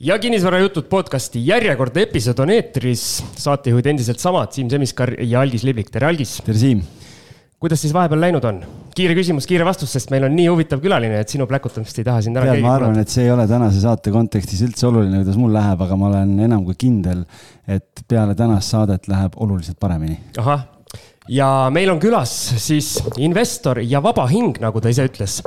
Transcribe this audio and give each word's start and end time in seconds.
ja 0.00 0.16
kinnisvarajutud 0.18 0.86
podcasti 0.88 1.42
järjekordne 1.44 2.06
episood 2.06 2.38
on 2.40 2.50
eetris. 2.54 3.02
saatejuhid 3.36 3.90
endiselt 3.92 4.22
samad, 4.22 4.48
Siim 4.56 4.70
Semiskar 4.72 5.12
ja 5.20 5.42
Algis 5.44 5.64
Liblik, 5.64 5.90
tere 5.92 6.08
Algis. 6.08 6.38
tere 6.46 6.58
Siim. 6.58 6.80
kuidas 7.60 7.82
siis 7.84 7.92
vahepeal 7.92 8.20
läinud 8.20 8.46
on? 8.48 8.62
kiire 8.96 9.14
küsimus, 9.14 9.44
kiire 9.46 9.64
vastus, 9.68 9.92
sest 9.92 10.10
meil 10.10 10.24
on 10.24 10.32
nii 10.36 10.48
huvitav 10.48 10.80
külaline, 10.80 11.20
et 11.20 11.28
sinu 11.28 11.44
pläkutamist 11.46 12.00
ei 12.00 12.08
taha 12.08 12.24
siin 12.24 12.36
ära 12.36 12.48
keegi. 12.48 12.64
ma 12.64 12.74
arvan, 12.78 12.98
et 13.02 13.12
see 13.12 13.26
ei 13.28 13.34
ole 13.34 13.46
tänase 13.48 13.84
saate 13.84 14.12
kontekstis 14.16 14.64
üldse 14.64 14.88
oluline, 14.88 15.20
kuidas 15.20 15.36
mul 15.36 15.52
läheb, 15.52 15.84
aga 15.84 16.00
ma 16.00 16.08
olen 16.08 16.34
enam 16.48 16.64
kui 16.64 16.80
kindel, 16.80 17.26
et 17.68 18.04
peale 18.08 18.34
tänast 18.34 18.72
saadet 18.72 19.08
läheb 19.08 19.36
oluliselt 19.36 19.76
paremini. 19.80 20.16
ahah, 20.40 20.64
ja 21.28 21.68
meil 21.72 21.92
on 21.92 22.00
külas 22.00 22.32
siis 22.56 22.94
investor 23.20 23.84
ja 23.84 24.00
vaba 24.02 24.24
hing, 24.32 24.56
nagu 24.64 24.80
ta 24.80 24.88
ise 24.88 25.04
ütles, 25.12 25.42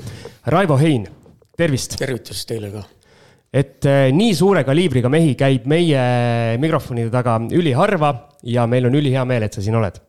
Raivo 0.45 0.77
Hein, 0.77 1.09
tervist. 1.57 1.97
tervitus 1.97 2.45
teile 2.45 2.69
ka 2.69 2.85
et 3.53 3.85
eh, 3.85 4.07
nii 4.15 4.33
suure 4.37 4.63
kaliibriga 4.65 5.11
mehi 5.13 5.35
käib 5.37 5.67
meie 5.69 6.01
mikrofonide 6.61 7.11
taga 7.13 7.37
üliharva 7.53 8.13
ja 8.49 8.65
meil 8.69 8.89
on 8.89 8.97
ülihea 8.97 9.25
meel, 9.29 9.45
et 9.45 9.53
sa 9.53 9.61
siin 9.63 9.77
oled. 9.77 10.01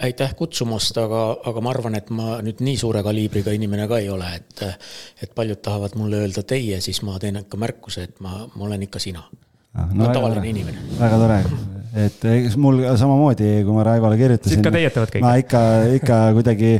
aitäh 0.00 0.30
kutsumast, 0.34 0.96
aga, 0.96 1.22
aga 1.46 1.60
ma 1.60 1.70
arvan, 1.74 1.94
et 1.98 2.08
ma 2.16 2.38
nüüd 2.40 2.62
nii 2.64 2.78
suure 2.80 3.02
kaliibriga 3.04 3.52
inimene 3.52 3.84
ka 3.90 3.98
ei 4.00 4.08
ole, 4.08 4.30
et, 4.38 4.62
et 5.22 5.34
paljud 5.36 5.60
tahavad 5.60 5.98
mulle 6.00 6.22
öelda 6.24 6.42
teie, 6.48 6.80
siis 6.80 7.02
ma 7.04 7.18
teen 7.20 7.36
ikka 7.42 7.60
märkuse, 7.60 8.06
et 8.08 8.24
ma, 8.24 8.40
ma 8.54 8.66
olen 8.70 8.88
ikka 8.88 9.02
sina 9.02 9.22
ah,. 9.22 9.84
No, 9.92 10.06
no 10.06 10.08
tavaline 10.10 10.40
tore. 10.40 10.54
inimene. 10.54 10.86
väga 10.98 11.20
tore, 11.20 11.38
et 12.06 12.24
mul 12.56 12.80
samamoodi, 12.98 13.52
kui 13.66 13.76
ma 13.76 13.84
Raivole 13.86 14.16
kirjutasin. 14.18 14.56
siit 14.56 14.64
ka 14.64 14.72
teietavad 14.74 15.12
kõik? 15.12 15.26
ma 15.28 15.36
ikka, 15.44 15.62
ikka 16.00 16.20
kuidagi 16.40 16.72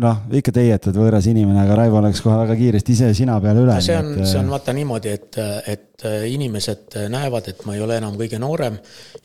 noh, 0.00 0.22
ikka 0.38 0.54
teietad 0.54 0.96
võõras 0.96 1.26
inimene, 1.30 1.62
aga 1.64 1.76
Raivo 1.82 2.00
läks 2.04 2.22
kohe 2.24 2.36
väga 2.42 2.56
kiiresti 2.58 2.94
ise 2.96 3.10
sina 3.16 3.38
peale 3.42 3.64
üle. 3.64 3.78
see 3.84 3.96
on, 3.98 4.12
see 4.24 4.40
on 4.40 4.52
vaata 4.52 4.74
niimoodi, 4.76 5.16
et, 5.18 5.40
et 5.68 5.88
et 6.02 6.08
äh, 6.10 6.32
inimesed 6.32 6.96
äh, 6.96 7.08
näevad, 7.10 7.48
et 7.48 7.64
ma 7.66 7.74
ei 7.76 7.82
ole 7.82 7.96
enam 7.96 8.16
kõige 8.18 8.38
noorem 8.42 8.78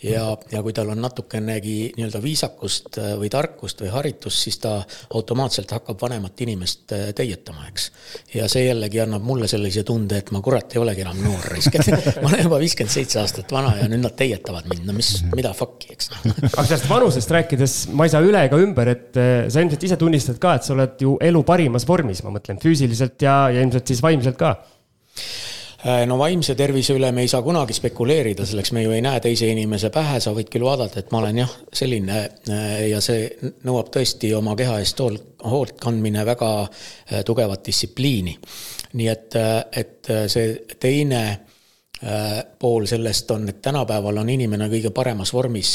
ja, 0.04 0.30
ja 0.52 0.62
kui 0.64 0.74
tal 0.74 0.92
on 0.94 1.02
natukenegi 1.02 1.94
nii-öelda 1.98 2.22
viisakust 2.22 3.00
äh, 3.02 3.14
või 3.20 3.30
tarkust 3.34 3.82
või 3.82 3.92
haritust, 3.94 4.44
siis 4.46 4.60
ta 4.62 4.76
automaatselt 5.14 5.72
hakkab 5.74 6.02
vanemat 6.02 6.42
inimest 6.46 6.94
teietama, 7.16 7.68
eks. 7.72 7.90
ja 8.36 8.48
see 8.52 8.68
jällegi 8.68 9.02
annab 9.02 9.26
mulle 9.26 9.50
sellise 9.50 9.84
tunde, 9.88 10.22
et 10.22 10.32
ma 10.36 10.42
kurat 10.46 10.76
ei 10.76 10.82
olegi 10.82 11.06
enam 11.06 11.22
noor 11.24 11.50
raisk, 11.54 11.80
et 11.80 11.90
ma 12.22 12.30
olen 12.30 12.46
juba 12.46 12.62
viiskümmend 12.62 12.94
seitse 12.94 13.22
aastat 13.22 13.52
vana 13.52 13.74
ja 13.82 13.90
nüüd 13.90 14.04
nad 14.06 14.18
teietavad 14.18 14.70
mind, 14.70 14.86
no 14.88 14.98
mis, 14.98 15.14
mida 15.34 15.54
fuck'i, 15.58 15.94
eks 15.98 16.14
noh. 16.14 16.30
aga 16.54 16.68
sellest 16.70 16.90
vanusest 16.92 17.36
rääkides 17.38 17.78
ma 17.98 18.08
ei 18.08 18.14
saa 18.14 18.24
üle 18.26 18.46
ega 18.48 18.62
ümber, 18.62 18.94
et 18.94 19.18
sa 19.18 19.64
ilmselt 19.64 19.90
ise 19.90 20.00
tunnistad 20.00 20.40
ka, 20.42 20.58
et 20.58 20.68
sa 20.68 20.76
oled 20.78 21.02
ju 21.02 21.18
elu 21.24 21.44
parimas 21.48 21.88
vormis, 21.90 22.24
ma 22.26 22.34
mõtlen 22.38 22.62
füüsiliselt 22.62 23.22
ja, 23.26 23.40
ja 23.54 23.66
ilmselt 23.66 23.90
siis 23.90 24.04
vaimselt 24.06 24.38
ka 24.40 24.56
no 26.08 26.18
vaimse 26.20 26.56
tervise 26.58 26.96
üle 26.98 27.10
me 27.16 27.24
ei 27.24 27.30
saa 27.32 27.42
kunagi 27.46 27.76
spekuleerida, 27.78 28.46
selleks 28.48 28.74
me 28.76 28.84
ju 28.84 28.94
ei 28.96 29.04
näe 29.06 29.22
teise 29.24 29.50
inimese 29.52 29.92
pähe, 29.94 30.20
sa 30.24 30.34
võid 30.36 30.50
küll 30.52 30.66
vaadata, 30.68 31.00
et 31.00 31.14
ma 31.14 31.22
olen 31.22 31.42
jah, 31.44 31.54
selline 31.74 32.18
äh, 32.24 32.74
ja 32.92 33.02
see 33.04 33.28
nõuab 33.68 33.92
tõesti 33.94 34.34
oma 34.38 34.56
keha 34.60 34.80
eest 34.84 35.00
hoolt 35.02 35.78
kandmine 35.82 36.26
väga 36.28 36.52
äh, 36.64 37.24
tugevat 37.28 37.64
distsipliini. 37.68 38.38
nii 38.98 39.08
et, 39.12 39.36
et 39.76 40.10
see 40.32 40.76
teine 40.80 41.22
pool 42.60 42.86
sellest 42.88 43.32
on, 43.34 43.48
et 43.50 43.58
tänapäeval 43.62 44.22
on 44.22 44.30
inimene 44.30 44.70
kõige 44.70 44.92
paremas 44.96 45.34
vormis 45.34 45.72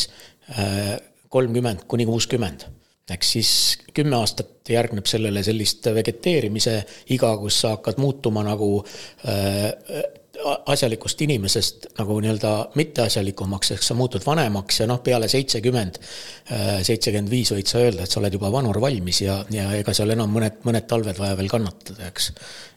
kolmkümmend 1.29 1.85
kuni 1.91 2.07
kuuskümmend 2.07 2.65
eks 3.11 3.31
siis 3.37 3.53
kümme 3.95 4.17
aastat 4.17 4.71
järgneb 4.71 5.07
sellele 5.11 5.43
sellist 5.43 5.87
vegeteerimise 5.95 6.79
iga, 7.15 7.35
kus 7.41 7.61
sa 7.65 7.77
hakkad 7.77 7.99
muutuma 8.03 8.45
nagu 8.47 8.77
äh, 9.27 9.71
asjalikust 10.43 11.21
inimesest 11.23 11.87
nagu 11.99 12.17
nii-öelda 12.23 12.53
mitteasjalikumaks, 12.79 13.73
ehk 13.75 13.85
sa 13.85 13.95
muutud 13.99 14.25
vanemaks 14.27 14.81
ja 14.81 14.87
noh, 14.91 15.03
peale 15.05 15.29
seitsekümmend, 15.31 15.99
äh, 16.53 16.81
seitsekümmend 16.87 17.31
viis 17.31 17.53
võid 17.55 17.71
sa 17.71 17.83
öelda, 17.83 18.07
et 18.07 18.15
sa 18.15 18.21
oled 18.23 18.39
juba 18.39 18.53
vanur 18.55 18.81
valmis 18.83 19.23
ja, 19.25 19.41
ja 19.53 19.69
ega 19.79 19.95
seal 19.97 20.15
enam 20.15 20.33
mõned, 20.33 20.63
mõned 20.67 20.89
talved 20.91 21.19
vaja 21.19 21.37
veel 21.39 21.51
kannatada, 21.53 22.09
eks 22.09 22.33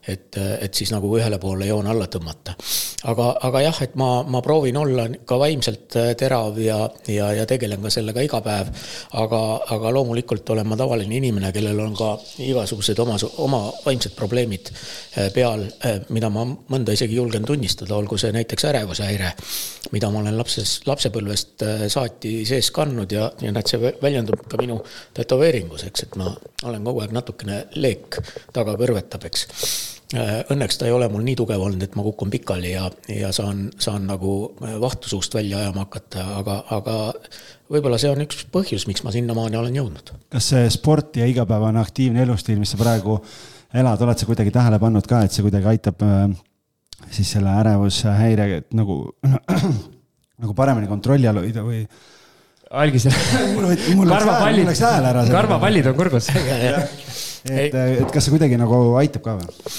et, 0.08 0.38
et 0.38 0.74
siis 0.74 0.92
nagu 0.94 1.10
ühele 1.18 1.40
poole 1.42 1.70
joon 1.70 1.88
alla 1.90 2.10
tõmmata. 2.12 2.58
Aga, 3.04 3.28
aga 3.48 3.62
jah, 3.66 3.80
et 3.84 3.96
ma, 4.00 4.10
ma 4.24 4.42
proovin 4.46 4.78
olla 4.80 5.06
ka 5.28 5.38
vaimselt 5.40 5.96
äh, 6.00 6.12
terav 6.20 6.58
ja, 6.62 6.78
ja, 7.12 7.32
ja 7.36 7.46
tegelen 7.50 7.84
ka 7.84 7.92
sellega 7.94 8.24
iga 8.24 8.40
päev. 8.46 8.72
aga, 9.20 9.42
aga 9.76 9.92
loomulikult 9.94 10.50
olen 10.50 10.68
ma 10.68 10.78
tavaline 10.80 11.18
inimene, 11.18 11.52
kellel 11.56 11.80
on 11.84 11.96
ka 11.98 12.14
igasugused 12.46 13.00
oma, 13.04 13.18
oma 13.44 13.62
vaimsed 13.86 14.16
probleemid 14.18 14.72
äh, 14.72 15.30
peal, 15.36 15.66
äh, 15.86 16.00
mida 16.16 16.30
ma 16.34 16.46
mõnda 16.46 16.96
isegi 16.96 17.20
julgen 17.20 17.46
tunnistada, 17.46 17.96
olgu 17.98 18.18
see 18.22 18.32
näiteks 18.36 18.68
ärevushäire, 18.72 19.34
mida 19.92 20.12
ma 20.12 20.22
olen 20.24 20.38
lapses, 20.38 20.78
lapsepõlvest 20.88 21.66
saati 21.92 22.38
sees 22.48 22.72
kandnud 22.76 23.12
ja, 23.12 23.30
ja 23.42 23.52
näed, 23.54 23.70
see 23.70 23.96
väljendub 24.02 24.48
ka 24.50 24.60
minu 24.62 24.80
tätoveeringus, 25.18 25.86
eks, 25.90 26.08
et 26.08 26.16
ma 26.20 26.32
olen 26.66 26.88
kogu 26.88 27.04
aeg 27.04 27.14
natukene 27.16 27.66
leek 27.76 28.22
taga 28.56 28.78
kõrvetab, 28.80 29.28
eks 29.30 29.46
õnneks 30.54 30.80
ta 30.80 30.88
ei 30.88 30.94
ole 30.96 31.08
mul 31.12 31.24
nii 31.26 31.36
tugev 31.40 31.62
olnud, 31.62 31.82
et 31.84 31.96
ma 31.98 32.06
kukun 32.06 32.32
pikali 32.34 32.72
ja, 32.74 32.88
ja 33.12 33.32
saan, 33.36 33.68
saan 33.82 34.08
nagu 34.10 34.36
äh, 34.64 34.76
vahtu 34.82 35.12
suust 35.12 35.36
välja 35.36 35.62
ajama 35.64 35.86
hakata, 35.86 36.26
aga, 36.40 36.58
aga 36.78 36.96
võib-olla 37.72 38.00
see 38.02 38.12
on 38.14 38.24
üks 38.26 38.46
põhjus, 38.54 38.88
miks 38.90 39.04
ma 39.06 39.14
sinnamaani 39.16 39.60
olen 39.60 39.80
jõudnud. 39.82 40.14
kas 40.36 40.50
see 40.54 40.70
sport 40.74 41.20
ja 41.20 41.28
igapäevane 41.30 41.82
aktiivne 41.82 42.24
elustiil, 42.26 42.60
mis 42.62 42.74
sa 42.76 42.80
praegu 42.82 43.20
elad, 43.76 44.02
oled 44.02 44.22
sa 44.22 44.30
kuidagi 44.30 44.54
tähele 44.56 44.80
pannud 44.82 45.08
ka, 45.10 45.24
et 45.26 45.36
see 45.36 45.46
kuidagi 45.46 45.72
aitab 45.74 46.06
äh, 46.06 46.28
siis 47.12 47.36
selle 47.38 47.54
ärevushäire 47.62 48.66
nagu, 48.78 49.00
nagu 50.44 50.58
paremini 50.58 50.92
kontrolli 50.92 51.32
all 51.32 51.44
hoida 51.44 51.66
või? 51.66 51.86
algis 52.76 53.06
karvapallid, 53.08 54.72
karvapallid 55.32 55.92
on 55.92 55.98
kurgus 56.00 56.32
et, 57.50 57.76
et 57.76 58.12
kas 58.12 58.26
see 58.26 58.34
kuidagi 58.34 58.58
nagu 58.60 58.82
aitab 59.02 59.26
ka 59.26 59.38
või? 59.42 59.70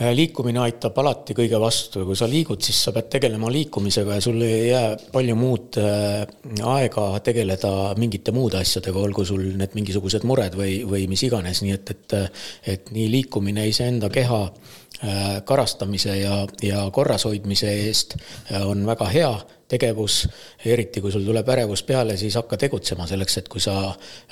Äh, 0.00 0.14
liikumine 0.16 0.62
aitab 0.62 0.96
alati 1.02 1.34
kõige 1.36 1.58
vastu 1.60 2.00
ja 2.00 2.06
kui 2.08 2.16
sa 2.16 2.24
liigud, 2.24 2.62
siis 2.64 2.78
sa 2.86 2.92
pead 2.96 3.10
tegelema 3.12 3.50
liikumisega 3.52 4.14
ja 4.16 4.22
sul 4.24 4.40
ei 4.46 4.70
jää 4.70 4.94
palju 5.12 5.34
muud 5.36 5.76
äh, 5.76 6.22
aega 6.64 7.04
tegeleda 7.26 7.72
mingite 8.00 8.32
muude 8.32 8.56
asjadega, 8.62 8.96
olgu 8.96 9.26
sul 9.28 9.44
need 9.60 9.76
mingisugused 9.76 10.24
mured 10.24 10.56
või, 10.56 10.78
või 10.88 11.04
mis 11.10 11.26
iganes, 11.28 11.60
nii 11.66 11.76
et, 11.76 11.92
et 11.92 12.16
et 12.76 12.88
nii 12.96 13.10
liikumine 13.12 13.66
iseenda 13.68 14.08
keha 14.14 14.40
äh, 14.48 15.28
karastamise 15.44 16.16
ja, 16.16 16.46
ja 16.64 16.86
korras 16.96 17.28
hoidmise 17.28 17.68
eest 17.84 18.16
on 18.64 18.86
väga 18.88 19.12
hea 19.12 19.34
tegevus, 19.70 20.24
eriti 20.66 21.02
kui 21.02 21.12
sul 21.14 21.24
tuleb 21.26 21.48
ärevus 21.54 21.82
peale, 21.86 22.16
siis 22.20 22.36
hakka 22.38 22.58
tegutsema 22.60 23.06
selleks, 23.10 23.38
et 23.40 23.48
kui 23.52 23.62
sa 23.62 23.76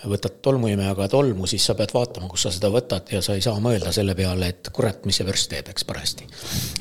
võtad 0.08 0.40
tolmuimejaga 0.44 1.08
tolmu, 1.12 1.46
siis 1.50 1.64
sa 1.68 1.76
pead 1.78 1.94
vaatama, 1.94 2.28
kus 2.30 2.46
sa 2.46 2.52
seda 2.54 2.70
võtad 2.74 3.12
ja 3.14 3.22
sa 3.24 3.36
ei 3.38 3.44
saa 3.44 3.62
mõelda 3.62 3.92
selle 3.94 4.16
peale, 4.18 4.50
et 4.52 4.72
kurat, 4.74 5.00
mis 5.08 5.20
see 5.20 5.28
vürst 5.28 5.50
teeb, 5.52 5.70
eks 5.72 5.86
parajasti. 5.88 6.28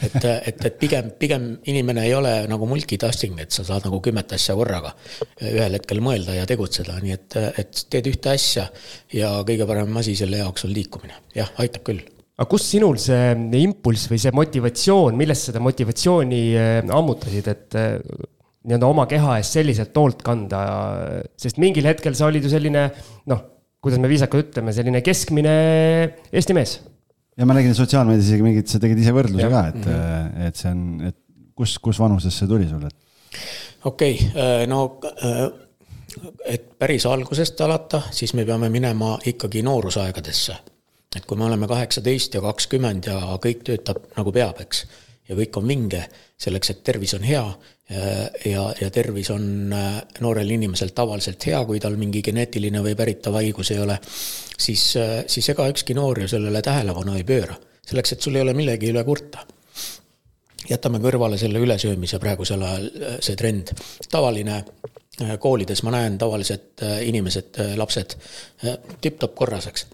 et, 0.09 0.19
et, 0.25 0.65
et 0.71 0.79
pigem, 0.81 1.13
pigem 1.19 1.49
inimene 1.69 2.05
ei 2.07 2.13
ole 2.17 2.33
nagu 2.49 2.69
multitasking, 2.69 3.39
et 3.43 3.55
sa 3.55 3.65
saad 3.67 3.87
nagu 3.87 4.01
kümmet 4.03 4.35
asja 4.37 4.57
korraga 4.57 4.93
ühel 5.41 5.77
hetkel 5.77 6.03
mõelda 6.03 6.35
ja 6.37 6.45
tegutseda, 6.49 6.99
nii 7.03 7.15
et, 7.15 7.39
et 7.63 7.87
teed 7.91 8.11
ühte 8.13 8.33
asja 8.33 8.67
ja 9.13 9.33
kõige 9.47 9.69
parem 9.69 9.97
asi 10.01 10.17
selle 10.17 10.43
jaoks 10.43 10.67
on 10.67 10.73
liikumine, 10.75 11.25
jah, 11.37 11.51
aitab 11.61 11.85
küll 11.87 12.05
aga 12.37 12.45
kust 12.51 12.69
sinul 12.69 12.99
see 13.01 13.33
impulss 13.63 14.09
või 14.11 14.21
see 14.21 14.33
motivatsioon, 14.37 15.15
millest 15.17 15.49
seda 15.49 15.61
motivatsiooni 15.63 16.41
äh, 16.53 16.81
ammutasid, 16.93 17.47
et 17.49 17.77
äh, 17.79 17.95
nii-öelda 18.67 18.89
oma 18.89 19.05
keha 19.09 19.37
eest 19.39 19.57
selliselt 19.57 19.95
hoolt 19.97 20.23
kanda, 20.25 20.61
sest 21.39 21.59
mingil 21.61 21.87
hetkel 21.87 22.17
sa 22.17 22.27
olid 22.27 22.45
ju 22.45 22.51
selline 22.51 22.87
noh, 23.31 23.43
kuidas 23.83 24.01
me 24.03 24.11
viisakalt 24.11 24.51
ütleme, 24.51 24.73
selline 24.75 25.01
keskmine 25.05 25.53
Eesti 26.31 26.55
mees. 26.57 26.79
ja 27.37 27.47
ma 27.47 27.55
nägin 27.57 27.77
sotsiaalmeedias 27.77 28.31
isegi 28.31 28.45
mingit, 28.45 28.71
sa 28.71 28.81
tegid 28.83 28.99
ise 29.03 29.13
võrdluse 29.15 29.45
ja. 29.45 29.53
ka, 29.53 29.63
et 29.71 29.79
mm, 29.79 29.93
-hmm. 29.93 30.49
et 30.49 30.59
see 30.59 30.73
on, 30.73 30.83
et 31.11 31.17
kus, 31.55 31.77
kus 31.79 32.01
vanuses 32.01 32.35
see 32.35 32.49
tuli 32.49 32.67
sulle? 32.69 32.91
okei 33.85 34.19
okay,, 34.19 34.35
äh, 34.35 34.67
no 34.67 34.99
äh, 35.23 35.47
et 36.45 36.73
päris 36.79 37.05
algusest 37.05 37.61
alata, 37.61 38.01
siis 38.11 38.33
me 38.33 38.45
peame 38.45 38.69
minema 38.73 39.17
ikkagi 39.25 39.61
noorusaegadesse. 39.65 40.55
et 41.15 41.25
kui 41.25 41.37
me 41.37 41.45
oleme 41.45 41.67
kaheksateist 41.67 42.35
ja 42.35 42.41
kakskümmend 42.43 43.07
ja 43.09 43.37
kõik 43.41 43.63
töötab 43.65 44.03
nagu 44.17 44.31
peab, 44.31 44.59
eks, 44.61 44.83
ja 45.27 45.35
kõik 45.35 45.57
on 45.59 45.67
vinge, 45.67 46.03
selleks 46.37 46.71
et 46.71 46.83
tervis 46.87 47.13
on 47.17 47.25
hea 47.27 47.45
ja, 48.45 48.73
ja 48.81 48.89
tervis 48.91 49.29
on 49.31 49.73
äh, 49.73 50.01
noorel 50.19 50.49
inimesel 50.51 50.91
tavaliselt 50.95 51.45
hea, 51.47 51.59
kui 51.65 51.79
tal 51.79 51.95
mingi 51.99 52.21
geneetiline 52.25 52.81
või 52.83 52.95
päritav 52.99 53.37
haigus 53.39 53.71
ei 53.71 53.79
ole, 53.79 53.97
siis, 54.59 54.89
äh, 54.99 55.21
siis 55.27 55.47
ega 55.53 55.67
ükski 55.71 55.95
noor 55.95 56.19
ju 56.23 56.27
sellele 56.31 56.61
tähelepanu 56.61 57.15
ei 57.17 57.23
pööra. 57.27 57.55
selleks, 57.87 58.11
et 58.11 58.21
sul 58.21 58.35
ei 58.35 58.41
ole 58.41 58.53
millegi 58.53 58.91
üle 58.91 59.03
kurta. 59.03 59.45
jätame 60.69 60.99
kõrvale 60.99 61.37
selle 61.37 61.59
ülesöömise 61.59 62.19
praegusel 62.19 62.61
ajal, 62.61 62.89
äh, 63.01 63.19
see 63.19 63.35
trend. 63.35 63.71
tavaline 64.11 64.63
koolides 65.39 65.81
ma 65.83 65.91
näen 65.91 66.17
tavalised 66.17 66.83
inimesed, 67.01 67.55
lapsed 67.75 68.13
tipp-topp 69.01 69.33
korras, 69.35 69.65
eks. 69.65 69.87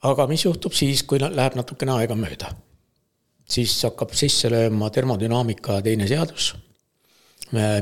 aga 0.00 0.26
mis 0.26 0.44
juhtub 0.44 0.72
siis, 0.72 1.02
kui 1.02 1.20
läheb 1.20 1.58
natukene 1.58 1.92
aega 1.92 2.16
mööda? 2.16 2.54
Siis 3.48 3.74
hakkab 3.86 4.12
sisse 4.16 4.50
lööma 4.52 4.90
termodünaamika 4.94 5.80
teine 5.84 6.08
seadus, 6.10 6.52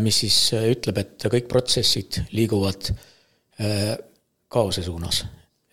mis 0.01 0.21
siis 0.23 0.39
ütleb, 0.61 0.99
et 1.03 1.27
kõik 1.33 1.49
protsessid 1.51 2.21
liiguvad 2.31 2.93
kaose 4.53 4.85
suunas 4.87 5.25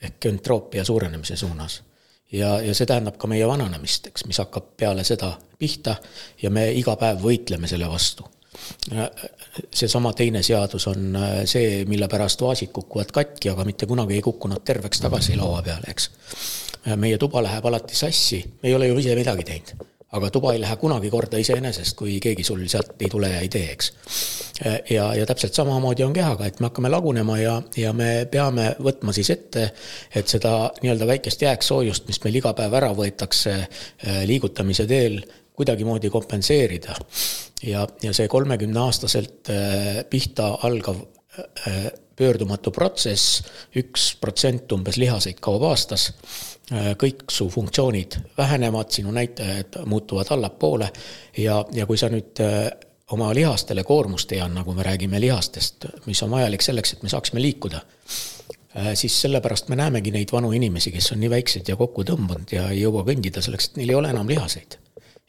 ehk 0.03 0.25
entroopia 0.31 0.83
suurenemise 0.85 1.37
suunas 1.39 1.81
ja, 2.33 2.57
ja 2.61 2.75
see 2.75 2.87
tähendab 2.89 3.17
ka 3.21 3.29
meie 3.29 3.47
vananemist, 3.47 4.09
eks, 4.09 4.25
mis 4.29 4.39
hakkab 4.41 4.73
peale 4.79 5.05
seda 5.07 5.33
pihta 5.59 5.95
ja 6.41 6.51
me 6.53 6.69
iga 6.75 6.95
päev 6.99 7.21
võitleme 7.23 7.69
selle 7.69 7.89
vastu. 7.91 8.25
Seesama 9.73 10.13
teine 10.13 10.43
seadus 10.43 10.87
on 10.87 11.15
äh, 11.15 11.31
see, 11.45 11.85
mille 11.89 12.07
pärast 12.11 12.41
vaasid 12.41 12.73
kukuvad 12.73 13.13
katki, 13.13 13.49
aga 13.53 13.65
mitte 13.65 13.89
kunagi 13.89 14.19
ei 14.19 14.25
kukkunud 14.25 14.63
terveks 14.65 15.01
tagasi 15.05 15.37
laua 15.39 15.61
peale, 15.61 15.89
eks. 15.93 16.09
meie 16.99 17.17
tuba 17.17 17.43
läheb 17.43 17.65
alati 17.65 17.95
sassi, 17.95 18.43
me 18.61 18.69
ei 18.69 18.75
ole 18.75 18.91
ju 18.91 18.99
ise 18.99 19.15
midagi 19.15 19.47
teinud 19.47 19.89
aga 20.13 20.29
tuba 20.29 20.53
ei 20.53 20.61
lähe 20.61 20.75
kunagi 20.77 21.09
korda 21.09 21.39
iseenesest, 21.41 21.95
kui 21.97 22.19
keegi 22.21 22.43
sul 22.45 22.61
sealt 22.69 23.01
ei 23.01 23.09
tule 23.09 23.31
ja 23.31 23.39
ei 23.41 23.49
tee, 23.49 23.71
eks. 23.73 23.87
ja, 24.93 25.07
ja 25.17 25.25
täpselt 25.25 25.57
samamoodi 25.57 26.05
on 26.05 26.13
kehaga, 26.13 26.45
et 26.45 26.59
me 26.61 26.69
hakkame 26.69 26.91
lagunema 26.93 27.37
ja, 27.41 27.55
ja 27.77 27.93
me 27.97 28.27
peame 28.31 28.69
võtma 28.83 29.13
siis 29.15 29.31
ette, 29.33 29.71
et 30.13 30.29
seda 30.29 30.53
nii-öelda 30.83 31.07
väikest 31.09 31.41
jääksoojust, 31.47 32.05
mis 32.07 32.21
meil 32.25 32.37
iga 32.43 32.53
päev 32.57 32.77
ära 32.77 32.91
võetakse 32.97 33.55
liigutamise 34.29 34.85
teel, 34.89 35.17
kuidagimoodi 35.53 36.09
kompenseerida. 36.09 36.95
ja, 37.63 37.87
ja 38.03 38.13
see 38.13 38.27
kolmekümneaastaselt 38.27 39.49
eh, 39.49 40.05
pihta 40.09 40.53
algav 40.63 40.97
eh, 41.37 41.91
pöördumatu 42.15 42.71
protsess, 42.71 43.41
üks 43.75 44.13
protsent 44.21 44.71
umbes 44.71 44.97
lihaseid 45.01 45.39
kaob 45.41 45.63
aastas 45.65 46.11
Äh, 46.71 46.93
kõik 46.95 47.25
su 47.27 47.49
funktsioonid 47.51 48.15
vähenevad, 48.37 48.87
sinu 48.95 49.11
näitajad 49.11 49.81
muutuvad 49.85 50.29
allapoole 50.31 50.87
ja, 51.37 51.57
ja 51.75 51.85
kui 51.85 51.99
sa 51.99 52.07
nüüd 52.07 52.39
äh, 52.39 52.69
oma 53.11 53.33
lihastele 53.35 53.83
koormust 53.83 54.31
ei 54.31 54.39
anna, 54.39 54.63
kui 54.63 54.77
me 54.77 54.85
räägime 54.87 55.19
lihastest, 55.19 55.89
mis 56.05 56.21
on 56.23 56.31
vajalik 56.31 56.63
selleks, 56.63 56.93
et 56.95 57.03
me 57.03 57.11
saaksime 57.11 57.43
liikuda, 57.43 57.81
äh, 58.79 58.93
siis 58.95 59.19
sellepärast 59.25 59.67
me 59.69 59.75
näemegi 59.75 60.15
neid 60.15 60.31
vanu 60.31 60.53
inimesi, 60.55 60.95
kes 60.95 61.11
on 61.11 61.19
nii 61.19 61.33
väiksed 61.35 61.67
ja 61.67 61.75
kokku 61.75 62.07
tõmbunud 62.07 62.55
ja 62.55 62.69
ei 62.71 62.79
jõua 62.85 63.03
kõndida 63.11 63.43
selleks, 63.43 63.73
et 63.73 63.81
neil 63.81 63.91
ei 63.91 63.99
ole 63.99 64.15
enam 64.15 64.31
lihaseid. 64.31 64.79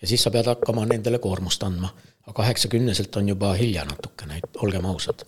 Ja 0.04 0.10
siis 0.10 0.26
sa 0.26 0.32
pead 0.34 0.52
hakkama 0.52 0.84
nendele 0.90 1.18
koormust 1.18 1.64
andma. 1.64 1.88
aga 2.26 2.36
kaheksakümneselt 2.42 3.16
on 3.16 3.32
juba 3.32 3.54
hilja 3.56 3.84
natukene, 3.88 4.40
olgem 4.62 4.86
ausad 4.92 5.24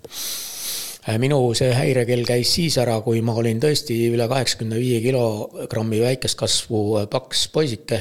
Äh, 1.07 1.21
minu 1.23 1.39
see 1.55 1.71
häirekell 1.71 2.25
käis 2.27 2.51
siis 2.57 2.75
ära, 2.83 2.97
kui 3.05 3.21
ma 3.23 3.35
olin 3.39 3.61
tõesti 3.63 3.95
üle 4.11 4.27
kaheksakümne 4.27 4.79
viie 4.81 4.99
kilogrammi 5.05 6.01
väikest 6.03 6.39
kasvu 6.41 6.81
äh, 6.99 7.05
paks 7.11 7.45
poisike, 7.55 8.01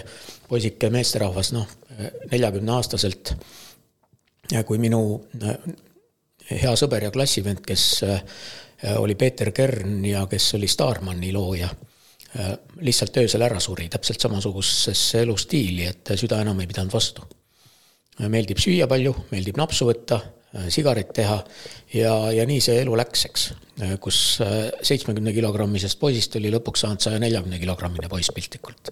poisike 0.50 0.90
meesterahvas, 0.94 1.52
noh, 1.54 1.70
neljakümne 2.32 2.74
aastaselt. 2.74 3.36
kui 4.66 4.82
minu 4.82 5.02
äh, 5.38 5.54
hea 6.50 6.74
sõber 6.78 7.06
ja 7.06 7.12
klassivend, 7.14 7.62
kes 7.66 8.04
oli 8.98 9.16
Peeter 9.16 9.52
Kern 9.52 10.04
ja 10.06 10.26
kes 10.30 10.54
oli 10.58 10.68
Starmani 10.68 11.32
looja, 11.34 11.70
lihtsalt 12.84 13.18
öösel 13.22 13.46
ära 13.46 13.60
suri, 13.64 13.86
täpselt 13.90 14.20
samasugusesse 14.22 15.22
elustiili, 15.24 15.86
et 15.88 16.12
süda 16.20 16.42
enam 16.44 16.60
ei 16.60 16.68
pidanud 16.68 16.92
vastu. 16.92 17.24
meeldib 18.28 18.60
süüa 18.60 18.88
palju, 18.92 19.14
meeldib 19.32 19.56
napsu 19.60 19.88
võtta 19.88 20.20
Äh, 20.20 20.35
sigaret 20.70 21.12
teha 21.16 21.40
ja, 21.96 22.16
ja 22.34 22.46
nii 22.48 22.64
see 22.64 22.80
elu 22.84 22.96
läks, 23.00 23.28
eks. 23.30 23.46
Äh, 23.84 23.96
kus 24.02 24.40
äh, 24.44 24.70
seitsmekümne 24.86 25.34
kilogrammisest 25.36 26.00
poisist 26.00 26.38
oli 26.40 26.52
lõpuks 26.54 26.86
saanud 26.86 27.04
saja 27.04 27.20
neljakümne 27.20 27.60
kilogrammine 27.62 28.10
poiss 28.12 28.32
piltlikult. 28.36 28.92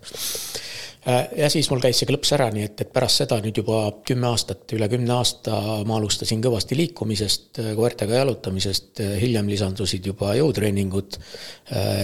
ja 1.35 1.49
siis 1.51 1.67
mul 1.71 1.81
käis 1.83 1.97
see 1.99 2.07
klõps 2.07 2.31
ära, 2.35 2.49
nii 2.51 2.63
et, 2.67 2.81
et 2.83 2.91
pärast 2.95 3.23
seda 3.23 3.39
nüüd 3.43 3.57
juba 3.59 3.79
kümme 4.07 4.29
aastat, 4.29 4.63
üle 4.75 4.87
kümne 4.91 5.11
aasta 5.17 5.57
ma 5.87 5.97
alustasin 5.99 6.43
kõvasti 6.43 6.77
liikumisest, 6.79 7.59
koertega 7.75 8.21
jalutamisest, 8.21 9.01
hiljem 9.19 9.51
lisandusid 9.51 10.07
juba 10.07 10.31
jõutreeningud. 10.39 11.19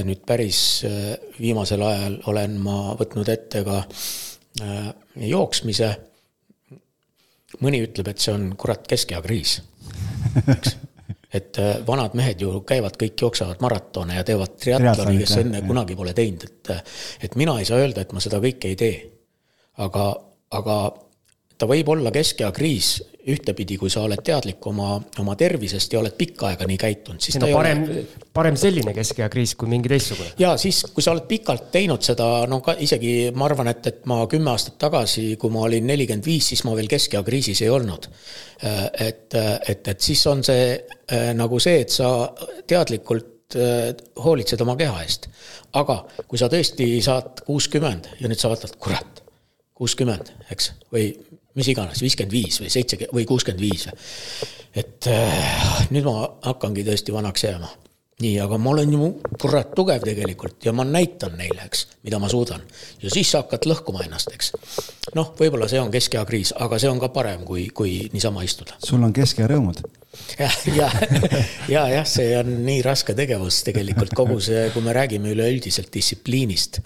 nüüd 0.03 0.25
päris 0.27 0.83
viimasel 1.39 1.85
ajal 1.87 2.19
olen 2.31 2.59
ma 2.63 2.77
võtnud 2.99 3.31
ette 3.31 3.63
ka 3.63 3.85
jooksmise 5.15 5.93
mõni 7.65 7.81
ütleb, 7.85 8.11
et 8.11 8.23
see 8.23 8.33
on 8.35 8.51
kurat 8.59 8.85
keskeakriis, 8.89 9.57
eks. 10.55 10.77
et 11.39 11.59
äh, 11.61 11.75
vanad 11.87 12.15
mehed 12.17 12.41
ju 12.41 12.61
käivad, 12.67 12.97
kõik 12.99 13.25
jooksevad 13.25 13.61
maratone 13.63 14.17
ja 14.19 14.25
teevad 14.27 14.55
triatloni, 14.61 15.19
kes 15.23 15.37
enne 15.43 15.61
kunagi 15.67 15.97
pole 15.99 16.15
teinud, 16.17 16.47
et, 16.47 16.73
äh, 16.75 16.97
et 17.27 17.37
mina 17.39 17.57
ei 17.59 17.67
saa 17.69 17.81
öelda, 17.81 18.05
et 18.05 18.15
ma 18.15 18.23
seda 18.23 18.41
kõike 18.43 18.71
ei 18.71 18.79
tee. 18.79 18.97
aga, 19.79 20.09
aga 20.51 20.75
ta 21.59 21.67
võib 21.67 21.89
olla 21.91 22.11
keskeakriis 22.15 22.91
ühtepidi, 23.29 23.75
kui 23.77 23.91
sa 23.91 24.03
oled 24.07 24.21
teadlik 24.25 24.63
oma, 24.69 24.93
oma 25.21 25.35
tervisest 25.37 25.93
ja 25.93 25.99
oled 25.99 26.15
pikka 26.17 26.47
aega 26.49 26.65
nii 26.69 26.77
käitunud, 26.79 27.21
siis 27.21 27.37
ta 27.39 27.49
parem 27.51 27.83
ole..., 27.83 28.03
parem 28.33 28.57
selline 28.59 28.93
keskea 28.95 29.27
kriis 29.31 29.55
kui 29.59 29.69
mingi 29.71 29.91
teistsugune. 29.91 30.31
ja 30.39 30.53
siis, 30.61 30.81
kui 30.95 31.03
sa 31.05 31.13
oled 31.13 31.27
pikalt 31.29 31.69
teinud 31.73 32.05
seda, 32.05 32.29
no 32.49 32.61
ka 32.65 32.77
isegi 32.79 33.13
ma 33.35 33.49
arvan, 33.49 33.71
et, 33.73 33.89
et 33.91 34.07
ma 34.09 34.21
kümme 34.31 34.53
aastat 34.53 34.79
tagasi, 34.81 35.33
kui 35.41 35.53
ma 35.53 35.65
olin 35.67 35.87
nelikümmend 35.89 36.25
viis, 36.25 36.51
siis 36.53 36.63
ma 36.67 36.75
veel 36.79 36.89
keskea 36.91 37.21
kriisis 37.27 37.63
ei 37.65 37.73
olnud. 37.73 38.07
Äh, 38.63 38.85
et, 39.09 39.35
et, 39.35 39.91
et 39.93 40.01
siis 40.03 40.23
on 40.31 40.43
see 40.45 40.73
äh, 40.75 41.29
nagu 41.37 41.59
see, 41.63 41.83
et 41.83 41.93
sa 41.93 42.09
teadlikult 42.67 43.59
äh, 43.59 43.91
hoolitsed 44.23 44.61
oma 44.65 44.77
keha 44.79 45.03
eest. 45.03 45.29
aga 45.79 46.01
kui 46.25 46.39
sa 46.39 46.47
tõesti 46.49 46.95
saad 47.03 47.43
kuuskümmend 47.45 48.13
ja 48.19 48.31
nüüd 48.31 48.39
sa 48.39 48.49
vaatad, 48.49 48.73
kurat, 48.81 49.23
kuuskümmend, 49.77 50.31
eks, 50.51 50.73
või 50.93 51.11
mis 51.59 51.73
iganes, 51.75 52.01
viiskümmend 52.03 52.33
viis 52.33 52.61
või 52.63 52.71
seitse 52.73 52.99
või 53.11 53.27
kuuskümmend 53.29 53.61
viis 53.61 53.89
et 54.75 55.07
äh, 55.07 55.85
nüüd 55.93 56.07
ma 56.07 56.25
hakkangi 56.45 56.85
tõesti 56.87 57.13
vanaks 57.13 57.45
jääma. 57.47 57.69
nii, 58.19 58.33
aga 58.43 58.57
ma 58.59 58.73
olen 58.73 58.91
ju 58.91 59.05
kurat 59.39 59.69
tugev 59.75 60.03
tegelikult 60.03 60.65
ja 60.67 60.73
ma 60.75 60.83
näitan 60.83 61.37
neile, 61.39 61.63
eks, 61.69 61.85
mida 62.03 62.19
ma 62.19 62.29
suudan. 62.29 62.61
ja 63.01 63.09
siis 63.09 63.31
sa 63.31 63.41
hakkad 63.43 63.65
lõhkuma 63.69 64.03
ennast, 64.05 64.31
eks. 64.33 64.51
noh, 65.15 65.33
võib-olla 65.39 65.69
see 65.71 65.81
on 65.81 65.91
keskea 65.91 66.25
kriis, 66.29 66.53
aga 66.57 66.79
see 66.79 66.91
on 66.91 66.99
ka 66.99 67.09
parem, 67.15 67.45
kui, 67.47 67.69
kui 67.73 68.09
niisama 68.13 68.43
istuda. 68.43 68.77
sul 68.85 69.03
on 69.03 69.15
keskea 69.15 69.49
rõõmud 69.49 69.81
jah, 70.37 70.61
ja, 70.75 70.91
ja 71.75 71.87
jah, 71.95 72.07
see 72.07 72.31
on 72.37 72.53
nii 72.67 72.83
raske 72.85 73.17
tegevus 73.17 73.63
tegelikult 73.65 74.13
kogu 74.15 74.39
see, 74.43 74.67
kui 74.75 74.85
me 74.85 74.93
räägime 74.93 75.33
üleüldiselt 75.33 75.93
distsipliinist, 75.93 76.81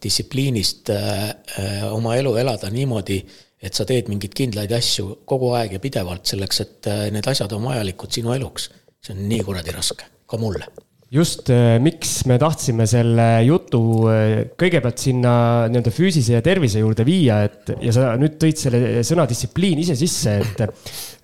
distsipliinist 0.00 0.92
äh, 0.94 1.30
äh, 1.58 1.86
oma 1.90 2.14
elu 2.20 2.36
elada 2.44 2.70
niimoodi 2.70 3.24
et 3.60 3.76
sa 3.76 3.86
teed 3.88 4.08
mingeid 4.08 4.34
kindlaid 4.36 4.72
asju 4.72 5.20
kogu 5.28 5.52
aeg 5.58 5.76
ja 5.76 5.82
pidevalt 5.82 6.30
selleks, 6.32 6.62
et 6.64 6.90
äh, 6.90 7.08
need 7.12 7.26
asjad 7.28 7.52
on 7.56 7.66
vajalikud 7.68 8.12
sinu 8.12 8.32
eluks. 8.36 8.70
see 9.00 9.14
on 9.16 9.20
nii 9.30 9.44
kuradi 9.44 9.72
raske, 9.72 10.06
ka 10.28 10.38
mulle. 10.40 10.64
just, 11.12 11.50
äh, 11.52 11.76
miks 11.82 12.22
me 12.30 12.38
tahtsime 12.40 12.86
selle 12.88 13.28
jutu 13.44 13.82
äh, 14.08 14.32
kõigepealt 14.60 15.04
sinna 15.04 15.34
nii-öelda 15.68 15.92
füüsise 15.92 16.38
ja 16.38 16.42
tervise 16.44 16.80
juurde 16.80 17.04
viia, 17.04 17.42
et 17.50 17.74
ja 17.84 17.92
sa 17.96 18.14
nüüd 18.20 18.40
tõid 18.40 18.60
selle 18.60 19.04
sõna 19.04 19.28
distsipliin 19.28 19.84
ise 19.84 19.98
sisse, 19.98 20.38
et, 20.40 20.64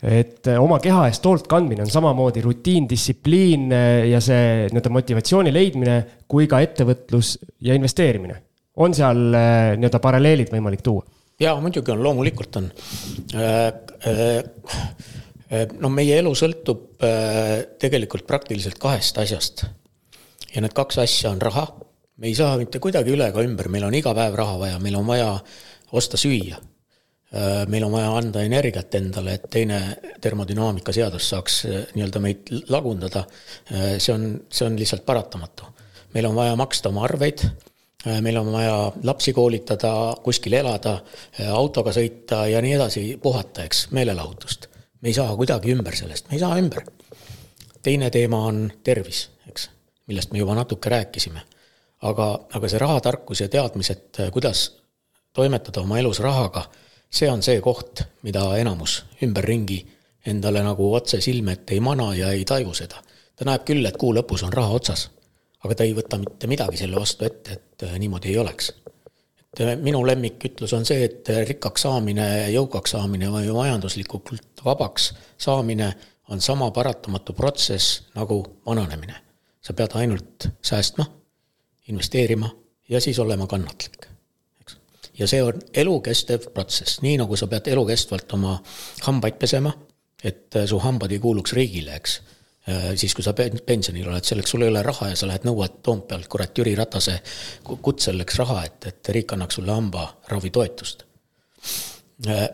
et 0.05 0.53
oma 0.61 0.81
keha 0.85 1.09
eest 1.09 1.25
hoolt 1.25 1.49
kandmine 1.49 1.87
on 1.87 1.93
samamoodi 1.93 2.45
rutiin, 2.45 2.89
distsipliin 2.91 3.71
ja 4.13 4.21
see 4.21 4.67
nii-öelda 4.69 4.93
motivatsiooni 5.01 5.57
leidmine 5.57 5.99
kui 6.29 6.51
ka 6.51 6.61
ettevõtlus 6.61 7.39
ja 7.65 7.79
investeerimine. 7.79 8.43
on 8.77 8.93
seal 8.93 9.29
nii-öelda 9.33 10.05
paralleelid 10.05 10.53
võimalik 10.53 10.85
tuua? 10.85 11.07
Jaa, 11.41 11.57
muidugi 11.61 11.93
on, 11.93 12.03
loomulikult 12.03 12.57
on. 12.61 12.69
Äh, 13.35 13.67
äh, 14.07 14.37
äh, 15.53 15.67
no 15.81 15.91
meie 15.93 16.19
elu 16.21 16.33
sõltub 16.37 16.85
tegelikult 17.81 18.27
praktiliselt 18.29 18.79
kahest 18.83 19.19
asjast. 19.21 19.67
ja 20.55 20.63
need 20.65 20.73
kaks 20.73 20.99
asja 21.03 21.31
on 21.31 21.43
raha. 21.43 21.67
me 22.17 22.31
ei 22.31 22.35
saa 22.35 22.57
mitte 22.57 22.79
kuidagi 22.81 23.13
üle 23.13 23.29
ega 23.29 23.43
ümber, 23.45 23.69
meil 23.69 23.85
on 23.85 23.95
iga 23.95 24.15
päev 24.17 24.35
raha 24.35 24.59
vaja, 24.59 24.79
meil 24.79 24.97
on 24.97 25.07
vaja 25.07 25.39
osta 25.93 26.17
süüa. 26.17 26.57
meil 27.69 27.85
on 27.85 27.93
vaja 27.93 28.17
anda 28.17 28.43
energiat 28.43 28.95
endale, 28.95 29.35
et 29.35 29.51
teine 29.51 29.81
termodünaamika 30.21 30.93
seadus 30.93 31.29
saaks 31.29 31.67
nii-öelda 31.95 32.21
meid 32.21 32.53
lagundada. 32.69 33.27
see 33.99 34.13
on, 34.15 34.41
see 34.49 34.67
on 34.67 34.79
lihtsalt 34.79 35.05
paratamatu. 35.05 35.65
meil 36.15 36.27
on 36.27 36.35
vaja 36.35 36.57
maksta 36.57 36.89
oma 36.89 37.05
arveid 37.05 37.45
meil 38.07 38.37
on 38.37 38.53
vaja 38.53 38.93
lapsi 39.03 39.33
koolitada, 39.33 40.17
kuskil 40.23 40.53
elada, 40.53 40.99
äh, 41.41 41.51
autoga 41.51 41.93
sõita 41.93 42.45
ja 42.51 42.63
nii 42.63 42.77
edasi, 42.79 43.05
puhata, 43.23 43.65
eks, 43.67 43.89
meelelahutust. 43.91 44.69
me 45.01 45.09
ei 45.09 45.15
saa 45.15 45.37
kuidagi 45.37 45.73
ümber 45.75 45.97
sellest, 45.97 46.29
me 46.29 46.37
ei 46.37 46.41
saa 46.41 46.59
ümber. 46.59 46.85
teine 47.83 48.11
teema 48.11 48.45
on 48.47 48.73
tervis, 48.85 49.31
eks, 49.49 49.71
millest 50.07 50.33
me 50.33 50.39
juba 50.39 50.55
natuke 50.55 50.91
rääkisime. 50.91 51.41
aga, 52.03 52.41
aga 52.55 52.69
see 52.69 52.79
rahatarkus 52.79 53.41
ja 53.41 53.49
teadmised, 53.49 54.21
äh, 54.21 54.31
kuidas 54.31 54.77
toimetada 55.33 55.81
oma 55.81 55.99
elus 55.99 56.21
rahaga, 56.21 56.71
see 57.11 57.31
on 57.31 57.43
see 57.43 57.61
koht, 57.61 58.03
mida 58.23 58.57
enamus 58.57 59.05
ümberringi 59.23 59.87
endale 60.27 60.63
nagu 60.63 60.95
otse 60.95 61.21
silme 61.21 61.53
ette 61.53 61.75
ei 61.75 61.81
mana 61.81 62.15
ja 62.15 62.31
ei 62.31 62.45
taju 62.45 62.75
seda. 62.75 63.03
ta 63.37 63.45
näeb 63.45 63.65
küll, 63.69 63.85
et 63.87 63.97
kuu 63.97 64.15
lõpus 64.15 64.45
on 64.47 64.53
raha 64.53 64.73
otsas 64.73 65.11
aga 65.67 65.77
ta 65.77 65.87
ei 65.87 65.95
võta 65.97 66.19
mitte 66.23 66.49
midagi 66.51 66.81
selle 66.81 66.99
vastu 66.99 67.27
ette, 67.27 67.59
et 67.59 67.87
äh, 67.87 67.97
niimoodi 68.01 68.33
ei 68.33 68.41
oleks. 68.43 68.73
et 69.57 69.81
minu 69.81 70.03
lemmikütlus 70.07 70.73
on 70.77 70.85
see, 70.85 71.07
et 71.07 71.29
rikkaks 71.49 71.87
saamine, 71.87 72.27
jõukaks 72.53 72.93
saamine 72.93 73.31
või 73.33 73.49
majanduslikult 73.57 74.65
vabaks 74.65 75.13
saamine 75.41 75.95
on 76.29 76.43
sama 76.45 76.71
paratamatu 76.71 77.33
protsess 77.33 78.03
nagu 78.15 78.43
vananemine. 78.67 79.23
sa 79.61 79.73
pead 79.75 79.97
ainult 79.99 80.47
säästma, 80.63 81.07
investeerima 81.89 82.51
ja 82.89 83.01
siis 83.01 83.19
olema 83.19 83.47
kannatlik, 83.47 84.07
eks. 84.61 84.77
ja 85.19 85.27
see 85.27 85.43
on 85.43 85.59
elukestev 85.75 86.53
protsess, 86.55 87.01
nii 87.03 87.17
nagu 87.19 87.37
sa 87.37 87.47
pead 87.47 87.73
elukestvalt 87.73 88.33
oma 88.33 88.61
hambaid 89.03 89.41
pesema, 89.41 89.73
et 90.25 90.55
su 90.67 90.79
hambad 90.79 91.13
ei 91.13 91.19
kuuluks 91.19 91.53
riigile, 91.53 91.97
eks 91.97 92.21
Äh, 92.21 92.36
siis, 92.95 93.15
kui 93.15 93.23
sa 93.23 93.35
pensionil 93.37 94.09
oled, 94.11 94.25
selleks 94.27 94.51
sul 94.51 94.65
ei 94.67 94.71
ole 94.73 94.83
raha 94.83 95.13
ja 95.13 95.19
sa 95.19 95.29
lähed 95.31 95.45
nõuad 95.47 95.79
Toompealt, 95.87 96.27
kurat, 96.31 96.57
Jüri 96.59 96.75
Ratase 96.79 97.21
kutsel 97.63 98.19
läks 98.19 98.41
raha, 98.43 98.65
et, 98.67 98.89
et 98.91 99.11
riik 99.15 99.37
annaks 99.37 99.61
sulle 99.61 99.75
hambaravitoetust. 99.75 101.05
Äh, 102.27 102.49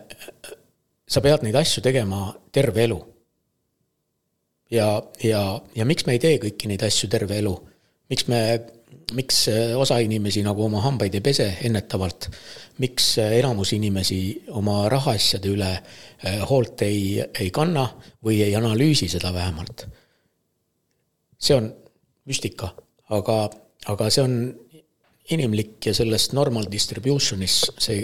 sa 1.07 1.23
pead 1.23 1.45
neid 1.45 1.57
asju 1.57 1.81
tegema 1.85 2.27
terve 2.53 2.85
elu. 2.85 2.99
ja, 4.73 4.87
ja, 5.23 5.41
ja 5.75 5.85
miks 5.85 6.05
me 6.05 6.15
ei 6.17 6.21
tee 6.21 6.37
kõiki 6.41 6.69
neid 6.69 6.83
asju 6.85 7.09
terve 7.09 7.37
elu? 7.41 7.53
miks 8.09 8.27
me, 8.27 8.39
miks 9.17 9.47
osa 9.79 9.97
inimesi 10.03 10.43
nagu 10.45 10.65
oma 10.65 10.81
hambaid 10.83 11.15
ei 11.15 11.21
pese 11.25 11.47
ennetavalt, 11.65 12.29
miks 12.83 13.15
enamus 13.23 13.73
inimesi 13.73 14.19
oma 14.59 14.83
rahaasjade 14.91 15.49
üle 15.49 15.71
äh, 15.73 16.41
hoolt 16.49 16.85
ei, 16.85 17.17
ei 17.23 17.49
kanna 17.49 17.87
või 18.23 18.43
ei 18.45 18.53
analüüsi 18.59 19.09
seda 19.09 19.33
vähemalt 19.33 19.87
see 21.43 21.57
on 21.57 21.69
müstika, 22.29 22.71
aga, 23.15 23.37
aga 23.91 24.09
see 24.13 24.23
on 24.23 24.37
inimlik 25.33 25.87
ja 25.87 25.93
selles 25.95 26.29
normal 26.35 26.67
distribution'is 26.71 27.57
see 27.81 28.03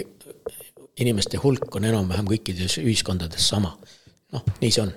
inimeste 1.00 1.40
hulk 1.40 1.76
on 1.76 1.86
enam-vähem 1.88 2.28
kõikides 2.28 2.78
ühiskondades 2.82 3.46
sama. 3.52 3.72
noh, 4.30 4.44
nii 4.60 4.70
see 4.70 4.84
on. 4.84 4.92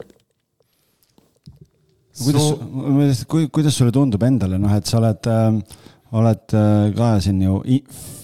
kuidas, 2.19 3.23
kuidas 3.27 3.79
sulle 3.79 3.95
tundub 3.95 4.23
endale, 4.27 4.59
noh, 4.61 4.75
et 4.75 4.87
sa 4.89 4.99
oled 4.99 5.31
äh, 5.31 5.79
oled 6.13 6.53
äh, 6.53 6.91
ka 6.93 7.09
siin 7.23 7.41
ju 7.41 7.57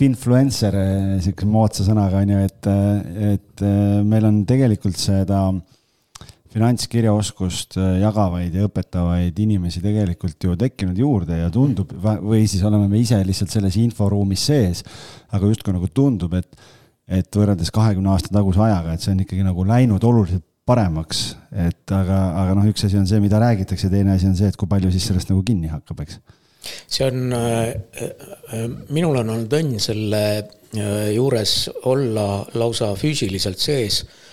influencer, 0.05 0.75
äh, 0.77 1.15
siukese 1.23 1.49
moodsa 1.49 1.87
sõnaga 1.87 2.21
on 2.21 2.35
ju, 2.35 2.43
et, 2.45 2.69
äh, 2.69 3.33
et 3.33 3.65
meil 4.05 4.27
on 4.29 4.43
tegelikult 4.49 4.99
seda 4.99 5.47
äh, 5.49 5.78
finantskirjaoskust 6.53 7.77
äh, 7.77 7.95
jagavaid 8.01 8.55
ja 8.57 8.65
õpetavaid 8.65 9.37
inimesi 9.43 9.81
tegelikult 9.83 10.47
ju 10.47 10.55
tekkinud 10.59 10.97
juurde 10.97 11.37
ja 11.43 11.49
tundub 11.53 11.91
või 12.01 12.45
siis 12.49 12.63
oleme 12.65 12.89
me 12.89 13.01
ise 13.03 13.19
lihtsalt 13.25 13.53
selles 13.53 13.77
inforuumis 13.81 14.45
sees, 14.49 14.83
aga 15.35 15.49
justkui 15.51 15.75
nagu 15.75 15.89
tundub, 15.93 16.33
et, 16.39 16.49
et 17.05 17.29
võrreldes 17.37 17.69
kahekümne 17.73 18.09
aasta 18.13 18.33
taguse 18.33 18.63
ajaga, 18.65 18.95
et 18.95 19.05
see 19.05 19.13
on 19.13 19.21
ikkagi 19.25 19.45
nagu 19.45 19.65
läinud 19.67 20.05
oluliselt 20.09 20.45
paremaks, 20.69 21.21
et 21.53 21.93
aga, 21.93 22.17
aga 22.43 22.55
noh, 22.57 22.65
üks 22.69 22.85
asi 22.85 22.97
on 22.97 23.07
see, 23.09 23.21
mida 23.21 23.39
räägitakse, 23.41 23.89
teine 23.89 24.13
asi 24.13 24.27
on 24.29 24.35
see, 24.37 24.49
et 24.49 24.57
kui 24.57 24.69
palju 24.69 24.91
siis 24.93 25.07
sellest 25.09 25.31
nagu 25.31 25.41
kinni 25.45 25.69
hakkab, 25.69 26.01
eks. 26.05 26.17
see 26.89 27.05
on 27.05 27.35
äh,, 27.37 27.75
äh 28.01 28.65
minul 28.89 29.21
on 29.21 29.29
olnud 29.35 29.53
õnn 29.53 29.77
selle 29.81 30.23
äh, 30.33 31.11
juures 31.13 31.53
olla 31.89 32.25
lausa 32.57 32.91
füüsiliselt 32.97 33.61
sees 33.61 34.01
äh, 34.03 34.25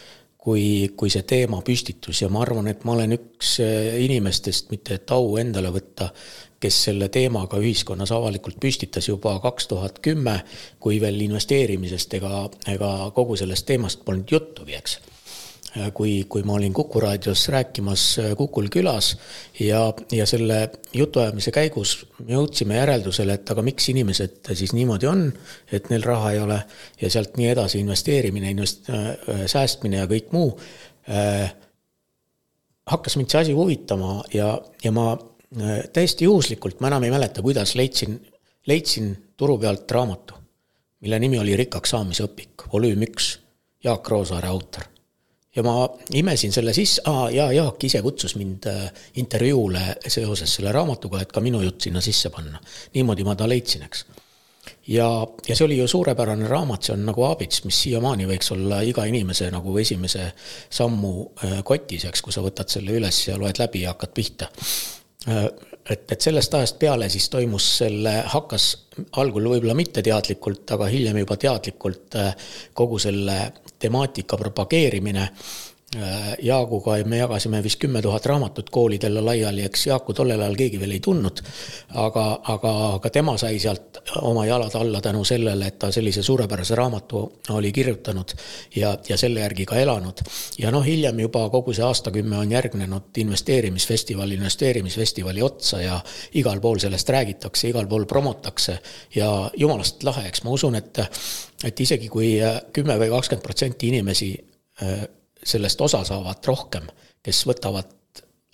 kui, 0.47 0.93
kui 0.95 1.11
see 1.11 1.25
teema 1.27 1.59
püstitus 1.67 2.21
ja 2.23 2.29
ma 2.31 2.45
arvan, 2.45 2.69
et 2.71 2.85
ma 2.87 2.95
olen 2.95 3.17
üks 3.17 3.57
äh, 3.65 3.97
inimestest, 4.05 4.71
mitte 4.71 5.01
et 5.01 5.15
au 5.17 5.35
endale 5.43 5.73
võtta, 5.75 6.13
kes 6.63 6.79
selle 6.87 7.09
teemaga 7.13 7.59
ühiskonnas 7.61 8.13
avalikult 8.15 8.61
püstitas 8.63 9.11
juba 9.11 9.35
kaks 9.43 9.67
tuhat 9.73 9.99
kümme, 10.05 10.39
kui 10.81 11.01
veel 11.03 11.19
investeerimisest 11.27 12.15
ega, 12.21 12.47
ega 12.71 12.95
kogu 13.17 13.37
sellest 13.37 13.67
teemast 13.67 14.07
polnud 14.07 14.31
juttugi, 14.39 14.79
eks 14.79 15.01
kui, 15.95 16.25
kui 16.29 16.45
ma 16.47 16.57
olin 16.57 16.73
Kuku 16.75 17.01
raadios 17.01 17.49
rääkimas 17.49 18.05
äh, 18.19 18.37
Kukul 18.37 18.69
külas 18.73 19.13
ja, 19.61 19.93
ja 20.13 20.27
selle 20.27 20.71
jutuajamise 20.95 21.53
käigus 21.55 21.99
jõudsime 22.29 22.79
järeldusele, 22.79 23.37
et 23.37 23.51
aga 23.53 23.65
miks 23.67 23.89
inimesed 23.93 24.53
siis 24.55 24.73
niimoodi 24.77 25.11
on, 25.11 25.27
et 25.73 25.91
neil 25.93 26.05
raha 26.07 26.33
ei 26.33 26.41
ole 26.43 26.61
ja 27.01 27.11
sealt 27.13 27.37
nii 27.37 27.51
edasi 27.53 27.83
investeerimine, 27.85 28.55
invest-, 28.55 28.91
äh, 28.93 29.45
säästmine 29.51 30.03
ja 30.03 30.11
kõik 30.11 30.33
muu 30.37 30.55
äh,. 31.11 31.53
hakkas 32.87 33.17
mind 33.19 33.33
see 33.33 33.41
asi 33.41 33.57
huvitama 33.57 34.21
ja, 34.35 34.55
ja 34.85 34.93
ma 34.95 35.13
äh, 35.13 35.85
täiesti 35.93 36.29
juhuslikult, 36.29 36.81
ma 36.81 36.93
enam 36.93 37.09
ei 37.09 37.15
mäleta, 37.15 37.45
kuidas 37.45 37.75
leidsin, 37.75 38.21
leidsin 38.67 39.15
turu 39.37 39.59
pealt 39.59 39.91
raamatu, 39.91 40.35
mille 41.01 41.19
nimi 41.21 41.39
oli 41.43 41.57
Rikkaks 41.57 41.97
saamise 41.97 42.25
õpik, 42.31 42.71
volüüm 42.73 43.05
üks, 43.11 43.35
Jaak 43.85 44.09
Roosaare 44.09 44.49
autor 44.49 44.96
ja 45.57 45.63
ma 45.65 45.89
imesin 46.15 46.53
selle 46.53 46.75
sisse, 46.77 47.03
aa 47.09 47.31
jaa, 47.31 47.49
Jaak 47.53 47.85
ise 47.89 48.03
kutsus 48.05 48.37
mind 48.37 48.69
äh, 48.71 48.85
intervjuule 49.23 49.97
seoses 50.07 50.59
selle 50.59 50.73
raamatuga, 50.73 51.23
et 51.23 51.33
ka 51.33 51.41
minu 51.45 51.63
jutt 51.65 51.89
sinna 51.89 52.03
sisse 52.05 52.31
panna. 52.31 52.61
niimoodi 52.95 53.25
ma 53.25 53.37
ta 53.37 53.49
leidsin, 53.49 53.87
eks. 53.87 54.05
ja, 54.93 55.09
ja 55.49 55.57
see 55.57 55.65
oli 55.65 55.79
ju 55.79 55.89
suurepärane 55.89 56.49
raamat, 56.49 56.89
see 56.89 56.97
on 56.97 57.07
nagu 57.09 57.25
aabits, 57.29 57.65
mis 57.65 57.81
siiamaani 57.87 58.29
võiks 58.29 58.53
olla 58.55 58.83
iga 58.85 59.07
inimese 59.09 59.51
nagu 59.55 59.79
esimese 59.81 60.29
sammu 60.81 61.15
äh, 61.45 61.63
kotis, 61.65 62.05
eks, 62.11 62.23
kui 62.23 62.37
sa 62.37 62.45
võtad 62.45 62.71
selle 62.73 62.99
üles 63.01 63.23
ja 63.29 63.39
loed 63.41 63.63
läbi 63.63 63.87
ja 63.87 63.95
hakkad 63.95 64.15
pihta 64.17 64.51
äh, 65.29 65.49
et, 65.91 66.13
et 66.13 66.21
sellest 66.21 66.55
ajast 66.55 66.79
peale 66.79 67.09
siis 67.13 67.29
toimus 67.31 67.67
selle, 67.79 68.13
hakkas 68.33 68.67
algul 69.21 69.51
võib-olla 69.53 69.77
mitteteadlikult, 69.79 70.65
aga 70.77 70.89
hiljem 70.91 71.21
juba 71.23 71.37
teadlikult 71.37 72.19
kogu 72.75 72.99
selle 73.03 73.39
temaatika 73.79 74.39
propageerimine. 74.41 75.29
Äh, 75.95 76.35
Jaaguga 76.43 76.97
me 77.07 77.21
jagasime 77.21 77.61
vist 77.63 77.79
kümme 77.79 78.01
tuhat 78.03 78.25
raamatut 78.27 78.71
koolidele 78.75 79.21
laiali, 79.23 79.63
eks 79.63 79.85
Jaaku 79.87 80.17
tollel 80.19 80.41
ajal 80.43 80.57
keegi 80.59 80.81
veel 80.81 80.97
ei 80.97 81.01
tundnud. 81.01 81.39
aga, 81.95 82.25
aga, 82.43 82.73
aga 82.97 83.11
tema 83.15 83.37
sai 83.39 83.61
sealt 83.63 84.01
oma 84.27 84.43
jalad 84.49 84.75
alla 84.75 85.01
tänu 85.01 85.23
sellele, 85.25 85.67
et 85.67 85.79
ta 85.79 85.93
sellise 85.95 86.23
suurepärase 86.27 86.75
raamatu 86.75 87.21
oli 87.55 87.71
kirjutanud 87.73 88.35
ja, 88.77 88.97
ja 89.09 89.17
selle 89.17 89.41
järgi 89.41 89.67
ka 89.67 89.79
elanud. 89.79 90.25
ja 90.59 90.73
noh, 90.75 90.83
hiljem 90.85 91.21
juba 91.21 91.45
kogu 91.55 91.73
see 91.73 91.87
aastakümme 91.87 92.39
on 92.39 92.51
järgnenud 92.51 93.23
investeerimisfestival 93.23 94.31
investeerimisfestivali 94.31 95.43
otsa 95.43 95.81
ja 95.81 96.01
igal 96.35 96.61
pool 96.61 96.83
sellest 96.83 97.09
räägitakse, 97.09 97.69
igal 97.69 97.87
pool 97.87 98.09
promotakse 98.11 98.81
ja 99.15 99.31
jumalast 99.57 100.03
lahe, 100.03 100.27
eks 100.29 100.43
ma 100.43 100.51
usun, 100.51 100.75
et 100.75 100.99
et 101.65 101.81
isegi 101.81 102.09
kui 102.09 102.41
äh, 102.43 102.59
kümme 102.73 102.99
või 102.99 103.15
kakskümmend 103.15 103.47
protsenti 103.47 103.95
inimesi 103.95 104.33
äh, 104.83 105.07
sellest 105.47 105.81
osa 105.87 106.03
saavad 106.07 106.49
rohkem, 106.49 106.89
kes 107.23 107.45
võtavad 107.49 107.93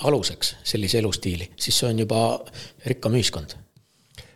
aluseks 0.08 0.56
sellise 0.66 0.98
elustiili, 0.98 1.52
siis 1.56 1.78
see 1.78 1.88
on 1.88 2.02
juba 2.02 2.20
rikkam 2.88 3.14
ühiskond. 3.16 3.54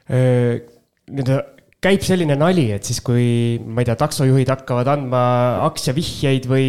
Nii-öelda 0.07 1.41
käib 1.87 2.03
selline 2.03 2.35
nali, 2.39 2.67
et 2.75 2.87
siis, 2.89 2.99
kui 3.05 3.59
ma 3.63 3.83
ei 3.83 3.89
tea, 3.89 3.97
taksojuhid 4.01 4.49
hakkavad 4.51 4.89
andma 4.91 5.23
aktsiavihjeid 5.67 6.49
või, 6.51 6.69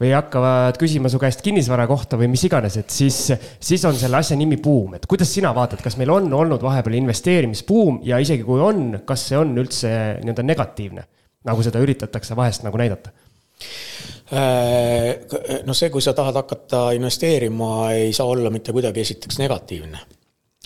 või 0.00 0.12
hakkavad 0.16 0.78
küsima 0.80 1.10
su 1.12 1.20
käest 1.22 1.44
kinnisvara 1.44 1.86
kohta 1.90 2.18
või 2.18 2.30
mis 2.32 2.46
iganes, 2.48 2.78
et 2.80 2.94
siis, 2.94 3.18
siis 3.60 3.84
on 3.88 3.98
selle 3.98 4.18
asja 4.18 4.38
nimi 4.38 4.58
buum, 4.62 4.96
et 4.96 5.06
kuidas 5.10 5.30
sina 5.36 5.52
vaatad, 5.56 5.82
kas 5.84 5.98
meil 6.00 6.14
on 6.14 6.32
olnud 6.34 6.64
vahepeal 6.64 6.98
investeerimisbuum 7.02 8.00
ja 8.08 8.18
isegi 8.22 8.46
kui 8.46 8.62
on, 8.64 9.02
kas 9.06 9.28
see 9.30 9.38
on 9.38 9.54
üldse 9.60 9.92
nii-öelda 10.24 10.46
negatiivne? 10.46 11.06
nagu 11.46 11.62
seda 11.62 11.78
üritatakse 11.78 12.34
vahest 12.34 12.64
nagu 12.66 12.78
näidata? 12.80 13.12
Äh, 14.32 15.62
no 15.64 15.74
see, 15.74 15.90
kui 15.90 16.02
sa 16.02 16.12
tahad 16.16 16.34
hakata 16.34 16.90
investeerima, 16.98 17.92
ei 17.94 18.12
saa 18.12 18.26
olla 18.26 18.50
mitte 18.50 18.72
kuidagi 18.74 19.00
esiteks 19.00 19.38
negatiivne. 19.38 20.00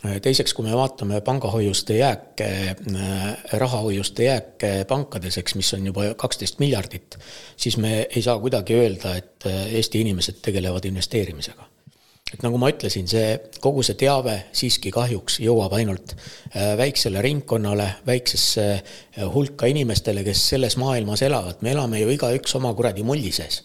Äh, 0.06 0.20
teiseks, 0.24 0.54
kui 0.56 0.64
me 0.64 0.76
vaatame 0.76 1.20
pangahoiuste 1.20 1.98
jääke, 1.98 2.48
äh, 2.72 3.26
rahahoiuste 3.52 4.24
jääke 4.24 4.70
pankades, 4.88 5.36
eks, 5.38 5.58
mis 5.60 5.74
on 5.76 5.90
juba 5.92 6.14
kaksteist 6.16 6.58
miljardit, 6.58 7.18
siis 7.56 7.76
me 7.76 8.06
ei 8.08 8.22
saa 8.22 8.38
kuidagi 8.40 8.78
öelda, 8.80 9.16
et 9.16 9.50
Eesti 9.50 10.00
inimesed 10.00 10.40
tegelevad 10.42 10.88
investeerimisega 10.88 11.69
et 12.34 12.44
nagu 12.44 12.58
ma 12.60 12.70
ütlesin, 12.70 13.08
see, 13.10 13.34
kogu 13.62 13.82
see 13.86 13.98
teave 13.98 14.36
siiski 14.56 14.92
kahjuks 14.94 15.40
jõuab 15.42 15.74
ainult 15.78 16.14
äh, 16.14 16.76
väiksele 16.78 17.22
ringkonnale, 17.24 17.88
väiksesse 18.06 18.66
äh, 18.70 19.24
hulka 19.34 19.70
inimestele, 19.70 20.24
kes 20.26 20.44
selles 20.52 20.78
maailmas 20.80 21.24
elavad, 21.26 21.62
me 21.64 21.74
elame 21.74 22.02
ju 22.02 22.12
igaüks 22.14 22.54
oma 22.60 22.72
kuradi 22.78 23.06
mulli 23.06 23.32
sees 23.34 23.64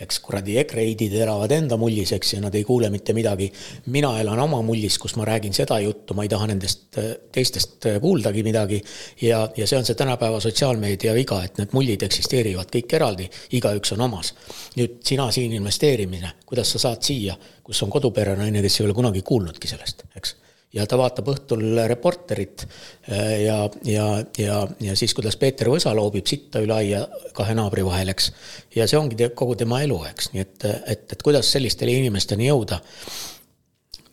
eks 0.00 0.18
kuradi 0.24 0.58
ekreidid 0.62 1.14
elavad 1.20 1.52
enda 1.54 1.76
mullis, 1.80 2.12
eks, 2.16 2.34
ja 2.34 2.42
nad 2.42 2.54
ei 2.54 2.64
kuule 2.64 2.90
mitte 2.90 3.12
midagi. 3.12 3.50
mina 3.86 4.10
elan 4.20 4.38
oma 4.38 4.62
mullis, 4.62 4.98
kus 4.98 5.16
ma 5.16 5.24
räägin 5.24 5.54
seda 5.54 5.78
juttu, 5.80 6.14
ma 6.14 6.22
ei 6.22 6.28
taha 6.28 6.48
nendest 6.50 6.98
äh, 6.98 7.10
teistest 7.32 7.86
äh, 7.86 8.00
kuuldagi 8.00 8.42
midagi. 8.42 8.82
ja, 9.22 9.48
ja 9.56 9.66
see 9.66 9.78
on 9.78 9.84
see 9.84 9.94
tänapäeva 9.94 10.40
sotsiaalmeedia 10.40 11.14
viga, 11.14 11.42
et 11.44 11.58
need 11.58 11.72
mullid 11.72 12.02
eksisteerivad 12.02 12.70
kõik 12.74 12.96
eraldi, 13.00 13.28
igaüks 13.58 13.94
on 13.96 14.06
omas. 14.08 14.34
nüüd 14.76 15.00
sina 15.04 15.30
siin 15.32 15.52
investeerimine, 15.52 16.32
kuidas 16.46 16.72
sa 16.74 16.78
saad 16.88 17.02
siia, 17.02 17.36
kus 17.62 17.82
on 17.82 17.90
koduperenaine, 17.90 18.62
kes 18.62 18.80
ei 18.80 18.86
ole 18.88 18.94
kunagi 18.94 19.22
kuulnudki 19.22 19.68
sellest, 19.68 20.08
eks 20.16 20.36
ja 20.74 20.86
ta 20.90 20.98
vaatab 20.98 21.28
õhtul 21.32 21.64
Reporterit 21.88 22.64
äh, 22.66 23.44
ja, 23.44 23.58
ja, 23.86 24.06
ja, 24.38 24.60
ja 24.82 24.96
siis, 24.98 25.14
kuidas 25.16 25.38
Peeter 25.40 25.70
Võsa 25.72 25.94
loobib 25.96 26.26
sitta 26.28 26.62
üle 26.64 26.76
aia 26.76 27.04
kahe 27.36 27.54
naabri 27.56 27.84
vahel, 27.86 28.10
eks. 28.14 28.30
ja 28.76 28.88
see 28.90 28.98
ongi 28.98 29.18
te, 29.20 29.30
kogu 29.36 29.56
tema 29.60 29.82
elu, 29.84 30.00
eks, 30.10 30.32
nii 30.34 30.42
et, 30.44 30.66
et, 30.96 31.06
et 31.16 31.22
kuidas 31.22 31.50
sellistele 31.54 31.94
inimesteni 31.94 32.50
jõuda. 32.50 32.80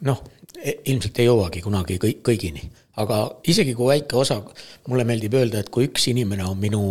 noh, 0.07 0.23
e, 0.57 0.77
ilmselt 0.93 1.19
ei 1.21 1.29
jõuagi 1.29 1.63
kunagi 1.65 1.97
kõik, 2.01 2.21
kõigini, 2.29 2.65
aga 3.01 3.23
isegi 3.49 3.73
kui 3.77 3.89
väike 3.93 4.17
osa, 4.21 4.41
mulle 4.87 5.07
meeldib 5.07 5.37
öelda, 5.37 5.61
et 5.61 5.73
kui 5.73 5.89
üks 5.89 6.09
inimene 6.13 6.45
on 6.45 6.59
minu 6.61 6.83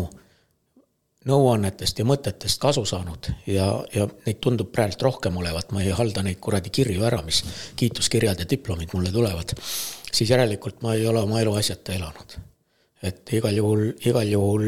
nõuannetest 1.28 1.98
ja 2.00 2.06
mõtetest 2.08 2.60
kasu 2.62 2.84
saanud 2.88 3.28
ja, 3.50 3.66
ja 3.92 4.06
neid 4.24 4.38
tundub 4.40 4.70
praegu 4.72 5.04
rohkem 5.04 5.36
olevat, 5.36 5.72
ma 5.72 5.82
ei 5.84 5.92
halda 5.92 6.24
neid 6.24 6.40
kuradi 6.40 6.72
kirju 6.72 7.04
ära, 7.04 7.20
mis 7.26 7.42
kiituskirjad 7.76 8.40
ja 8.40 8.48
diplomid 8.48 8.94
mulle 8.96 9.12
tulevad, 9.12 9.52
siis 10.12 10.30
järelikult 10.30 10.80
ma 10.84 10.94
ei 10.96 11.04
ole 11.06 11.20
oma 11.20 11.42
elu 11.42 11.54
asjata 11.60 11.92
elanud. 11.98 12.38
et 13.02 13.32
igal 13.32 13.56
juhul, 13.56 13.84
igal 14.04 14.28
juhul 14.28 14.64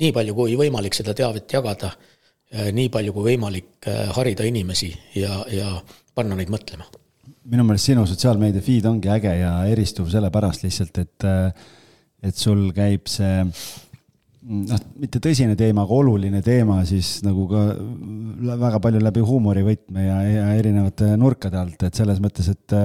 nii 0.00 0.12
palju 0.16 0.34
kui 0.34 0.56
võimalik 0.56 0.96
seda 0.96 1.14
teavet 1.16 1.52
jagada, 1.52 1.92
nii 2.72 2.88
palju 2.88 3.12
kui 3.12 3.34
võimalik 3.34 3.88
äh, 3.88 4.08
harida 4.16 4.46
inimesi 4.48 4.90
ja, 5.14 5.44
ja 5.52 5.74
panna 6.14 6.36
neid 6.36 6.48
mõtlema. 6.52 6.88
minu 7.44 7.64
meelest 7.68 7.92
sinu 7.92 8.06
sotsiaalmeedia 8.08 8.64
feed 8.64 8.88
ongi 8.88 9.12
äge 9.12 9.36
ja 9.42 9.52
eristuv 9.68 10.08
sellepärast 10.08 10.64
lihtsalt, 10.64 10.98
et, 11.04 11.28
et 12.22 12.36
sul 12.36 12.70
käib 12.72 13.08
see 13.12 13.44
noh, 14.48 14.84
mitte 15.00 15.20
tõsine 15.22 15.56
teema, 15.58 15.84
aga 15.84 15.96
oluline 15.96 16.42
teema 16.44 16.80
siis 16.88 17.18
nagu 17.26 17.46
ka 17.50 17.64
väga 18.60 18.80
palju 18.82 19.02
läbi 19.02 19.24
huumorivõtme 19.24 20.06
ja, 20.06 20.20
ja 20.28 20.46
erinevate 20.58 21.12
nurkade 21.20 21.60
alt, 21.60 21.84
et 21.86 21.98
selles 21.98 22.22
mõttes, 22.22 22.48
et, 22.52 22.76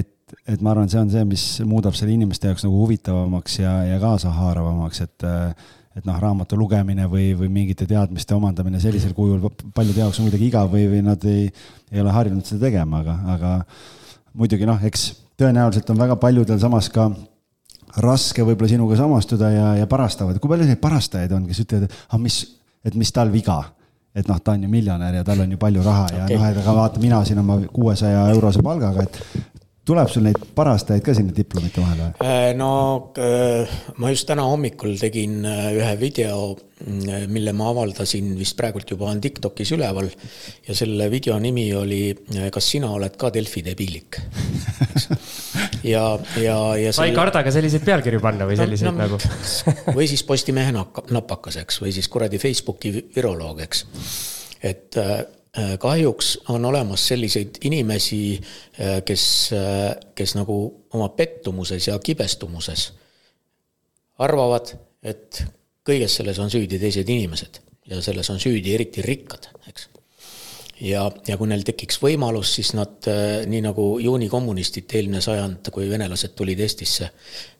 et, 0.00 0.36
et 0.48 0.64
ma 0.64 0.74
arvan, 0.74 0.90
see 0.92 1.00
on 1.00 1.12
see, 1.12 1.24
mis 1.28 1.46
muudab 1.68 1.96
selle 1.98 2.14
inimeste 2.16 2.50
jaoks 2.50 2.66
nagu 2.66 2.82
huvitavamaks 2.82 3.58
ja, 3.62 3.78
ja 3.94 4.02
kaasahaaravamaks, 4.02 5.06
et 5.08 5.32
et 5.94 6.02
noh, 6.08 6.16
raamatu 6.18 6.56
lugemine 6.58 7.04
või, 7.06 7.28
või 7.38 7.46
mingite 7.54 7.86
teadmiste 7.86 8.34
omandamine 8.34 8.80
sellisel 8.82 9.12
kujul 9.14 9.44
paljude 9.76 10.02
jaoks 10.02 10.18
on 10.18 10.26
muidugi 10.26 10.48
igav 10.48 10.72
või, 10.72 10.88
või 10.90 11.04
nad 11.06 11.22
ei, 11.30 11.44
ei 11.92 12.02
ole 12.02 12.10
harjunud 12.10 12.42
seda 12.48 12.66
tegema, 12.66 13.04
aga, 13.04 13.14
aga 13.36 13.52
muidugi 14.34 14.66
noh, 14.66 14.82
eks 14.82 15.12
tõenäoliselt 15.38 15.92
on 15.94 16.02
väga 16.02 16.16
paljudel 16.18 16.58
samas 16.62 16.90
ka 16.90 17.12
raske 18.02 18.44
võib-olla 18.46 18.70
sinuga 18.70 18.98
samastuda 18.98 19.50
ja, 19.52 19.70
ja 19.80 19.86
parastavad. 19.90 20.38
kui 20.40 20.50
palju 20.50 20.66
neid 20.68 20.80
parastajaid 20.82 21.32
on, 21.36 21.46
kes 21.50 21.64
ütlevad, 21.64 21.88
et 21.88 21.96
ah, 22.10 22.20
mis, 22.20 22.40
et 22.84 22.98
mis 22.98 23.12
tal 23.14 23.32
viga? 23.32 23.62
et 24.14 24.28
noh, 24.30 24.38
ta 24.38 24.52
on 24.54 24.62
ju 24.62 24.68
miljonär 24.70 25.16
ja 25.16 25.24
tal 25.26 25.40
on 25.42 25.50
ju 25.50 25.58
palju 25.58 25.82
raha 25.82 26.04
ja 26.12 26.24
okay. 26.28 26.38
noh, 26.38 26.46
et 26.46 26.58
aga 26.60 26.74
vaata, 26.76 27.00
mina 27.02 27.18
siin 27.26 27.40
oma 27.42 27.56
kuuesaja 27.66 28.28
eurose 28.30 28.62
palgaga, 28.62 29.02
et 29.02 29.18
tuleb 29.84 30.08
sul 30.08 30.24
neid 30.24 30.38
parastajaid 30.56 31.04
ka 31.04 31.12
sinna 31.16 31.34
diplomite 31.36 31.82
vahele 31.82 32.06
või? 32.06 32.24
Äh, 32.24 32.52
no 32.56 32.70
äh, 33.20 33.74
ma 34.00 34.12
just 34.12 34.26
täna 34.28 34.46
hommikul 34.48 34.94
tegin 35.00 35.42
äh, 35.48 35.66
ühe 35.76 35.90
video, 36.00 36.54
mm, 36.80 37.26
mille 37.32 37.52
ma 37.56 37.68
avaldasin 37.72 38.32
vist 38.38 38.56
praegult 38.58 38.94
juba 38.94 39.10
on 39.12 39.20
Tiktokis 39.24 39.74
üleval. 39.76 40.08
ja 40.64 40.76
selle 40.76 41.10
video 41.12 41.36
nimi 41.38 41.66
oli 41.76 42.00
Kas 42.52 42.70
sina 42.72 42.90
oled 42.96 43.16
ka 43.20 43.30
Delfi 43.34 43.64
debiilik? 43.66 44.20
ja, 45.94 46.06
ja, 46.40 46.58
ja. 46.80 46.96
sa 46.96 47.04
ei 47.04 47.14
karda 47.16 47.44
ka 47.44 47.52
selliseid 47.52 47.84
pealkirju 47.84 48.24
panna 48.24 48.48
või 48.48 48.56
selliseid 48.60 48.92
no, 48.92 48.96
no, 48.96 49.04
nagu? 49.04 49.20
või 49.98 50.08
siis 50.08 50.24
Postimehe 50.24 50.72
napakas, 50.72 51.60
eks, 51.60 51.82
või 51.84 51.92
siis 51.92 52.08
kuradi 52.08 52.40
Facebooki 52.40 52.96
viroloog, 53.14 53.60
eks. 53.68 53.84
et 54.64 55.02
kahjuks 55.78 56.38
on 56.48 56.64
olemas 56.64 57.08
selliseid 57.08 57.60
inimesi, 57.64 58.40
äh, 58.80 59.02
kes, 59.04 59.50
äh, 59.52 59.96
kes 60.14 60.34
nagu 60.34 60.86
oma 60.92 61.08
pettumuses 61.08 61.88
ja 61.88 61.98
kibestumuses 61.98 62.92
arvavad, 64.18 64.74
et 65.02 65.44
kõiges 65.86 66.18
selles 66.18 66.38
on 66.42 66.50
süüdi 66.50 66.78
teised 66.78 67.08
inimesed 67.08 67.60
ja 67.86 68.02
selles 68.02 68.30
on 68.30 68.40
süüdi 68.40 68.74
eriti 68.74 69.02
rikkad, 69.02 69.50
eks 69.68 69.88
ja, 70.80 71.04
ja 71.26 71.36
kui 71.38 71.48
neil 71.48 71.62
tekiks 71.66 71.98
võimalus, 72.02 72.54
siis 72.56 72.72
nad 72.76 73.08
äh, 73.10 73.44
nii 73.50 73.62
nagu 73.64 73.86
juunikommunistid 74.02 74.90
eelmine 74.98 75.20
sajand, 75.24 75.70
kui 75.74 75.88
venelased 75.90 76.34
tulid 76.38 76.60
Eestisse, 76.64 77.10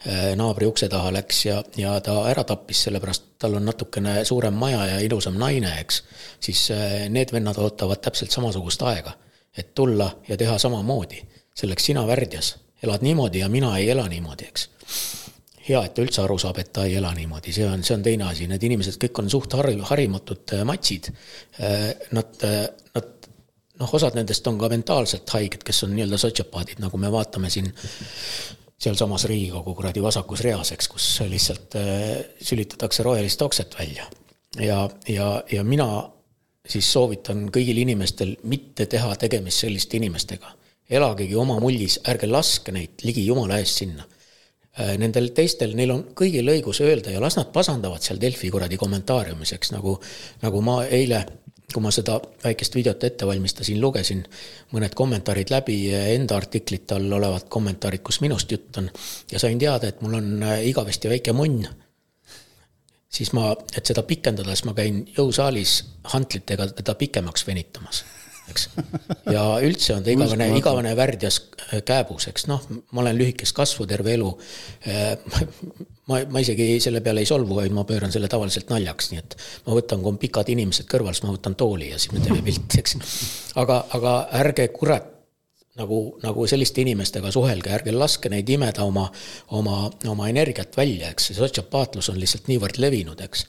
äh, 0.06 0.32
naabri 0.38 0.68
ukse 0.70 0.88
taha 0.92 1.12
läks 1.14 1.44
ja, 1.46 1.60
ja 1.80 1.94
ta 2.04 2.16
ära 2.30 2.44
tappis, 2.48 2.84
sellepärast 2.88 3.34
tal 3.38 3.58
on 3.58 3.66
natukene 3.68 4.22
suurem 4.24 4.56
maja 4.58 4.86
ja 4.94 5.00
ilusam 5.04 5.38
naine, 5.40 5.76
eks. 5.80 6.02
siis 6.40 6.66
äh, 6.74 7.04
need 7.12 7.32
vennad 7.32 7.58
ootavad 7.62 8.02
täpselt 8.04 8.34
samasugust 8.34 8.82
aega, 8.82 9.16
et 9.56 9.74
tulla 9.74 10.10
ja 10.28 10.36
teha 10.36 10.58
samamoodi. 10.58 11.22
selleks 11.54 11.84
sina 11.86 12.06
värdjas 12.06 12.56
elad 12.82 13.02
niimoodi 13.02 13.38
ja 13.38 13.48
mina 13.48 13.76
ei 13.78 13.90
ela 13.90 14.08
niimoodi, 14.08 14.48
eks 14.48 14.68
hea, 15.68 15.80
et 15.80 15.94
ta 15.96 16.04
üldse 16.04 16.22
aru 16.24 16.36
saab, 16.40 16.58
et 16.60 16.72
ta 16.76 16.84
ei 16.88 16.98
ela 16.98 17.12
niimoodi, 17.16 17.52
see 17.56 17.66
on, 17.68 17.82
see 17.86 17.96
on 17.96 18.04
teine 18.04 18.28
asi, 18.28 18.48
need 18.50 18.64
inimesed 18.68 18.98
kõik 19.00 19.22
on 19.22 19.30
suht 19.32 19.56
hari-, 19.56 19.80
harimatud 19.90 20.56
matsid. 20.68 21.08
Nad, 22.14 22.44
nad 22.94 23.28
noh, 23.80 23.94
osad 23.98 24.18
nendest 24.18 24.46
on 24.50 24.58
ka 24.60 24.68
mentaalselt 24.72 25.30
haiged, 25.36 25.64
kes 25.66 25.84
on 25.86 25.94
nii-öelda 25.96 26.20
sotsiopaadid, 26.20 26.82
nagu 26.84 27.00
me 27.00 27.10
vaatame 27.12 27.50
siin 27.52 27.70
sealsamas 28.84 29.24
Riigikogu 29.30 29.74
kuradi 29.78 30.02
vasakus 30.04 30.42
reas, 30.44 30.74
eks, 30.74 30.90
kus 30.92 31.06
lihtsalt 31.30 31.78
äh, 31.80 32.02
sülitatakse 32.42 33.06
rohelist 33.06 33.42
okset 33.42 33.78
välja. 33.78 34.10
ja, 34.60 34.88
ja, 35.08 35.42
ja 35.52 35.64
mina 35.64 35.88
siis 36.68 36.92
soovitan 36.92 37.48
kõigil 37.52 37.80
inimestel 37.82 38.36
mitte 38.48 38.86
teha 38.86 39.16
tegemist 39.20 39.64
selliste 39.64 39.96
inimestega. 39.96 40.52
elagegi 40.90 41.36
oma 41.36 41.56
mullis, 41.60 41.98
ärge 42.08 42.28
laske 42.28 42.72
neid 42.72 43.02
ligi 43.02 43.24
jumala 43.26 43.58
eest 43.58 43.80
sinna 43.80 44.04
äh, 44.04 44.13
nendel 44.98 45.28
teistel, 45.36 45.76
neil 45.78 45.92
on 45.94 46.00
kõigil 46.18 46.48
õigus 46.50 46.80
öelda 46.82 47.12
ja 47.14 47.20
las 47.22 47.36
nad 47.38 47.52
pasandavad 47.54 48.02
seal 48.02 48.18
Delfi 48.20 48.50
kuradi 48.50 48.78
kommentaariumis, 48.80 49.52
eks 49.54 49.70
nagu, 49.70 49.94
nagu 50.42 50.62
ma 50.66 50.80
eile 50.84 51.20
kui 51.74 51.82
ma 51.82 51.90
seda 51.94 52.18
väikest 52.44 52.76
videot 52.78 53.04
ette 53.06 53.26
valmistasin, 53.26 53.80
lugesin 53.82 54.20
mõned 54.74 54.94
kommentaarid 54.94 55.50
läbi, 55.50 55.78
enda 56.14 56.36
artiklite 56.38 56.94
all 56.98 57.16
olevad 57.18 57.48
kommentaarid, 57.50 58.02
kus 58.04 58.20
minust 58.22 58.52
jutt 58.52 58.78
on, 58.78 58.90
ja 59.32 59.42
sain 59.42 59.58
teada, 59.58 59.90
et 59.90 60.02
mul 60.04 60.18
on 60.20 60.28
äh, 60.42 60.60
igavesti 60.70 61.10
väike 61.10 61.34
munn, 61.34 61.64
siis 63.10 63.32
ma, 63.34 63.50
et 63.74 63.86
seda 63.86 64.04
pikendada, 64.06 64.54
siis 64.54 64.68
ma 64.68 64.76
käin 64.76 65.02
jõusaalis 65.16 65.80
hantlitega 66.14 66.70
teda 66.78 66.94
pikemaks 67.00 67.46
venitamas 67.48 68.04
eks. 68.50 68.68
ja 69.32 69.44
üldse 69.64 69.96
on 69.96 70.04
ta 70.04 70.12
igavene, 70.14 70.50
igavene 70.58 70.94
värdjas 70.98 71.40
äh, 71.70 71.80
kääbus, 71.86 72.28
eks 72.30 72.48
noh, 72.50 72.62
ma 72.92 73.04
olen 73.04 73.18
lühikest 73.18 73.56
kasvu 73.56 73.86
terve 73.90 74.14
elu. 74.18 74.30
Äh, 74.88 75.14
ma, 76.10 76.20
ma 76.30 76.44
isegi 76.44 76.68
selle 76.84 77.02
peale 77.04 77.24
ei 77.24 77.30
solvu, 77.30 77.58
vaid 77.60 77.74
ma 77.74 77.86
pööran 77.88 78.12
selle 78.14 78.28
tavaliselt 78.32 78.70
naljaks, 78.72 79.10
nii 79.12 79.22
et 79.22 79.38
ma 79.66 79.78
võtan, 79.78 80.02
kui 80.04 80.12
on 80.12 80.20
pikad 80.20 80.52
inimesed 80.54 80.88
kõrval, 80.90 81.16
siis 81.16 81.26
ma 81.26 81.34
võtan 81.34 81.56
tooli 81.58 81.90
ja 81.92 81.98
siis 82.00 82.14
me 82.14 82.22
teeme 82.24 82.44
pilti, 82.44 82.80
eks. 82.82 83.00
aga, 83.60 83.84
aga 83.96 84.16
ärge 84.42 84.68
kurat 84.76 85.10
nagu, 85.78 86.00
nagu 86.22 86.46
selliste 86.50 86.82
inimestega 86.84 87.32
suhelge, 87.34 87.72
ärge 87.74 87.94
laske 87.94 88.30
neid 88.32 88.50
imeda 88.54 88.86
oma, 88.86 89.08
oma, 89.58 89.88
oma 90.10 90.28
energiat 90.30 90.76
välja, 90.78 91.10
eks 91.10 91.30
see 91.30 91.38
sotsiopaatlus 91.38 92.12
on 92.12 92.20
lihtsalt 92.20 92.50
niivõrd 92.50 92.78
levinud, 92.82 93.20
eks. 93.26 93.46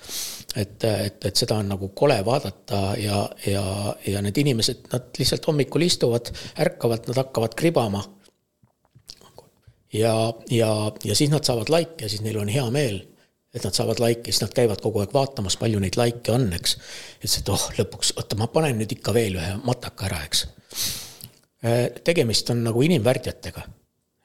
Et, 0.56 0.84
et, 0.84 1.26
et 1.26 1.36
seda 1.36 1.58
on 1.62 1.72
nagu 1.74 1.90
kole 1.98 2.18
vaadata 2.26 2.82
ja, 3.00 3.22
ja, 3.48 3.64
ja 4.08 4.22
need 4.26 4.38
inimesed, 4.44 4.86
nad 4.94 5.10
lihtsalt 5.20 5.48
hommikul 5.48 5.88
istuvad, 5.88 6.32
ärkavad, 6.60 7.10
nad 7.10 7.24
hakkavad 7.24 7.58
kribama. 7.60 8.04
ja, 9.94 10.16
ja, 10.52 10.72
ja 11.04 11.16
siis 11.16 11.30
nad 11.32 11.44
saavad 11.44 11.70
laike 11.70 12.06
ja 12.06 12.10
siis 12.10 12.24
neil 12.24 12.40
on 12.40 12.52
hea 12.52 12.66
meel 12.72 13.02
et 13.56 13.64
nad 13.64 13.72
saavad 13.72 14.02
laike, 14.04 14.32
siis 14.32 14.42
nad 14.44 14.52
käivad 14.52 14.82
kogu 14.84 15.00
aeg 15.00 15.14
vaatamas, 15.16 15.56
palju 15.56 15.80
neid 15.80 15.96
laike 15.96 16.34
on, 16.34 16.50
eks. 16.58 16.76
ütles, 17.22 17.38
et 17.40 17.52
oh, 17.54 17.70
lõpuks, 17.78 18.12
oota, 18.20 18.36
ma 18.36 18.50
panen 18.52 18.76
nüüd 18.82 18.92
ikka 18.98 19.14
veel 19.16 19.38
ühe 19.40 19.54
mataka 19.64 20.10
ära, 20.10 20.20
eks 20.28 20.44
Äh, 21.66 21.88
tegemist 22.06 22.50
on 22.54 22.62
nagu 22.66 22.82
inimvärdjatega. 22.86 23.64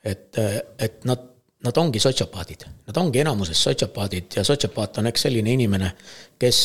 et, 0.05 0.37
et 0.79 1.05
nad, 1.05 1.27
nad 1.65 1.77
ongi 1.77 2.01
sotsiopaadid, 2.01 2.65
nad 2.87 2.97
ongi 2.97 3.21
enamuses 3.21 3.63
sotsiopaadid 3.63 4.37
ja 4.37 4.45
sotsiopaat 4.45 4.99
on 4.99 5.11
eks 5.11 5.27
selline 5.27 5.53
inimene, 5.53 5.93
kes 6.39 6.61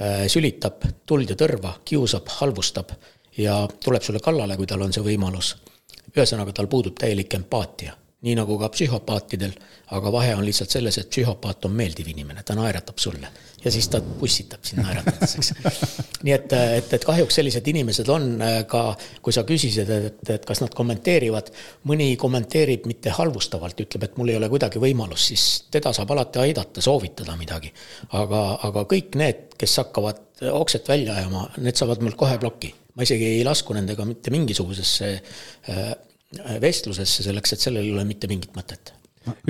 äh, 0.00 0.26
sülitab 0.28 0.86
tuld 1.06 1.30
ja 1.30 1.36
tõrva, 1.36 1.74
kiusab, 1.84 2.28
halvustab 2.40 2.94
ja 3.36 3.62
tuleb 3.84 4.02
sulle 4.02 4.22
kallale, 4.24 4.56
kui 4.56 4.66
tal 4.66 4.82
on 4.82 4.92
see 4.92 5.04
võimalus. 5.04 5.56
ühesõnaga, 6.10 6.52
tal 6.52 6.66
puudub 6.66 6.96
täielik 6.98 7.34
empaatia 7.34 7.96
nii 8.20 8.34
nagu 8.36 8.58
ka 8.58 8.68
psühhopaatidel, 8.68 9.52
aga 9.96 10.12
vahe 10.12 10.34
on 10.36 10.44
lihtsalt 10.44 10.70
selles, 10.70 10.98
et 10.98 11.08
psühhopaat 11.08 11.64
on 11.64 11.72
meeldiv 11.72 12.08
inimene, 12.08 12.42
ta 12.42 12.54
naeratab 12.54 12.98
sulle 12.98 13.28
ja 13.64 13.72
siis 13.72 13.88
ta 13.92 14.00
pussitab 14.00 14.64
sind 14.66 14.82
naeratades, 14.84 15.34
eks. 15.40 15.52
nii 16.26 16.34
et, 16.34 16.54
et, 16.78 16.92
et 16.96 17.06
kahjuks 17.06 17.40
sellised 17.40 17.66
inimesed 17.72 18.08
on 18.12 18.26
äh, 18.44 18.56
ka, 18.70 18.82
kui 19.24 19.34
sa 19.36 19.44
küsisid, 19.48 19.90
et, 19.90 20.20
et 20.36 20.48
kas 20.48 20.62
nad 20.64 20.74
kommenteerivad, 20.76 21.52
mõni 21.90 22.12
kommenteerib 22.20 22.88
mitte 22.90 23.14
halvustavalt, 23.16 23.84
ütleb, 23.86 24.06
et 24.06 24.18
mul 24.20 24.32
ei 24.32 24.40
ole 24.40 24.50
kuidagi 24.52 24.82
võimalust, 24.82 25.32
siis 25.32 25.46
teda 25.72 25.94
saab 25.96 26.12
alati 26.16 26.42
aidata, 26.44 26.84
soovitada 26.84 27.36
midagi. 27.40 27.72
aga, 28.16 28.44
aga 28.68 28.84
kõik 28.90 29.18
need, 29.20 29.48
kes 29.60 29.80
hakkavad 29.84 30.46
okset 30.52 30.88
välja 30.88 31.18
ajama, 31.20 31.48
need 31.60 31.76
saavad 31.76 32.04
mul 32.04 32.16
kohe 32.18 32.38
ploki 32.40 32.72
ma 32.96 33.06
isegi 33.06 33.36
ei 33.38 33.42
lasku 33.46 33.74
nendega 33.76 34.04
mitte 34.08 34.32
mingisugusesse 34.34 35.10
äh, 35.70 35.92
vestlusesse 36.62 37.26
selleks, 37.26 37.54
et 37.54 37.68
sellel 37.68 37.86
ei 37.86 37.92
ole 37.94 38.06
mitte 38.08 38.28
mingit 38.30 38.54
mõtet 38.56 38.94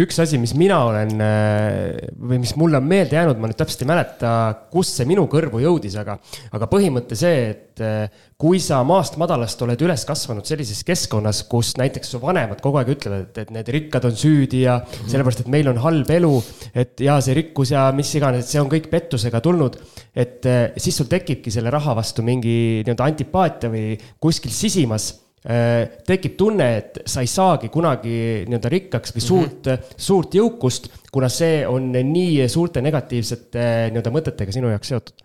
üks 0.00 0.18
asi, 0.22 0.38
mis 0.42 0.50
mina 0.58 0.80
olen 0.88 1.12
äh, 1.22 2.08
või 2.18 2.40
mis 2.42 2.56
mulle 2.58 2.80
on 2.80 2.86
meelde 2.90 3.14
jäänud, 3.14 3.38
ma 3.38 3.50
nüüd 3.50 3.58
täpselt 3.58 3.84
ei 3.84 3.90
mäleta, 3.90 4.32
kust 4.72 4.98
see 4.98 5.06
minu 5.06 5.28
kõrvu 5.30 5.60
jõudis, 5.62 5.94
aga, 6.00 6.16
aga 6.56 6.68
põhimõte 6.70 7.18
see, 7.18 7.44
et 7.52 7.82
äh, 7.84 8.24
kui 8.40 8.58
sa 8.62 8.80
maast 8.86 9.14
madalast 9.20 9.62
oled 9.62 9.80
üles 9.86 10.02
kasvanud 10.08 10.48
sellises 10.48 10.82
keskkonnas, 10.86 11.44
kus 11.50 11.76
näiteks 11.78 12.10
su 12.14 12.22
vanemad 12.22 12.62
kogu 12.64 12.80
aeg 12.80 12.90
ütlevad, 12.96 13.28
et, 13.28 13.40
et 13.44 13.54
need 13.54 13.70
rikkad 13.76 14.10
on 14.10 14.18
süüdi 14.18 14.64
ja 14.64 14.80
sellepärast, 14.98 15.44
et 15.44 15.54
meil 15.54 15.70
on 15.70 15.78
halb 15.86 16.10
elu, 16.18 16.34
et 16.74 17.06
ja 17.06 17.20
see 17.22 17.38
rikkus 17.38 17.74
ja 17.76 17.86
mis 17.94 18.10
iganes, 18.18 18.42
et 18.42 18.56
see 18.56 18.62
on 18.62 18.70
kõik 18.72 18.90
pettusega 18.90 19.42
tulnud. 19.44 19.78
et 20.10 20.46
äh, 20.50 20.60
siis 20.82 20.98
sul 20.98 21.06
tekibki 21.06 21.54
selle 21.54 21.70
raha 21.70 21.94
vastu 21.94 22.26
mingi 22.26 22.82
nii-öelda 22.82 23.06
antipaatia 23.06 23.70
või 23.70 23.94
kuskil 24.18 24.50
sisimas 24.50 25.12
tekib 25.40 26.34
tunne, 26.36 26.66
et 26.76 26.98
sa 27.08 27.22
ei 27.24 27.28
saagi 27.30 27.70
kunagi 27.72 28.16
nii-öelda 28.44 28.68
rikkaks 28.72 29.14
või 29.14 29.22
suurt 29.24 29.70
mm, 29.70 29.76
-hmm. 29.78 30.00
suurt 30.08 30.34
jõukust, 30.36 30.90
kuna 31.12 31.30
see 31.32 31.62
on 31.66 31.92
nii 31.96 32.48
suurte 32.48 32.82
negatiivsete 32.84 33.62
nii-öelda 33.88 34.12
mõtetega 34.12 34.52
sinu 34.52 34.68
jaoks 34.68 34.92
seotud. 34.92 35.24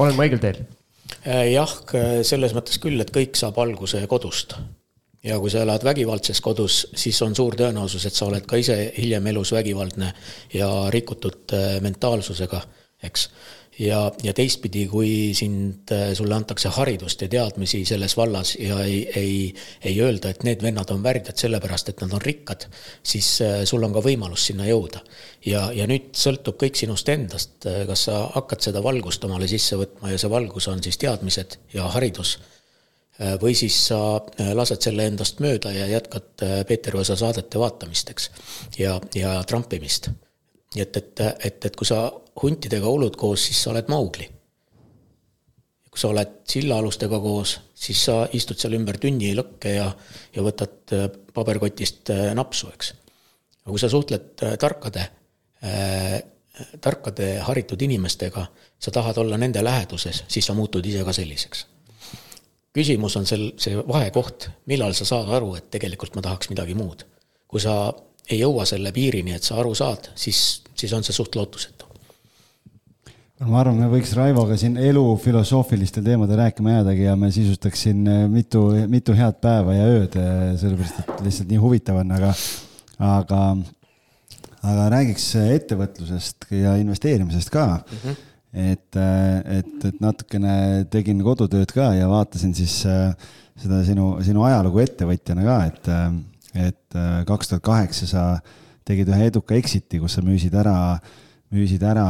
olen 0.00 0.16
ma 0.16 0.24
õigel 0.24 0.40
teel? 0.40 0.62
Äh, 1.26 1.52
jah, 1.52 1.74
selles 2.24 2.54
mõttes 2.56 2.80
küll, 2.80 3.00
et 3.02 3.12
kõik 3.12 3.36
saab 3.36 3.58
alguse 3.58 4.00
kodust. 4.08 4.56
ja 5.22 5.36
kui 5.38 5.50
sa 5.50 5.60
elad 5.62 5.84
vägivaldses 5.84 6.40
kodus, 6.40 6.86
siis 6.98 7.20
on 7.22 7.34
suur 7.34 7.54
tõenäosus, 7.54 8.06
et 8.06 8.14
sa 8.14 8.26
oled 8.26 8.46
ka 8.46 8.56
ise 8.56 8.92
hiljem 8.96 9.26
elus 9.26 9.52
vägivaldne 9.52 10.14
ja 10.54 10.68
rikutud 10.90 11.52
äh, 11.54 11.76
mentaalsusega, 11.80 12.62
eks 13.02 13.28
ja, 13.78 14.00
ja 14.22 14.32
teistpidi, 14.36 14.84
kui 14.90 15.32
sind, 15.36 15.90
äh, 15.92 16.12
sulle 16.14 16.34
antakse 16.36 16.70
haridust 16.76 17.22
ja 17.24 17.28
teadmisi 17.32 17.82
selles 17.88 18.16
vallas 18.16 18.54
ja 18.60 18.80
ei, 18.84 19.02
ei, 19.16 19.34
ei 19.84 20.00
öelda, 20.02 20.32
et 20.32 20.44
need 20.46 20.62
vennad 20.64 20.90
on 20.92 21.02
värdjad 21.04 21.38
sellepärast, 21.40 21.92
et 21.92 22.02
nad 22.04 22.12
on 22.12 22.22
rikkad, 22.22 22.66
siis 23.02 23.34
äh, 23.44 23.62
sul 23.68 23.84
on 23.84 23.94
ka 23.96 24.04
võimalus 24.04 24.46
sinna 24.50 24.68
jõuda. 24.68 25.02
ja, 25.46 25.68
ja 25.74 25.86
nüüd 25.88 26.12
sõltub 26.16 26.58
kõik 26.60 26.78
sinust 26.78 27.08
endast, 27.08 27.54
äh, 27.66 27.84
kas 27.88 28.08
sa 28.08 28.24
hakkad 28.36 28.64
seda 28.64 28.82
valgust 28.84 29.24
omale 29.24 29.48
sisse 29.48 29.78
võtma 29.80 30.12
ja 30.12 30.18
see 30.20 30.30
valgus 30.30 30.68
on 30.68 30.82
siis 30.82 31.00
teadmised 31.00 31.58
ja 31.74 31.88
haridus 31.92 32.38
või 33.38 33.52
siis 33.54 33.76
sa 33.90 34.18
lased 34.56 34.82
selle 34.82 35.04
endast 35.06 35.38
mööda 35.44 35.70
ja 35.70 35.84
jätkad 35.86 36.42
Peeter 36.66 36.96
Võsa 36.96 37.14
saadete 37.14 37.60
vaatamist, 37.60 38.08
eks, 38.10 38.30
ja, 38.80 38.96
ja 39.14 39.36
trampimist. 39.46 40.08
Nii 40.74 40.82
et, 40.82 40.96
et, 40.96 41.20
et, 41.48 41.64
et 41.68 41.76
kui 41.76 41.88
sa 41.88 42.06
huntidega 42.42 42.88
ulud 42.88 43.16
koos, 43.18 43.46
siis 43.48 43.60
sa 43.62 43.72
oled 43.72 43.90
Maugli. 43.92 44.28
kui 45.92 46.00
sa 46.00 46.08
oled 46.08 46.38
sillaalustega 46.48 47.18
koos, 47.20 47.58
siis 47.76 48.04
sa 48.06 48.22
istud 48.32 48.56
seal 48.56 48.78
ümber 48.78 48.96
tünnilõkke 49.00 49.74
ja, 49.74 49.90
ja 50.32 50.44
võtad 50.44 50.94
äh, 50.96 51.08
paberkotist 51.36 52.12
äh, 52.14 52.30
napsu, 52.34 52.70
eks. 52.72 52.94
aga 53.62 53.74
kui 53.74 53.82
sa 53.82 53.90
suhtled 53.92 54.46
äh, 54.46 54.56
tarkade 54.60 55.08
äh,, 55.60 56.22
tarkade 56.80 57.38
haritud 57.44 57.82
inimestega, 57.82 58.46
sa 58.78 58.90
tahad 58.90 59.18
olla 59.18 59.38
nende 59.40 59.64
läheduses, 59.64 60.24
siis 60.28 60.46
sa 60.46 60.54
muutud 60.54 60.84
ise 60.86 61.04
ka 61.04 61.12
selliseks. 61.12 61.66
küsimus 62.72 63.16
on 63.16 63.26
sel, 63.28 63.50
see 63.60 63.76
vahekoht, 63.76 64.48
millal 64.72 64.94
sa 64.96 65.04
saad 65.04 65.28
aru, 65.28 65.54
et 65.56 65.70
tegelikult 65.70 66.16
ma 66.16 66.24
tahaks 66.24 66.48
midagi 66.52 66.74
muud. 66.74 67.04
kui 67.48 67.60
sa 67.60 67.92
ei 68.30 68.38
jõua 68.38 68.66
selle 68.68 68.92
piirini, 68.92 69.34
et 69.36 69.42
sa 69.42 69.58
aru 69.60 69.74
saad, 69.74 70.12
siis, 70.14 70.62
siis 70.74 70.92
on 70.92 71.04
see 71.04 71.16
suht 71.16 71.34
lootusetu 71.36 71.92
ma 73.48 73.60
arvan, 73.62 73.78
me 73.80 73.88
võiks 73.90 74.12
Raivoga 74.16 74.56
siin 74.60 74.76
elu 74.80 75.02
filosoofilistel 75.22 76.04
teemadel 76.06 76.38
rääkima 76.44 76.76
jäädagi 76.76 77.06
ja 77.08 77.14
me 77.18 77.30
sisustaks 77.34 77.84
siin 77.86 78.02
äh, 78.08 78.24
mitu, 78.30 78.64
mitu 78.90 79.16
head 79.18 79.38
päeva 79.42 79.74
ja 79.76 79.86
ööd, 79.90 80.16
äh, 80.20 80.42
sellepärast 80.60 81.00
et 81.02 81.22
lihtsalt 81.26 81.50
nii 81.50 81.62
huvitav 81.62 81.98
on, 82.02 82.12
aga, 82.18 82.32
aga, 83.08 83.40
aga 84.62 84.88
räägiks 84.94 85.26
ettevõtlusest 85.42 86.50
ja 86.54 86.76
investeerimisest 86.82 87.52
ka 87.52 87.66
mm. 87.80 88.02
-hmm. 88.02 88.20
et, 88.72 89.00
et, 89.58 89.88
et 89.90 90.02
natukene 90.02 90.56
tegin 90.90 91.22
kodutööd 91.24 91.74
ka 91.74 91.92
ja 91.98 92.10
vaatasin 92.10 92.54
siis 92.54 92.82
seda 92.82 93.82
sinu, 93.86 94.14
sinu 94.22 94.46
ajalugu 94.46 94.84
ettevõtjana 94.86 95.48
ka, 95.48 95.58
et, 95.72 95.90
et 96.54 96.96
kaks 97.26 97.48
tuhat 97.48 97.62
kaheksa 97.64 98.06
sa 98.06 98.22
tegid 98.84 99.08
ühe 99.08 99.28
eduka 99.30 99.54
exit'i, 99.54 100.00
kus 100.02 100.18
sa 100.18 100.24
müüsid 100.26 100.54
ära 100.58 100.76
äh, 100.94 101.12
müüsid 101.52 101.82
ära 101.84 102.04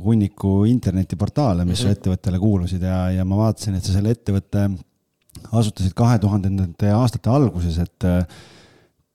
hunniku 0.00 0.64
internetiportaale, 0.68 1.64
mis 1.64 1.66
mm 1.66 1.72
-hmm. 1.72 1.82
su 1.82 1.88
mhm. 1.88 1.98
ettevõttele 1.98 2.38
kuulusid 2.38 2.86
ja, 2.86 3.00
ja 3.10 3.24
ma 3.24 3.42
vaatasin, 3.44 3.76
et 3.76 3.84
sa 3.84 3.96
selle 3.96 4.14
ettevõtte 4.16 4.70
asutasid 5.50 5.92
kahe 5.96 6.18
tuhandendate 6.20 6.88
aastate 6.94 7.30
alguses, 7.30 7.76
et 7.78 8.08
äh, 8.08 8.24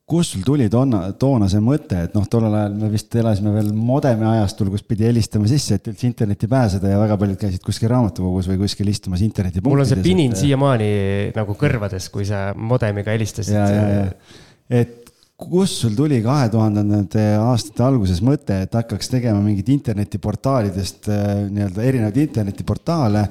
kust 0.05 0.35
sul 0.35 0.43
tuli 0.45 0.67
toona, 0.69 0.99
toona 1.17 1.47
see 1.49 1.61
mõte, 1.65 2.03
et 2.05 2.13
noh, 2.13 2.27
tollel 2.29 2.53
ajal 2.53 2.75
me 2.77 2.91
vist 2.93 3.15
elasime 3.17 3.53
veel 3.55 3.71
modemi 3.73 4.27
ajastul, 4.29 4.69
kus 4.69 4.85
pidi 4.85 5.07
helistama 5.09 5.49
sisse, 5.49 5.79
et 5.79 5.89
üldse 5.89 6.05
internetti 6.05 6.47
pääseda 6.47 6.91
ja 6.91 6.99
väga 7.01 7.17
paljud 7.17 7.39
käisid 7.41 7.65
kuskil 7.65 7.89
raamatukogus 7.89 8.49
või 8.51 8.59
kuskil 8.61 8.91
istumas 8.93 9.25
internetipunktides. 9.25 9.71
mul 9.73 9.81
on 9.81 9.89
see 9.89 10.05
pinin 10.05 10.37
et... 10.37 10.41
siiamaani 10.43 10.91
nagu 11.35 11.57
kõrvades, 11.57 12.11
kui 12.13 12.25
sa 12.29 12.51
modemiga 12.53 13.17
helistasid. 13.17 13.57
Et 14.69 15.05
kust 15.35 15.81
sul 15.83 15.95
tuli 15.97 16.21
kahe 16.23 16.47
tuhandendate 16.51 17.23
aastate 17.35 17.83
alguses 17.83 18.21
mõte, 18.23 18.61
et 18.63 18.75
hakkaks 18.75 19.09
tegema 19.11 19.41
mingit 19.43 19.67
internetiportaalidest 19.73 21.09
äh, 21.11 21.25
nii-öelda 21.51 21.83
erinevaid 21.83 22.21
internetiportaale? 22.23 23.25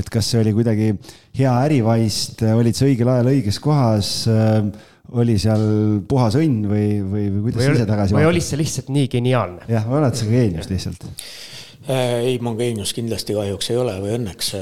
et 0.00 0.08
kas 0.08 0.30
see 0.30 0.40
oli 0.40 0.54
kuidagi 0.54 0.92
hea 1.36 1.52
ärivaist, 1.66 2.44
olid 2.54 2.78
sa 2.78 2.86
õigel 2.88 3.10
ajal 3.12 3.32
õiges 3.34 3.60
kohas? 3.62 4.14
Äh, 4.30 4.88
oli 5.10 5.34
seal 5.42 5.62
puhas 6.06 6.36
õnn 6.38 6.68
või, 6.70 6.84
või, 7.02 7.24
või 7.34 7.40
kuidas 7.48 7.64
sa 7.66 7.72
ise 7.74 7.86
tagasi 7.88 8.14
või 8.14 8.28
oli 8.28 8.42
see 8.46 8.60
lihtsalt 8.60 8.92
nii 8.94 9.08
geniaalne? 9.10 9.66
jah, 9.68 9.88
või 9.90 9.98
oled 10.00 10.16
sa 10.16 10.28
geenius 10.30 10.70
lihtsalt? 10.70 11.08
Äh, 11.90 12.20
ei, 12.30 12.36
ma 12.40 12.54
geenius 12.56 12.94
kindlasti 12.96 13.36
kahjuks 13.36 13.72
ei 13.74 13.80
ole 13.82 13.98
või 14.00 14.14
õnneks 14.20 14.54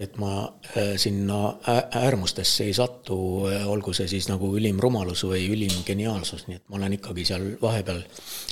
et 0.00 0.18
ma 0.20 0.30
äh, 0.76 0.94
sinna 1.00 1.56
äärmustesse 1.94 2.64
ei 2.64 2.74
satu, 2.76 3.16
äh, 3.48 3.64
olgu 3.68 3.94
see 3.96 4.08
siis 4.10 4.28
nagu 4.28 4.50
ülim 4.58 4.80
rumalus 4.82 5.24
või 5.24 5.46
ülim 5.52 5.72
geniaalsus, 5.86 6.46
nii 6.48 6.60
et 6.60 6.64
ma 6.68 6.76
olen 6.80 6.98
ikkagi 6.98 7.24
seal 7.24 7.46
vahepeal, 7.62 8.02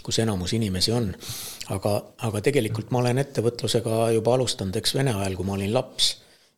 kus 0.03 0.23
enamus 0.25 0.57
inimesi 0.57 0.95
on. 0.97 1.13
aga, 1.75 1.95
aga 2.29 2.41
tegelikult 2.45 2.91
ma 2.93 3.03
olen 3.05 3.21
ettevõtlusega 3.21 4.11
juba 4.17 4.35
alustanud, 4.39 4.77
eks 4.77 4.97
Vene 4.97 5.15
ajal, 5.17 5.37
kui 5.37 5.49
ma 5.49 5.59
olin 5.59 5.73
laps 5.75 6.15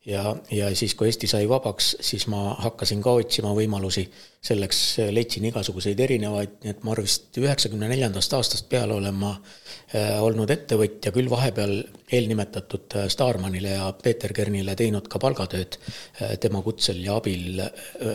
ja, 0.07 0.37
ja 0.51 0.71
siis, 0.77 0.95
kui 0.95 1.09
Eesti 1.11 1.29
sai 1.31 1.49
vabaks, 1.49 1.97
siis 2.05 2.27
ma 2.31 2.55
hakkasin 2.63 3.03
ka 3.03 3.17
otsima 3.21 3.53
võimalusi, 3.57 4.07
selleks 4.47 4.81
leidsin 5.11 5.49
igasuguseid 5.49 6.01
erinevaid, 6.01 6.61
nii 6.63 6.71
et 6.71 6.85
ma 6.87 6.93
arvan 6.93 7.09
vist 7.09 7.39
üheksakümne 7.41 7.89
neljandast 7.91 8.37
aastast 8.39 8.69
peale 8.71 8.95
olen 8.95 9.17
ma 9.19 9.33
äh, 9.35 10.23
olnud 10.23 10.51
ettevõtja, 10.55 11.11
küll 11.15 11.31
vahepeal 11.31 11.75
eelnimetatud 12.07 12.99
äh, 13.01 13.09
Starmanile 13.13 13.75
ja 13.75 13.89
Peeter 14.03 14.35
Kernile 14.37 14.77
teinud 14.79 15.11
ka 15.11 15.21
palgatööd 15.23 15.81
äh, 15.81 16.37
tema 16.43 16.63
kutsel 16.63 17.03
ja 17.03 17.19
abil 17.19 17.61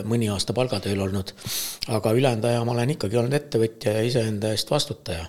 mõni 0.08 0.30
aasta 0.32 0.56
palgatööl 0.56 1.04
olnud, 1.04 1.34
aga 1.92 2.16
ülejäänud 2.16 2.48
aja 2.48 2.64
ma 2.64 2.76
olen 2.78 2.96
ikkagi 2.96 3.20
olnud 3.20 3.36
ettevõtja 3.36 3.98
ja 3.98 4.08
iseenda 4.08 4.56
eest 4.56 4.72
vastutaja 4.72 5.28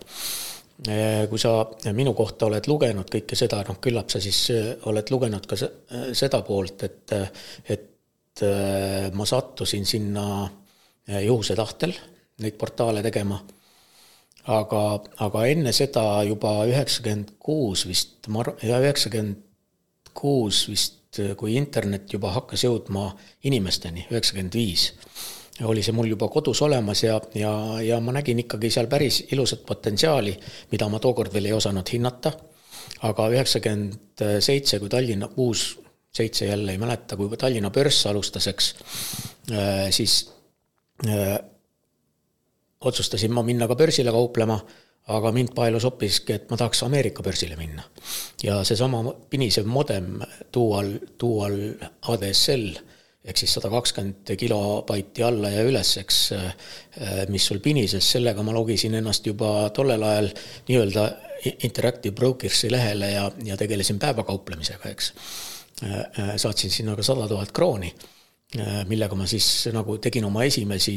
kui 1.30 1.40
sa 1.40 1.54
minu 1.94 2.14
kohta 2.18 2.48
oled 2.50 2.68
lugenud 2.68 3.10
kõike 3.12 3.38
seda, 3.38 3.62
noh, 3.68 3.78
küllap 3.82 4.10
sa 4.12 4.20
siis 4.24 4.40
eh, 4.52 4.72
oled 4.90 5.12
lugenud 5.14 5.46
ka 5.48 5.58
seda 5.58 6.42
poolt, 6.46 6.84
et, 6.88 7.14
et 7.70 8.44
ma 9.14 9.28
sattusin 9.30 9.86
sinna 9.86 10.26
eh, 11.08 11.22
juhuse 11.28 11.56
tahtel 11.56 11.94
neid 12.42 12.58
portaale 12.58 13.04
tegema. 13.06 13.38
aga, 14.44 14.82
aga 15.24 15.46
enne 15.48 15.72
seda 15.72 16.24
juba 16.28 16.66
üheksakümmend 16.68 17.36
kuus 17.40 17.86
vist, 17.88 18.28
ma 18.28 18.42
arvan, 18.42 18.58
ja 18.66 18.82
üheksakümmend 18.84 19.40
kuus 20.14 20.66
vist, 20.68 21.22
kui 21.38 21.56
internet 21.56 22.12
juba 22.12 22.34
hakkas 22.34 22.66
jõudma 22.66 23.12
inimesteni, 23.46 24.08
üheksakümmend 24.10 24.58
viis 24.58 24.90
oli 25.62 25.84
see 25.86 25.94
mul 25.94 26.10
juba 26.10 26.28
kodus 26.34 26.62
olemas 26.66 27.04
ja, 27.04 27.20
ja, 27.38 27.54
ja 27.82 28.00
ma 28.02 28.16
nägin 28.16 28.40
ikkagi 28.42 28.72
seal 28.74 28.88
päris 28.90 29.24
ilusat 29.32 29.66
potentsiaali, 29.66 30.34
mida 30.72 30.90
ma 30.90 31.00
tookord 31.00 31.34
veel 31.34 31.52
ei 31.52 31.54
osanud 31.54 31.94
hinnata. 31.94 32.34
aga 33.04 33.30
üheksakümmend 33.32 34.22
seitse, 34.44 34.80
kui 34.80 34.90
Tallinna, 34.90 35.28
kuus, 35.28 35.80
seitse 36.12 36.46
jälle 36.46 36.72
ei 36.72 36.78
mäleta, 36.78 37.18
kui 37.20 37.38
Tallinna 37.38 37.70
börs 37.72 38.06
alustas, 38.08 38.48
eks, 38.48 38.76
äh, 39.52 39.90
siis 39.92 40.32
öö, 41.08 41.34
äh, 41.34 41.40
otsustasin 42.82 43.32
ma 43.32 43.44
minna 43.44 43.68
ka 43.68 43.76
börsile 43.76 44.12
kauplema, 44.12 44.58
aga 45.08 45.32
mind 45.36 45.54
paelus 45.56 45.84
hoopiski, 45.84 46.34
et 46.34 46.50
ma 46.52 46.58
tahaks 46.58 46.84
Ameerika 46.84 47.24
börsile 47.24 47.56
minna. 47.60 47.84
ja 48.44 48.64
seesama 48.64 49.04
pinisev 49.30 49.68
modem, 49.68 50.20
dual, 50.54 50.94
dual 51.20 51.58
ADSL 52.02 52.80
ehk 53.24 53.40
siis 53.40 53.54
sada 53.56 53.70
kakskümmend 53.72 54.34
kilobaiti 54.40 55.24
alla 55.24 55.52
ja 55.54 55.64
üles, 55.64 55.96
eks, 56.02 56.18
äh, 56.36 57.22
mis 57.32 57.46
sul 57.48 57.62
pinises, 57.64 58.08
sellega 58.16 58.44
ma 58.44 58.56
logisin 58.56 58.98
ennast 59.00 59.28
juba 59.28 59.70
tollel 59.76 60.04
ajal 60.04 60.32
nii-öelda 60.70 61.06
Interactive 61.68 62.16
Brokers'i 62.16 62.70
lehele 62.72 63.10
ja, 63.12 63.24
ja 63.44 63.58
tegelesin 63.60 64.00
päevakauplemisega, 64.00 64.92
eks. 64.94 65.10
saatsin 66.40 66.72
sinna 66.72 66.94
ka 66.96 67.04
sada 67.04 67.26
tuhat 67.28 67.52
krooni, 67.52 67.90
millega 68.88 69.18
ma 69.20 69.26
siis 69.28 69.48
nagu 69.76 69.98
tegin 70.00 70.24
oma 70.24 70.46
esimesi 70.48 70.94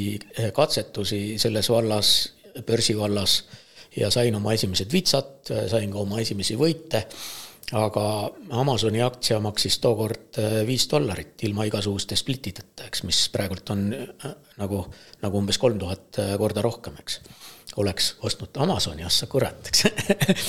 katsetusi 0.55 1.35
selles 1.43 1.71
vallas, 1.73 2.13
börsivallas 2.69 3.41
ja 3.97 4.11
sain 4.15 4.39
oma 4.39 4.55
esimesed 4.55 4.93
vitsad, 4.93 5.51
sain 5.73 5.91
ka 5.91 5.99
oma 6.05 6.21
esimesi 6.23 6.55
võite 6.61 7.03
aga 7.75 8.05
Amazoni 8.61 9.01
aktsia 9.03 9.41
maksis 9.43 9.81
tookord 9.83 10.39
äh, 10.39 10.61
viis 10.69 10.87
dollarit 10.91 11.43
ilma 11.49 11.67
igasuguste 11.67 12.19
splitideta, 12.19 12.87
eks, 12.87 13.03
mis 13.09 13.25
praegult 13.35 13.73
on 13.75 13.89
äh, 13.97 14.37
nagu, 14.61 14.85
nagu 15.25 15.41
umbes 15.41 15.59
kolm 15.59 15.81
tuhat 15.83 16.21
äh, 16.23 16.37
korda 16.39 16.63
rohkem, 16.63 16.95
eks. 17.03 17.21
oleks 17.83 18.15
ostnud 18.27 18.55
Amazoni, 18.63 19.03
ah 19.03 19.11
sa 19.11 19.27
kurat, 19.31 19.67
eks 19.73 19.89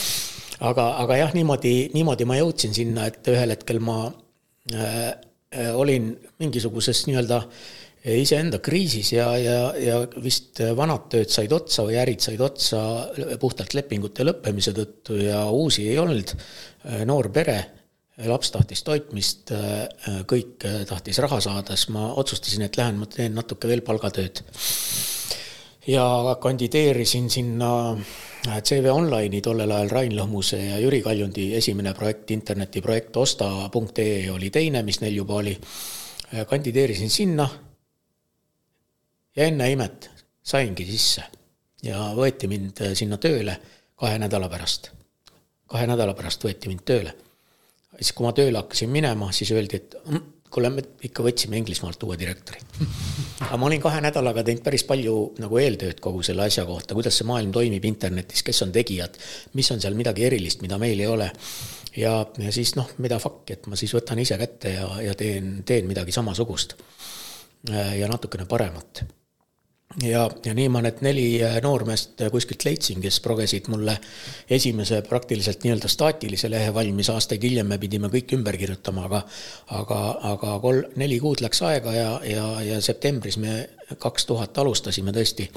aga, 0.69 0.91
aga 1.01 1.17
jah, 1.23 1.33
niimoodi, 1.33 1.73
niimoodi 1.97 2.29
ma 2.29 2.37
jõudsin 2.37 2.77
sinna, 2.77 3.09
et 3.09 3.33
ühel 3.33 3.55
hetkel 3.55 3.81
ma 3.81 4.03
äh, 4.77 5.09
olin 5.73 6.11
mingisuguses 6.37 7.07
nii-öelda 7.07 7.41
iseenda 8.07 8.59
kriisis 8.63 9.09
ja, 9.11 9.25
ja, 9.41 9.57
ja 9.79 9.97
vist 10.23 10.61
vanad 10.77 11.07
tööd 11.11 11.31
said 11.33 11.51
otsa 11.55 11.83
või 11.87 11.97
ärid 11.99 12.21
said 12.23 12.41
otsa 12.43 12.79
puhtalt 13.41 13.73
lepingute 13.75 14.23
lõppemise 14.27 14.73
tõttu 14.75 15.17
ja 15.19 15.41
uusi 15.51 15.87
ei 15.89 15.97
olnud. 15.99 16.33
Noor 17.05 17.29
pere, 17.33 17.57
laps 18.27 18.51
tahtis 18.53 18.81
toitmist, 18.87 19.51
kõik 20.29 20.63
tahtis 20.89 21.19
raha 21.21 21.39
saada, 21.43 21.75
siis 21.75 21.91
ma 21.93 22.07
otsustasin, 22.17 22.65
et 22.65 22.79
lähen, 22.79 22.97
ma 23.01 23.09
teen 23.11 23.35
natuke 23.37 23.69
veel 23.69 23.83
palgatööd. 23.85 24.41
ja 25.87 26.35
kandideerisin 26.41 27.29
sinna 27.29 27.69
CV 28.47 28.89
Online'i 28.91 29.41
tollel 29.41 29.71
ajal 29.71 29.89
Rain 29.89 30.15
Lõhmuse 30.15 30.57
ja 30.57 30.79
Jüri 30.79 31.01
Kaljundi 31.01 31.53
esimene 31.55 31.93
projekt, 31.93 32.31
internetiprojekt 32.31 33.17
osta.ee 33.17 34.31
oli 34.31 34.49
teine, 34.49 34.83
mis 34.83 35.01
neil 35.01 35.15
juba 35.15 35.33
oli. 35.35 35.57
kandideerisin 36.47 37.09
sinna 37.09 37.49
ja 39.35 39.45
enne 39.45 39.71
imet 39.71 40.09
saingi 40.43 40.85
sisse 40.89 41.23
ja 41.85 42.11
võeti 42.17 42.49
mind 42.49 42.81
äh, 42.81 42.93
sinna 42.97 43.19
tööle 43.21 43.57
kahe 43.97 44.17
nädala 44.21 44.49
pärast. 44.49 44.91
Kahe 45.67 45.87
nädala 45.89 46.15
pärast 46.17 46.43
võeti 46.43 46.71
mind 46.71 46.83
tööle. 46.87 47.13
siis, 47.97 48.13
kui 48.13 48.25
ma 48.25 48.33
tööle 48.35 48.59
hakkasin 48.61 48.91
minema, 48.91 49.31
siis 49.33 49.51
öeldi, 49.55 49.79
et 49.81 49.95
mm, 50.05 50.25
kuule, 50.53 50.69
me 50.71 50.83
ikka 51.07 51.25
võtsime 51.25 51.57
Inglismaalt 51.59 52.03
uue 52.07 52.17
direktori. 52.19 52.61
aga 53.47 53.57
ma 53.57 53.67
olin 53.69 53.81
kahe 53.81 54.01
nädalaga 54.03 54.43
teinud 54.47 54.63
päris 54.65 54.85
palju 54.87 55.15
nagu 55.43 55.59
eeltööd 55.61 55.99
kogu 56.03 56.23
selle 56.23 56.47
asja 56.47 56.65
kohta, 56.67 56.95
kuidas 56.97 57.17
see 57.19 57.27
maailm 57.27 57.51
toimib 57.55 57.85
internetis, 57.89 58.43
kes 58.47 58.63
on 58.65 58.71
tegijad, 58.75 59.17
mis 59.57 59.71
on 59.75 59.83
seal 59.83 59.97
midagi 59.97 60.27
erilist, 60.29 60.63
mida 60.65 60.79
meil 60.81 60.99
ei 60.99 61.11
ole. 61.11 61.31
ja, 61.97 62.13
ja 62.37 62.51
siis 62.53 62.75
noh, 62.79 62.89
mida 63.03 63.19
fuck, 63.19 63.49
et 63.51 63.67
ma 63.67 63.79
siis 63.79 63.93
võtan 63.97 64.19
ise 64.23 64.37
kätte 64.37 64.77
ja, 64.77 64.89
ja 65.09 65.15
teen, 65.17 65.61
teen 65.65 65.87
midagi 65.89 66.15
samasugust. 66.15 66.77
Ja 67.67 68.07
natukene 68.07 68.45
paremat 68.47 69.01
ja, 70.03 70.29
ja 70.45 70.53
nii 70.53 70.69
ma 70.69 70.81
need 70.85 71.01
neli 71.05 71.25
äh, 71.43 71.57
noormeest 71.63 72.21
äh, 72.21 72.31
kuskilt 72.33 72.65
leidsin, 72.67 73.01
kes 73.01 73.19
progesid 73.23 73.69
mulle 73.73 73.97
esimese 74.49 75.01
praktiliselt 75.07 75.63
nii-öelda 75.65 75.89
staatilise 75.91 76.51
lehe 76.51 76.73
valmis, 76.73 77.09
aastaid 77.13 77.43
hiljem 77.43 77.69
me 77.73 77.79
pidime 77.81 78.11
kõik 78.13 78.35
ümber 78.37 78.57
kirjutama, 78.59 79.07
aga 79.09 79.23
aga, 79.81 79.99
aga 80.33 80.55
kolm, 80.63 80.95
neli 81.01 81.19
kuud 81.23 81.41
läks 81.45 81.61
aega 81.65 81.93
ja, 81.95 82.09
ja, 82.29 82.47
ja 82.71 82.81
septembris 82.81 83.39
me 83.41 83.59
kaks 83.97 84.29
tuhat 84.29 84.57
alustasime 84.57 85.15
tõesti 85.15 85.49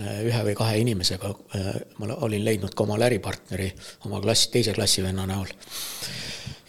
ühe 0.00 0.44
või 0.50 0.54
kahe 0.58 0.78
inimesega, 0.82 1.32
ma 1.98 2.14
olin 2.26 2.44
leidnud 2.44 2.74
ka 2.76 2.84
omale 2.84 3.08
äripartneri 3.08 3.70
oma 4.06 4.20
klass, 4.24 4.50
teise 4.52 4.74
klassivenna 4.76 5.26
näol. 5.28 5.52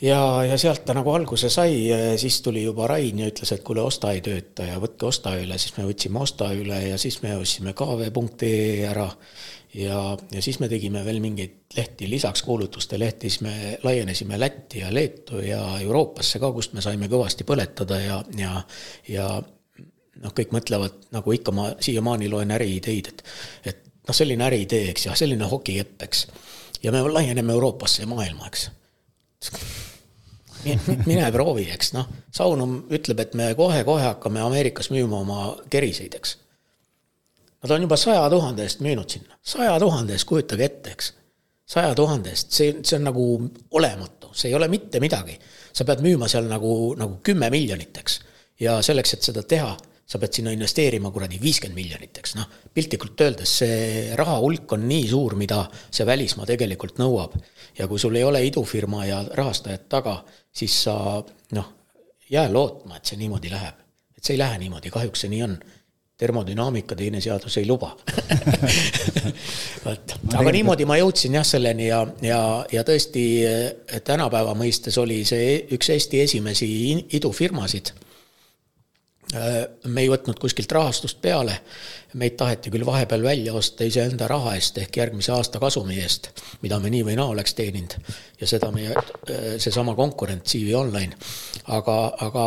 Ja, 0.01 0.43
ja 0.45 0.57
sealt 0.61 0.83
ta 0.85 0.93
nagu 0.93 1.09
alguse 1.09 1.49
sai, 1.49 1.87
siis 2.21 2.41
tuli 2.45 2.61
juba 2.63 2.85
Rain 2.89 3.17
ja 3.23 3.31
ütles, 3.31 3.49
et 3.55 3.63
kuule, 3.65 3.81
Osta 3.81 4.11
ei 4.13 4.21
tööta 4.21 4.67
ja 4.67 4.77
võtke 4.81 5.07
Osta 5.09 5.33
üle, 5.39 5.57
siis 5.57 5.73
me 5.79 5.87
võtsime 5.87 6.21
Osta 6.21 6.51
üle 6.53 6.77
ja 6.91 6.99
siis 7.01 7.17
me 7.23 7.33
ostsime 7.37 7.73
kv.ee 7.77 8.85
ära. 8.85 9.07
ja, 9.73 10.01
ja 10.31 10.41
siis 10.41 10.59
me 10.61 10.69
tegime 10.69 11.01
veel 11.05 11.17
mingeid 11.19 11.73
lehti. 11.75 12.09
Lisaks 12.09 12.45
kuulutuste 12.45 12.99
lehti, 12.99 13.29
siis 13.29 13.41
me 13.41 13.79
laienesime 13.83 14.39
Lätti 14.39 14.85
ja 14.85 14.93
Leetu 14.93 15.41
ja 15.41 15.63
Euroopasse 15.81 16.39
ka, 16.39 16.51
kust 16.53 16.77
me 16.77 16.85
saime 16.85 17.09
kõvasti 17.09 17.43
põletada 17.43 17.99
ja, 17.99 18.21
ja, 18.37 18.61
ja 19.09 19.29
noh, 20.23 20.33
kõik 20.37 20.53
mõtlevad, 20.55 20.95
nagu 21.15 21.35
ikka 21.35 21.53
ma 21.55 21.69
siiamaani 21.83 22.29
loen 22.31 22.53
äriideid, 22.55 23.11
et, 23.13 23.23
et 23.73 23.83
noh, 24.07 24.15
selline 24.15 24.47
äriidee, 24.47 24.91
eks, 24.93 25.09
ja 25.09 25.17
selline 25.19 25.49
hokiepp, 25.49 26.01
eks. 26.07 26.25
ja 26.83 26.93
me 26.95 27.03
laieneme 27.07 27.53
Euroopasse 27.53 28.03
ja 28.05 28.09
maailma, 28.09 28.49
eks 28.51 28.69
mine 31.05 31.29
proovi, 31.31 31.67
eks 31.73 31.93
noh, 31.95 32.07
Saunum 32.33 32.79
ütleb, 32.93 33.21
et 33.23 33.35
me 33.37 33.51
kohe-kohe 33.57 34.03
hakkame 34.03 34.41
Ameerikas 34.43 34.91
müüma 34.93 35.21
oma 35.21 35.41
keriseid, 35.73 36.17
eks. 36.17 36.37
Nad 37.63 37.73
on 37.73 37.87
juba 37.87 37.97
saja 37.97 38.27
tuhande 38.29 38.65
eest 38.67 38.83
müünud 38.85 39.09
sinna, 39.09 39.37
saja 39.41 39.77
tuhande 39.81 40.13
eest, 40.15 40.27
kujutage 40.29 40.65
ette, 40.65 40.93
eks. 40.93 41.11
saja 41.67 41.93
tuhande 41.97 42.33
eest, 42.33 42.51
see, 42.53 42.75
see 42.83 42.97
on 42.99 43.07
nagu 43.09 43.27
olematu, 43.79 44.31
see 44.33 44.51
ei 44.51 44.57
ole 44.57 44.69
mitte 44.71 45.01
midagi. 45.03 45.37
sa 45.73 45.85
pead 45.85 46.01
müüma 46.01 46.25
seal 46.25 46.47
nagu, 46.49 46.95
nagu 46.97 47.19
kümme 47.23 47.49
miljonit, 47.53 47.97
eks. 47.97 48.19
ja 48.59 48.79
selleks, 48.81 49.13
et 49.13 49.29
seda 49.29 49.43
teha, 49.43 49.75
sa 50.07 50.19
pead 50.21 50.37
sinna 50.37 50.53
investeerima 50.55 51.11
kuradi 51.11 51.39
viiskümmend 51.41 51.75
miljonit, 51.75 52.19
eks 52.21 52.37
noh, 52.37 52.47
piltlikult 52.73 53.23
öeldes 53.25 53.55
see 53.61 53.79
raha 54.15 54.37
hulk 54.39 54.77
on 54.77 54.85
nii 54.87 55.07
suur, 55.11 55.35
mida 55.39 55.65
see 55.83 56.07
välismaa 56.07 56.47
tegelikult 56.47 57.01
nõuab. 57.01 57.35
ja 57.77 57.87
kui 57.87 57.99
sul 57.99 58.15
ei 58.15 58.23
ole 58.23 58.45
idufirma 58.47 59.03
ja 59.05 59.23
rahastajat 59.35 59.89
taga, 59.89 60.21
siis 60.51 60.83
sa 60.87 60.95
noh, 61.59 61.73
jää 62.31 62.47
lootma, 62.53 62.97
et 62.97 63.05
see 63.05 63.19
niimoodi 63.19 63.51
läheb. 63.51 63.83
et 64.15 64.23
see 64.23 64.37
ei 64.37 64.39
lähe 64.39 64.61
niimoodi, 64.63 64.93
kahjuks 64.93 65.25
see 65.25 65.33
nii 65.35 65.43
on. 65.49 65.59
Termodünaamika 66.17 66.95
teine 66.97 67.19
seadus 67.21 67.59
ei 67.59 67.67
luba. 67.69 67.91
Vot, 69.85 70.15
aga 70.33 70.53
niimoodi 70.55 70.87
ma 70.89 70.95
jõudsin 70.97 71.35
jah 71.37 71.45
selleni 71.45 71.91
ja, 71.91 71.99
ja, 72.25 72.39
ja 72.73 72.81
tõesti 72.87 73.25
tänapäeva 74.07 74.55
mõistes 74.57 74.97
oli 74.97 75.19
see 75.29 75.59
üks 75.77 75.91
Eesti 75.93 76.23
esimesi 76.23 76.71
idufirmasid 77.19 77.93
me 79.33 80.01
ei 80.01 80.07
võtnud 80.07 80.37
kuskilt 80.39 80.71
rahastust 80.71 81.17
peale, 81.21 81.57
meid 82.15 82.37
taheti 82.39 82.71
küll 82.71 82.85
vahepeal 82.87 83.25
välja 83.25 83.53
osta 83.59 83.83
iseenda 83.83 84.27
raha 84.31 84.53
eest 84.55 84.77
ehk 84.79 84.99
järgmise 85.01 85.33
aasta 85.35 85.59
kasumi 85.59 85.97
eest, 85.99 86.29
mida 86.61 86.79
me 86.79 86.91
nii 86.93 87.03
või 87.09 87.17
naa 87.19 87.33
oleks 87.33 87.57
teeninud. 87.57 87.97
ja 88.39 88.47
seda 88.47 88.71
meie, 88.71 88.93
äh, 88.95 89.57
seesama 89.57 89.95
konkurent 89.95 90.47
CV 90.47 90.75
Online. 90.79 91.15
aga, 91.67 91.97
aga 92.27 92.45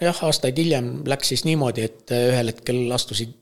jah, 0.00 0.24
aastaid 0.26 0.58
hiljem 0.58 1.04
läks 1.06 1.28
siis 1.28 1.44
niimoodi, 1.44 1.86
et 1.86 2.10
äh, 2.10 2.28
ühel 2.32 2.50
hetkel 2.54 2.82
astusid 2.92 3.38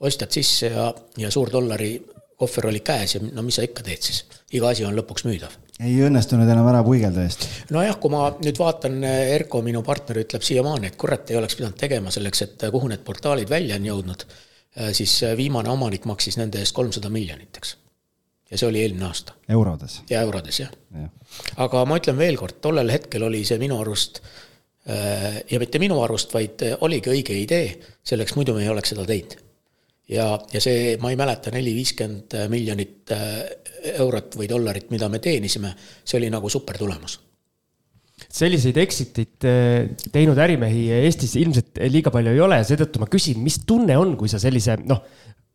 ostjad 0.00 0.32
sisse 0.32 0.72
ja, 0.72 0.88
ja 1.20 1.30
suur 1.30 1.50
dollari 1.52 2.00
kohver 2.36 2.66
oli 2.66 2.80
käes 2.80 3.14
ja 3.14 3.20
no 3.20 3.44
mis 3.44 3.60
sa 3.60 3.64
ikka 3.66 3.84
teed 3.84 4.02
siis, 4.02 4.24
iga 4.56 4.72
asi 4.72 4.84
on 4.84 4.96
lõpuks 4.96 5.26
müüdav 5.28 5.54
ei 5.84 5.96
õnnestunud 6.06 6.48
enam 6.48 6.68
ära 6.70 6.82
puigelda 6.86 7.24
vist? 7.24 7.46
nojah, 7.74 7.98
kui 8.00 8.12
ma 8.12 8.28
nüüd 8.40 8.58
vaatan, 8.60 8.98
Erko, 9.36 9.60
minu 9.64 9.82
partner, 9.86 10.22
ütleb 10.24 10.44
siiamaani, 10.46 10.90
et 10.90 10.98
kurat, 11.00 11.28
ei 11.30 11.40
oleks 11.40 11.58
pidanud 11.58 11.78
tegema 11.80 12.12
selleks, 12.14 12.44
et 12.46 12.66
kuhu 12.72 12.90
need 12.92 13.04
portaalid 13.06 13.50
välja 13.50 13.76
on 13.80 13.88
jõudnud, 13.90 14.24
äh, 14.26 14.92
siis 14.96 15.18
viimane 15.36 15.72
omanik 15.72 16.08
maksis 16.08 16.40
nende 16.40 16.62
eest 16.62 16.76
kolmsada 16.76 17.12
miljonit, 17.12 17.60
eks. 17.60 17.76
ja 18.50 18.58
see 18.58 18.70
oli 18.70 18.82
eelmine 18.84 19.08
aasta. 19.10 19.36
eurodes? 19.48 20.00
ja 20.10 20.24
eurodes, 20.24 20.60
jah 20.64 20.72
ja.. 20.96 21.08
aga 21.68 21.84
ma 21.84 22.00
ütlen 22.00 22.18
veel 22.20 22.40
kord, 22.40 22.60
tollel 22.64 22.92
hetkel 22.94 23.28
oli 23.28 23.44
see 23.44 23.60
minu 23.62 23.80
arust 23.82 24.22
äh, 24.88 25.42
ja 25.50 25.60
mitte 25.62 25.82
minu 25.82 26.00
arust, 26.04 26.32
vaid 26.34 26.64
oligi 26.80 27.12
õige 27.12 27.36
idee, 27.36 27.74
selleks 28.06 28.38
muidu 28.38 28.56
me 28.56 28.64
ei 28.64 28.72
oleks 28.72 28.96
seda 28.96 29.04
teinud 29.08 29.42
ja, 30.12 30.32
ja 30.52 30.62
see, 30.62 30.96
ma 31.02 31.12
ei 31.12 31.20
mäleta, 31.20 31.52
neli, 31.54 31.74
viiskümmend 31.76 32.38
miljonit 32.52 33.14
äh, 33.14 33.38
eurot 33.96 34.38
või 34.38 34.50
dollarit, 34.50 34.90
mida 34.94 35.10
me 35.12 35.22
teenisime, 35.22 35.74
see 36.04 36.20
oli 36.20 36.32
nagu 36.32 36.50
super 36.52 36.78
tulemus 36.80 37.20
selliseid 38.16 38.78
exit'id 38.80 39.44
äh, 39.44 39.90
teinud 40.12 40.38
ärimehi 40.40 40.86
Eestis 41.02 41.34
ilmselt 41.36 41.76
liiga 41.92 42.12
palju 42.14 42.32
ei 42.32 42.40
ole 42.40 42.60
ja 42.62 42.64
seetõttu 42.64 43.02
ma 43.02 43.08
küsin, 43.12 43.42
mis 43.44 43.60
tunne 43.68 43.96
on, 44.00 44.14
kui 44.16 44.30
sa 44.32 44.40
sellise 44.40 44.78
noh, 44.88 45.02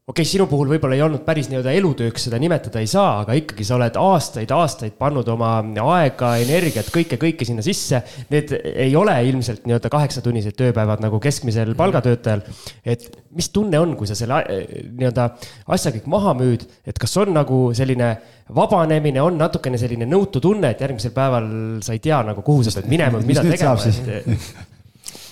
okei 0.09 0.23
okay,, 0.23 0.25
sinu 0.25 0.47
puhul 0.49 0.71
võib-olla 0.71 0.95
ei 0.97 1.03
olnud 1.05 1.21
päris 1.21 1.45
nii-öelda 1.51 1.75
elutööks 1.77 2.23
seda 2.25 2.39
nimetada 2.41 2.81
ei 2.81 2.87
saa, 2.89 3.19
aga 3.21 3.35
ikkagi 3.37 3.65
sa 3.67 3.75
oled 3.75 3.99
aastaid-aastaid 4.01 4.95
pannud 4.97 5.27
oma 5.29 5.51
aega, 5.93 6.31
energiat, 6.41 6.89
kõike, 6.89 7.19
kõike 7.21 7.45
sinna 7.45 7.61
sisse. 7.61 7.99
Need 8.33 8.55
ei 8.71 8.95
ole 8.97 9.13
ilmselt 9.29 9.67
nii-öelda 9.69 9.91
kaheksatunnised 9.93 10.57
tööpäevad 10.57 11.05
nagu 11.05 11.21
keskmisel 11.21 11.75
palgatöötajal. 11.77 12.41
et 12.81 13.05
mis 13.37 13.51
tunne 13.53 13.77
on, 13.77 13.93
kui 13.99 14.09
sa 14.09 14.17
selle 14.17 14.41
nii-öelda 14.49 15.29
asja 15.77 15.93
kõik 15.93 16.09
maha 16.09 16.33
müüd, 16.41 16.65
et 16.81 16.97
kas 16.97 17.13
on 17.21 17.35
nagu 17.37 17.61
selline 17.77 18.09
vabanemine, 18.57 19.21
on 19.21 19.37
natukene 19.37 19.77
selline 19.77 20.09
nõutu 20.09 20.41
tunne, 20.41 20.73
et 20.73 20.81
järgmisel 20.81 21.13
päeval 21.13 21.47
sa 21.85 21.93
ei 21.93 22.01
tea 22.01 22.23
nagu, 22.25 22.41
kuhu 22.41 22.65
sa 22.65 22.73
pead 22.79 22.89
minema, 22.89 23.21
mida 23.21 23.45
tegema, 23.45 23.77
et 23.85 24.70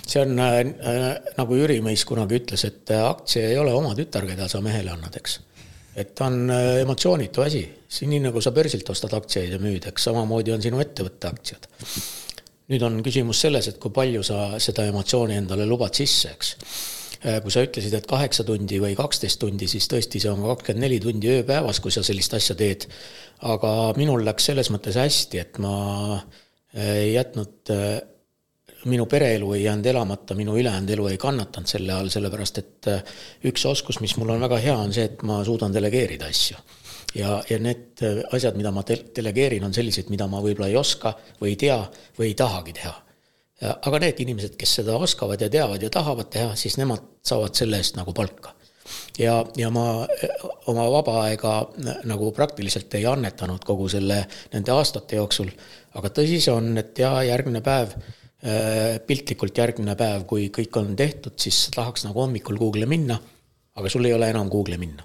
see 0.10 0.24
on 0.24 0.40
äh, 0.42 0.60
äh, 0.60 1.08
nagu 1.38 1.58
Jüri 1.60 1.80
Mõis 1.86 2.06
kunagi 2.08 2.40
ütles, 2.40 2.66
et 2.68 2.94
äh, 2.96 3.04
aktsia 3.06 3.48
ei 3.50 3.58
ole 3.62 3.74
oma 3.76 3.96
tütar, 3.98 4.28
keda 4.30 4.50
sa 4.52 4.62
mehele 4.66 4.94
annad, 4.96 5.16
eks. 5.22 5.40
et 5.96 6.16
ta 6.18 6.30
on 6.30 6.50
äh, 6.54 6.70
emotsioonitu 6.84 7.46
asi, 7.46 7.66
nii 8.02 8.24
nagu 8.28 8.42
sa 8.42 8.54
börsilt 8.56 8.90
ostad 8.90 9.14
aktsiaid 9.18 9.56
ja 9.56 9.62
müüd, 9.62 9.90
eks 9.90 10.10
samamoodi 10.10 10.56
on 10.56 10.64
sinu 10.66 10.82
ettevõtte 10.84 11.32
aktsiad. 11.32 11.70
nüüd 12.70 12.86
on 12.86 13.02
küsimus 13.06 13.42
selles, 13.42 13.68
et 13.70 13.80
kui 13.82 13.94
palju 13.94 14.24
sa 14.26 14.56
seda 14.62 14.86
emotsiooni 14.90 15.40
endale 15.42 15.66
lubad 15.70 15.96
sisse, 15.98 16.34
eks 16.36 16.56
Äh, 17.20 17.42
kui 17.44 17.52
sa 17.52 17.66
ütlesid, 17.66 17.92
et 17.98 18.06
kaheksa 18.08 18.46
tundi 18.48 18.78
või 18.80 18.94
kaksteist 18.96 19.42
tundi, 19.42 19.68
siis 19.68 19.90
tõesti, 19.92 20.22
see 20.24 20.30
on 20.32 20.46
kakskümmend 20.46 20.86
neli 20.86 21.02
tundi 21.04 21.28
ööpäevas, 21.34 21.82
kui 21.84 21.92
sa 21.92 22.04
sellist 22.06 22.36
asja 22.38 22.56
teed. 22.56 22.86
aga 23.44 23.72
minul 23.96 24.24
läks 24.24 24.48
selles 24.50 24.70
mõttes 24.72 24.96
hästi, 25.00 25.40
et 25.40 25.60
ma 25.60 25.74
ei 26.76 27.14
jätnud, 27.14 27.72
minu 28.86 29.06
pereelu 29.12 29.54
ei 29.54 29.64
jäänud 29.64 29.86
elamata, 29.92 30.36
minu 30.36 30.56
ülejäänud 30.58 30.94
elu 30.96 31.08
ei 31.08 31.18
kannatanud 31.18 31.68
selle 31.68 31.94
all, 31.94 32.12
sellepärast 32.14 32.62
et 32.62 32.92
üks 33.50 33.66
oskus, 33.68 34.00
mis 34.00 34.16
mul 34.18 34.36
on 34.36 34.46
väga 34.48 34.62
hea, 34.64 34.78
on 34.78 34.94
see, 34.96 35.10
et 35.10 35.24
ma 35.28 35.42
suudan 35.44 35.74
delegeerida 35.76 36.30
asju 36.32 36.58
ja, 37.16 37.42
ja 37.50 37.60
need 37.60 38.02
asjad, 38.32 38.58
mida 38.58 38.72
ma 38.72 38.86
delegeerin, 38.88 39.66
on 39.66 39.76
sellised, 39.76 40.10
mida 40.14 40.28
ma 40.32 40.42
võib-olla 40.46 40.70
ei 40.72 40.80
oska 40.80 41.16
või 41.42 41.54
ei 41.56 41.62
tea 41.68 41.80
või 42.18 42.32
ei 42.32 42.40
tahagi 42.40 42.76
teha 42.80 42.96
aga 43.60 44.00
need 44.06 44.22
inimesed, 44.24 44.56
kes 44.60 44.78
seda 44.80 44.96
oskavad 45.00 45.42
ja 45.42 45.50
teavad 45.52 45.84
ja 45.84 45.90
tahavad 45.92 46.30
teha, 46.32 46.54
siis 46.60 46.78
nemad 46.80 47.04
saavad 47.26 47.58
selle 47.60 47.80
eest 47.82 47.98
nagu 48.00 48.14
palka. 48.16 48.54
ja, 49.20 49.44
ja 49.58 49.70
ma 49.70 50.08
oma 50.72 50.86
vaba 50.92 51.18
aega 51.26 51.54
nagu 52.10 52.32
praktiliselt 52.32 52.94
ei 52.98 53.06
annetanud 53.06 53.66
kogu 53.66 53.90
selle, 53.92 54.24
nende 54.54 54.72
aastate 54.72 55.20
jooksul, 55.20 55.52
aga 56.00 56.10
tõsi 56.10 56.40
see 56.42 56.54
on, 56.54 56.72
et 56.80 56.98
ja 56.98 57.12
järgmine 57.28 57.62
päev, 57.66 57.94
äh, 57.94 58.19
piltlikult 59.08 59.58
järgmine 59.58 59.96
päev, 60.00 60.24
kui 60.30 60.46
kõik 60.56 60.78
on 60.80 60.94
tehtud, 60.96 61.36
siis 61.42 61.66
tahaks 61.76 62.06
nagu 62.08 62.22
hommikul 62.24 62.60
Google'i 62.60 62.88
minna, 62.88 63.18
aga 63.76 63.92
sul 63.92 64.08
ei 64.08 64.14
ole 64.16 64.30
enam 64.32 64.48
Google'i 64.52 64.80
minna. 64.80 65.04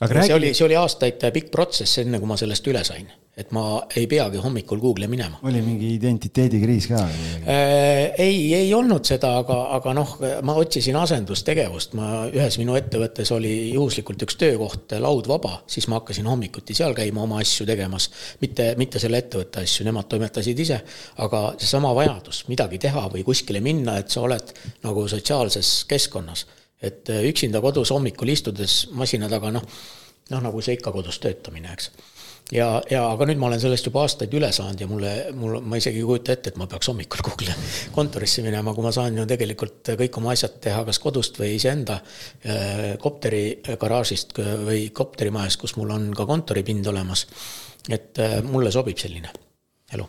See 0.00 0.34
oli, 0.34 0.52
see 0.56 0.64
oli 0.64 0.76
aastaid 0.80 1.24
pikk 1.32 1.50
protsess, 1.52 1.98
enne 2.02 2.20
kui 2.20 2.28
ma 2.28 2.36
sellest 2.40 2.68
üle 2.68 2.84
sain 2.84 3.08
et 3.40 3.52
ma 3.56 3.62
ei 3.96 4.06
peagi 4.10 4.40
hommikul 4.42 4.80
Google'i 4.82 5.08
minema. 5.08 5.38
oli 5.48 5.62
mingi 5.64 5.94
identiteedikriis 5.96 6.88
ka? 6.90 7.00
Äh, 7.06 8.10
ei, 8.20 8.54
ei 8.54 8.72
olnud 8.76 9.06
seda, 9.08 9.32
aga, 9.40 9.56
aga 9.78 9.94
noh, 9.96 10.12
ma 10.46 10.56
otsisin 10.60 10.98
asendustegevust, 11.00 11.96
ma 11.98 12.26
ühes 12.28 12.58
minu 12.60 12.76
ettevõttes 12.78 13.32
oli 13.36 13.54
juhuslikult 13.72 14.26
üks 14.26 14.36
töökoht 14.40 14.94
laudvaba, 15.00 15.60
siis 15.70 15.88
ma 15.90 16.00
hakkasin 16.00 16.28
hommikuti 16.28 16.76
seal 16.76 16.96
käima 16.96 17.24
oma 17.24 17.40
asju 17.44 17.66
tegemas. 17.68 18.10
mitte, 18.42 18.74
mitte 18.80 19.02
selle 19.02 19.22
ettevõtte 19.24 19.64
asju, 19.64 19.88
nemad 19.88 20.10
toimetasid 20.10 20.64
ise, 20.66 20.80
aga 21.24 21.44
seesama 21.56 21.94
vajadus 21.96 22.44
midagi 22.52 22.80
teha 22.82 23.06
või 23.12 23.24
kuskile 23.26 23.64
minna, 23.64 23.96
et 24.00 24.12
sa 24.12 24.24
oled 24.26 24.54
nagu 24.84 25.08
sotsiaalses 25.08 25.84
keskkonnas. 25.88 26.46
et 26.80 27.08
üksinda 27.28 27.60
kodus 27.60 27.90
hommikul 27.92 28.28
istudes 28.32 28.86
masina 28.96 29.28
taga, 29.28 29.50
noh, 29.52 29.64
noh 30.30 30.40
nagu 30.40 30.62
see 30.64 30.78
ikka 30.78 30.92
kodus 30.92 31.18
töötamine, 31.20 31.72
eks 31.72 31.90
ja, 32.54 32.68
ja 32.90 33.02
aga 33.10 33.28
nüüd 33.28 33.40
ma 33.40 33.48
olen 33.50 33.62
sellest 33.62 33.88
juba 33.88 34.04
aastaid 34.04 34.34
üle 34.36 34.50
saanud 34.54 34.80
ja 34.82 34.88
mulle, 34.90 35.12
mul, 35.36 35.58
ma 35.64 35.80
isegi 35.80 36.02
ei 36.02 36.06
kujuta 36.06 36.34
ette, 36.36 36.52
et 36.52 36.60
ma 36.60 36.68
peaks 36.70 36.90
hommikul 36.92 37.24
Google'i 37.26 37.56
kontorisse 37.96 38.44
minema, 38.46 38.74
kui 38.76 38.86
ma 38.86 38.94
saan 38.94 39.18
ju 39.18 39.26
tegelikult 39.30 39.92
kõik 40.00 40.20
oma 40.22 40.34
asjad 40.36 40.58
teha 40.68 40.84
kas 40.88 41.02
kodust 41.02 41.40
või 41.40 41.54
iseenda 41.58 42.00
äh, 42.00 42.86
kopteri 43.02 43.44
garaažist 43.80 44.34
või 44.38 44.88
kopterimajast, 44.94 45.60
kus 45.62 45.76
mul 45.80 45.94
on 45.96 46.10
ka 46.16 46.26
kontoripind 46.28 46.86
olemas. 46.90 47.26
et 47.88 48.18
äh, 48.18 48.40
mulle 48.44 48.72
sobib 48.72 48.98
selline 48.98 49.32
elu 49.94 50.06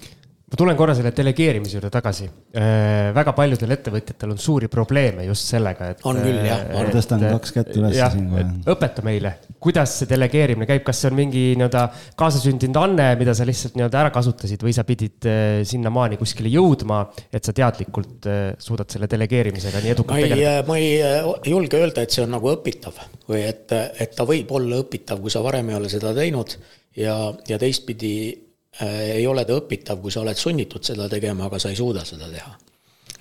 ma 0.51 0.57
tulen 0.59 0.75
korra 0.75 0.91
selle 0.97 1.13
delegeerimise 1.15 1.77
juurde 1.77 1.89
tagasi. 1.93 2.25
Äh, 2.59 3.11
väga 3.15 3.31
paljudel 3.37 3.71
ettevõtjatel 3.77 4.33
on 4.33 4.39
suuri 4.41 4.67
probleeme 4.71 5.23
just 5.29 5.47
sellega, 5.47 5.93
et. 5.93 6.01
on 6.07 6.19
küll 6.19 6.41
jah. 6.43 6.65
ma 6.73 6.83
tõstan 6.91 7.23
kaks 7.23 7.55
kätt 7.55 7.71
üles 7.79 7.95
siinkohal. 7.95 8.49
õpeta 8.73 9.05
meile, 9.05 9.31
kuidas 9.63 9.95
see 10.01 10.09
delegeerimine 10.11 10.67
käib, 10.67 10.83
kas 10.89 10.99
see 10.99 11.11
on 11.13 11.17
mingi 11.21 11.45
nii-öelda 11.55 11.85
kaasasündinud 12.19 12.81
anne, 12.83 13.07
mida 13.21 13.37
sa 13.37 13.47
lihtsalt 13.47 13.79
nii-öelda 13.79 14.01
ära 14.03 14.11
kasutasid 14.17 14.67
või 14.67 14.75
sa 14.75 14.83
pidid 14.87 15.29
äh, 15.31 15.61
sinnamaani 15.71 16.19
kuskile 16.19 16.51
jõudma, 16.51 17.05
et 17.31 17.47
sa 17.47 17.55
teadlikult 17.55 18.27
äh, 18.27 18.43
suudad 18.59 18.91
selle 18.91 19.07
delegeerimisega 19.11 19.85
nii 19.85 19.95
edukalt 19.95 20.27
tegeleda? 20.27 20.67
ma 20.67 20.79
ei 20.83 20.99
julge 21.47 21.79
öelda, 21.79 22.03
et 22.03 22.11
see 22.11 22.27
on 22.27 22.35
nagu 22.35 22.51
õpitav 22.51 22.99
või 23.31 23.45
et, 23.47 23.71
et 23.71 24.19
ta 24.19 24.27
võib 24.27 24.51
olla 24.59 24.83
õpitav, 24.83 25.23
kui 25.23 25.31
sa 25.31 25.39
varem 25.47 25.71
ei 25.71 25.79
ole 25.79 25.95
seda 25.95 26.11
teinud 26.17 26.59
ja, 26.99 27.15
ja 27.47 27.61
teistpidi 27.61 28.15
Äh, 28.25 28.50
ei 28.79 29.27
ole 29.27 29.43
ta 29.45 29.57
õpitav, 29.59 29.99
kui 30.01 30.11
sa 30.13 30.21
oled 30.23 30.37
sunnitud 30.39 30.83
seda 30.85 31.09
tegema, 31.11 31.47
aga 31.49 31.59
sa 31.59 31.71
ei 31.71 31.79
suuda 31.79 32.05
seda 32.07 32.29
teha. 32.31 32.53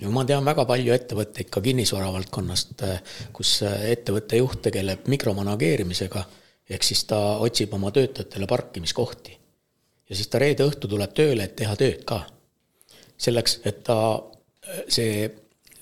ja 0.01 0.09
ma 0.09 0.23
tean 0.25 0.45
väga 0.45 0.65
palju 0.65 0.93
ettevõtteid 0.95 1.49
ka 1.53 1.61
kinnisvara 1.61 2.11
valdkonnast, 2.13 2.83
äh, 2.87 3.01
kus 3.33 3.61
äh, 3.67 3.91
ettevõtte 3.91 4.39
juht 4.39 4.61
tegeleb 4.61 5.07
mikromanageerimisega, 5.11 6.23
ehk 6.69 6.83
siis 6.83 7.03
ta 7.05 7.19
otsib 7.43 7.73
oma 7.73 7.91
töötajatele 7.91 8.47
parkimiskohti. 8.47 9.37
ja 10.09 10.15
siis 10.15 10.27
ta 10.27 10.39
reede 10.39 10.65
õhtu 10.65 10.87
tuleb 10.87 11.13
tööle, 11.13 11.43
et 11.43 11.55
teha 11.55 11.75
tööd 11.75 12.05
ka. 12.05 12.25
selleks, 13.17 13.59
et 13.65 13.83
ta, 13.83 14.21
see 14.87 15.29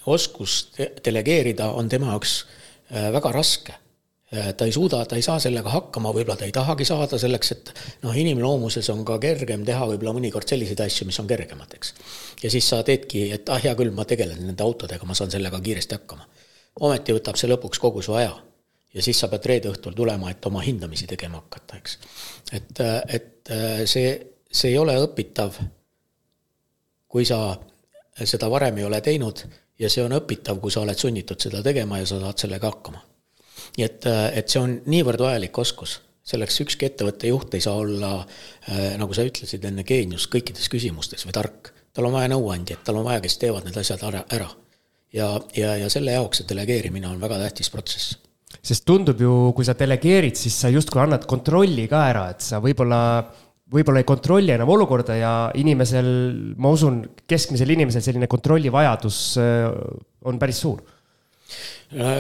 oskus 0.05 0.71
delegeerida 1.05 1.71
on 1.71 1.89
tema 1.89 2.09
jaoks 2.11 2.45
väga 2.89 3.31
raske 3.31 3.73
Äh, 3.73 3.88
ta 4.29 4.65
ei 4.65 4.71
suuda, 4.71 5.05
ta 5.05 5.17
ei 5.17 5.23
saa 5.25 5.39
sellega 5.41 5.71
hakkama, 5.73 6.11
võib-olla 6.13 6.37
ta 6.37 6.45
ei 6.45 6.53
tahagi 6.53 6.85
saada 6.85 7.17
selleks, 7.17 7.51
et 7.55 7.71
noh, 8.03 8.13
inimloomuses 8.13 8.89
on 8.93 9.01
ka 9.05 9.17
kergem 9.21 9.63
teha 9.65 9.87
võib-olla 9.89 10.13
mõnikord 10.19 10.49
selliseid 10.49 10.83
asju, 10.85 11.07
mis 11.09 11.17
on 11.21 11.29
kergemad, 11.29 11.73
eks. 11.73 11.95
ja 12.43 12.51
siis 12.53 12.67
sa 12.69 12.83
teedki, 12.85 13.25
et 13.33 13.49
ah, 13.49 13.61
hea 13.63 13.73
küll, 13.79 13.89
ma 13.95 14.05
tegelen 14.09 14.43
nende 14.45 14.65
autodega, 14.65 15.07
ma 15.09 15.17
saan 15.17 15.33
sellega 15.33 15.61
kiiresti 15.65 15.97
hakkama. 15.97 16.29
ometi 16.85 17.17
võtab 17.17 17.41
see 17.41 17.49
lõpuks 17.49 17.81
kogu 17.81 18.05
su 18.05 18.13
aja. 18.13 18.35
ja 18.93 19.01
siis 19.01 19.17
sa 19.19 19.31
pead 19.33 19.49
reede 19.49 19.73
õhtul 19.73 19.97
tulema, 19.97 20.29
et 20.29 20.45
oma 20.45 20.61
hindamisi 20.61 21.09
tegema 21.09 21.41
hakata, 21.41 21.81
eks. 21.81 21.97
et, 22.53 22.85
et 23.07 23.53
see, 23.89 24.13
see 24.45 24.75
ei 24.75 24.77
ole 24.77 24.93
õpitav, 25.07 25.57
kui 27.09 27.25
sa 27.25 27.57
seda 28.23 28.49
varem 28.49 28.77
ei 28.77 28.85
ole 28.85 29.01
teinud 29.01 29.41
ja 29.79 29.89
see 29.89 30.05
on 30.05 30.13
õpitav, 30.21 30.61
kui 30.61 30.69
sa 30.69 30.85
oled 30.85 30.97
sunnitud 30.97 31.41
seda 31.41 31.65
tegema 31.65 31.97
ja 31.97 32.05
sa 32.05 32.21
saad 32.21 32.45
sellega 32.45 32.69
hakkama 32.69 33.08
nii 33.79 33.87
et, 33.87 34.05
äh, 34.11 34.27
et 34.41 34.51
see 34.51 34.61
on 34.61 34.77
niivõrd 34.91 35.23
vajalik 35.23 35.57
oskus 35.63 35.99
selleks 36.29 36.61
ükski 36.65 36.89
ettevõtte 36.89 37.29
juht 37.31 37.57
ei 37.57 37.63
saa 37.63 37.79
olla, 37.79 38.13
äh, 38.69 38.95
nagu 38.99 39.15
sa 39.15 39.25
ütlesid 39.25 39.65
enne, 39.65 39.85
geenius 39.87 40.27
kõikides 40.31 40.69
küsimustes 40.71 41.25
või 41.25 41.35
tark. 41.35 41.73
tal 41.93 42.05
on 42.05 42.13
vaja 42.13 42.29
nõuandjaid, 42.29 42.83
tal 42.85 42.99
on 42.99 43.07
vaja, 43.07 43.19
kes 43.23 43.39
teevad 43.41 43.65
need 43.65 43.77
asjad 43.77 44.03
ära. 44.05 44.49
ja, 45.13 45.27
ja, 45.57 45.75
ja 45.75 45.89
selle 45.89 46.11
jaoks 46.13 46.41
see 46.41 46.49
delegeerimine 46.49 47.07
on 47.07 47.21
väga 47.21 47.39
tähtis 47.39 47.71
protsess. 47.73 48.17
sest 48.61 48.85
tundub 48.85 49.21
ju, 49.21 49.53
kui 49.55 49.65
sa 49.65 49.73
delegeerid, 49.73 50.35
siis 50.35 50.59
sa 50.59 50.69
justkui 50.69 51.01
annad 51.01 51.25
kontrolli 51.25 51.87
ka 51.87 52.03
ära, 52.11 52.29
et 52.29 52.45
sa 52.45 52.59
võib-olla, 52.61 53.01
võib-olla 53.71 54.03
ei 54.03 54.11
kontrolli 54.11 54.53
enam 54.53 54.69
olukorda 54.69 55.17
ja 55.17 55.33
inimesel, 55.55 56.13
ma 56.57 56.69
usun, 56.69 57.01
keskmisel 57.25 57.69
inimesel 57.73 58.05
selline 58.05 58.29
kontrollivajadus 58.29 59.19
äh, 59.41 59.65
on 60.29 60.37
päris 60.37 60.61
suur 60.61 60.83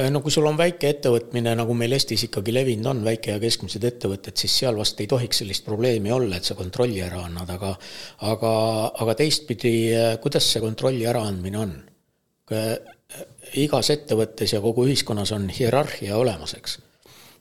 no 0.09 0.21
kui 0.25 0.33
sul 0.33 0.47
on 0.49 0.57
väike 0.57 0.89
ettevõtmine, 0.95 1.53
nagu 1.59 1.75
meil 1.77 1.93
Eestis 1.93 2.23
ikkagi 2.25 2.53
levinud 2.55 2.89
on, 2.89 3.03
väike 3.05 3.35
ja 3.35 3.41
keskmised 3.41 3.83
ettevõtted, 3.85 4.37
siis 4.39 4.55
seal 4.63 4.79
vast 4.79 5.01
ei 5.01 5.09
tohiks 5.09 5.43
sellist 5.43 5.65
probleemi 5.67 6.11
olla, 6.13 6.39
et 6.39 6.47
sa 6.47 6.57
kontrolli 6.57 7.03
ära 7.05 7.21
annad, 7.27 7.51
aga 7.53 7.75
aga, 8.31 8.53
aga 9.05 9.17
teistpidi, 9.19 9.75
äh, 9.93 10.15
kuidas 10.23 10.49
see 10.49 10.63
kontrolli 10.63 11.05
äraandmine 11.09 11.61
on? 11.61 11.75
Äh, 12.55 12.73
igas 13.61 13.89
ettevõttes 13.93 14.55
ja 14.55 14.61
kogu 14.61 14.87
ühiskonnas 14.89 15.33
on 15.37 15.47
hierarhia 15.53 16.17
olemas, 16.17 16.55
eks. 16.57 16.79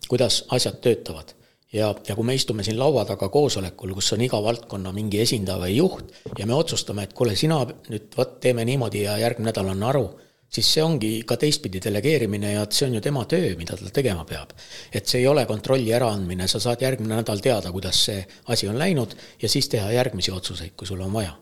kuidas 0.08 0.42
asjad 0.52 0.80
töötavad 0.84 1.32
ja, 1.72 1.94
ja 2.06 2.14
kui 2.14 2.24
me 2.24 2.36
istume 2.36 2.64
siin 2.64 2.78
laua 2.78 3.04
taga 3.08 3.28
koosolekul, 3.32 3.92
kus 3.96 4.12
on 4.16 4.24
iga 4.24 4.40
valdkonna 4.44 4.92
mingi 4.92 5.20
esindaja 5.24 5.60
või 5.64 5.76
juht 5.76 6.14
ja 6.38 6.46
me 6.46 6.56
otsustame, 6.56 7.08
et 7.08 7.12
kuule, 7.16 7.36
sina 7.36 7.60
nüüd 7.88 8.12
vot 8.16 8.40
teeme 8.40 8.64
niimoodi 8.68 9.04
ja 9.04 9.18
järgmine 9.20 9.50
nädal 9.50 9.72
anna 9.72 9.92
aru 9.92 10.08
siis 10.48 10.68
see 10.74 10.84
ongi 10.84 11.10
ka 11.28 11.36
teistpidi 11.40 11.80
delegeerimine 11.84 12.52
ja 12.54 12.64
see 12.70 12.88
on 12.88 12.96
ju 12.98 13.02
tema 13.04 13.24
töö, 13.28 13.50
mida 13.58 13.76
ta 13.76 13.90
tegema 13.94 14.24
peab. 14.28 14.54
et 14.92 15.06
see 15.06 15.20
ei 15.20 15.26
ole 15.26 15.44
kontrolli 15.46 15.92
äraandmine, 15.94 16.48
sa 16.48 16.60
saad 16.60 16.82
järgmine 16.82 17.20
nädal 17.20 17.42
teada, 17.44 17.72
kuidas 17.72 18.04
see 18.08 18.24
asi 18.48 18.68
on 18.68 18.78
läinud 18.78 19.14
ja 19.42 19.48
siis 19.48 19.68
teha 19.68 19.92
järgmisi 19.92 20.32
otsuseid, 20.32 20.72
kui 20.76 20.86
sul 20.86 21.00
on 21.00 21.12
vaja. 21.12 21.36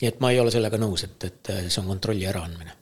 nii 0.00 0.08
et 0.08 0.20
ma 0.20 0.30
ei 0.30 0.40
ole 0.40 0.50
sellega 0.50 0.80
nõus, 0.80 1.04
et, 1.04 1.24
et 1.24 1.52
see 1.68 1.80
on 1.82 1.92
kontrolli 1.92 2.26
äraandmine. 2.26 2.72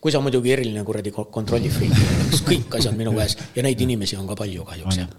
kui 0.00 0.12
sa 0.12 0.20
muidugi 0.20 0.52
eriline 0.52 0.84
kuradi 0.84 1.10
kontrollifriik, 1.10 1.94
siis 2.30 2.42
kõik 2.44 2.76
asjad 2.78 2.96
minu 2.96 3.14
käes 3.16 3.38
ja 3.56 3.62
neid 3.62 3.80
inimesi 3.80 4.16
on 4.16 4.26
ka 4.26 4.36
palju 4.36 4.64
kahjuks, 4.64 4.98
jah 5.04 5.14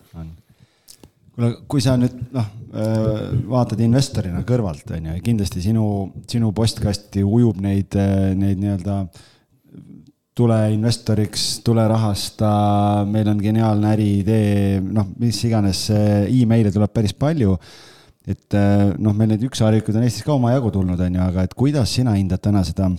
kuule, 1.38 1.50
kui 1.70 1.82
sa 1.82 1.96
nüüd 1.98 2.14
noh, 2.34 2.46
äh, 2.74 3.34
vaatad 3.50 3.82
investorina 3.86 4.44
kõrvalt, 4.46 4.86
on 4.94 5.10
ju, 5.10 5.18
kindlasti 5.26 5.62
sinu, 5.66 5.88
sinu 6.30 6.50
postkasti 6.54 7.22
ujub 7.26 7.60
neid, 7.62 7.94
neid 8.38 8.62
nii-öelda 8.62 9.02
äh, 9.02 9.26
tule 10.38 10.58
investoriks, 10.74 11.46
tule 11.66 11.84
rahasta, 11.90 12.50
meil 13.10 13.30
on 13.32 13.42
geniaalne 13.42 13.92
äriidee, 13.96 14.80
noh, 14.82 15.10
mis 15.22 15.40
iganes 15.48 15.88
email'e 15.92 16.74
tuleb 16.76 16.94
päris 16.94 17.16
palju. 17.18 17.58
et 18.28 18.56
noh, 19.00 19.14
meil 19.16 19.30
neid 19.32 19.44
ükssarvikud 19.48 19.96
on 19.96 20.04
Eestis 20.04 20.26
ka 20.28 20.34
omajagu 20.36 20.70
tulnud, 20.76 21.00
on 21.00 21.14
ju, 21.16 21.22
aga 21.24 21.46
et 21.48 21.54
kuidas 21.56 21.94
sina 21.96 22.18
hindad 22.18 22.44
täna 22.44 22.64
seda 22.68 22.90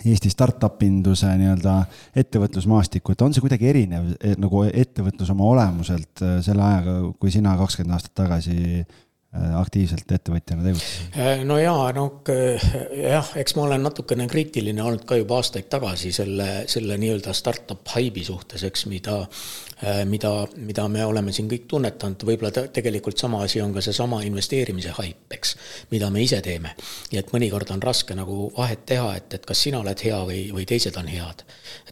Eesti 0.00 0.30
startup 0.32 0.80
induse 0.86 1.28
nii-öelda 1.36 1.74
ettevõtlusmaastikku, 2.22 3.12
et 3.12 3.24
on 3.26 3.34
see 3.36 3.42
kuidagi 3.44 3.68
erinev 3.68 4.14
e, 4.16 4.32
nagu 4.40 4.62
ettevõtlus 4.64 5.32
oma 5.34 5.48
olemuselt 5.50 6.22
selle 6.46 6.64
ajaga, 6.64 6.94
kui 7.20 7.34
sina 7.34 7.52
kakskümmend 7.58 7.98
aastat 7.98 8.14
tagasi 8.22 8.84
aktiivselt 9.30 10.10
ettevõtjana 10.10 10.64
tegutsesid? 10.66 11.14
Äh, 11.14 11.42
no 11.46 11.58
jaa, 11.60 11.90
no 11.94 12.06
jah, 12.26 13.32
eks 13.38 13.54
ma 13.56 13.68
olen 13.68 13.84
natukene 13.86 14.26
kriitiline 14.30 14.82
olnud 14.82 15.06
ka 15.06 15.20
juba 15.20 15.38
aastaid 15.38 15.68
tagasi 15.70 16.10
selle, 16.14 16.48
selle 16.70 16.98
nii-öelda 16.98 17.34
startup 17.36 17.94
haibi 17.94 18.24
suhtes, 18.26 18.66
eks, 18.66 18.88
mida 18.90 19.20
Äh, 19.22 19.69
mida, 20.04 20.30
mida 20.56 20.86
me 20.88 21.04
oleme 21.04 21.32
siin 21.32 21.48
kõik 21.48 21.64
tunnetanud, 21.70 22.24
võib-olla 22.28 22.66
tegelikult 22.72 23.18
sama 23.18 23.42
asi 23.46 23.62
on 23.64 23.72
ka 23.72 23.82
seesama 23.84 24.20
investeerimise 24.26 24.92
haip, 24.98 25.24
eks, 25.32 25.54
mida 25.90 26.10
me 26.12 26.22
ise 26.24 26.40
teeme. 26.44 26.74
nii 27.12 27.20
et 27.20 27.32
mõnikord 27.32 27.70
on 27.72 27.82
raske 27.82 28.14
nagu 28.16 28.50
vahet 28.56 28.84
teha, 28.86 29.14
et, 29.16 29.38
et 29.38 29.46
kas 29.46 29.62
sina 29.66 29.80
oled 29.80 30.04
hea 30.04 30.18
või, 30.26 30.42
või 30.52 30.66
teised 30.68 30.96
on 31.00 31.08
head. 31.08 31.44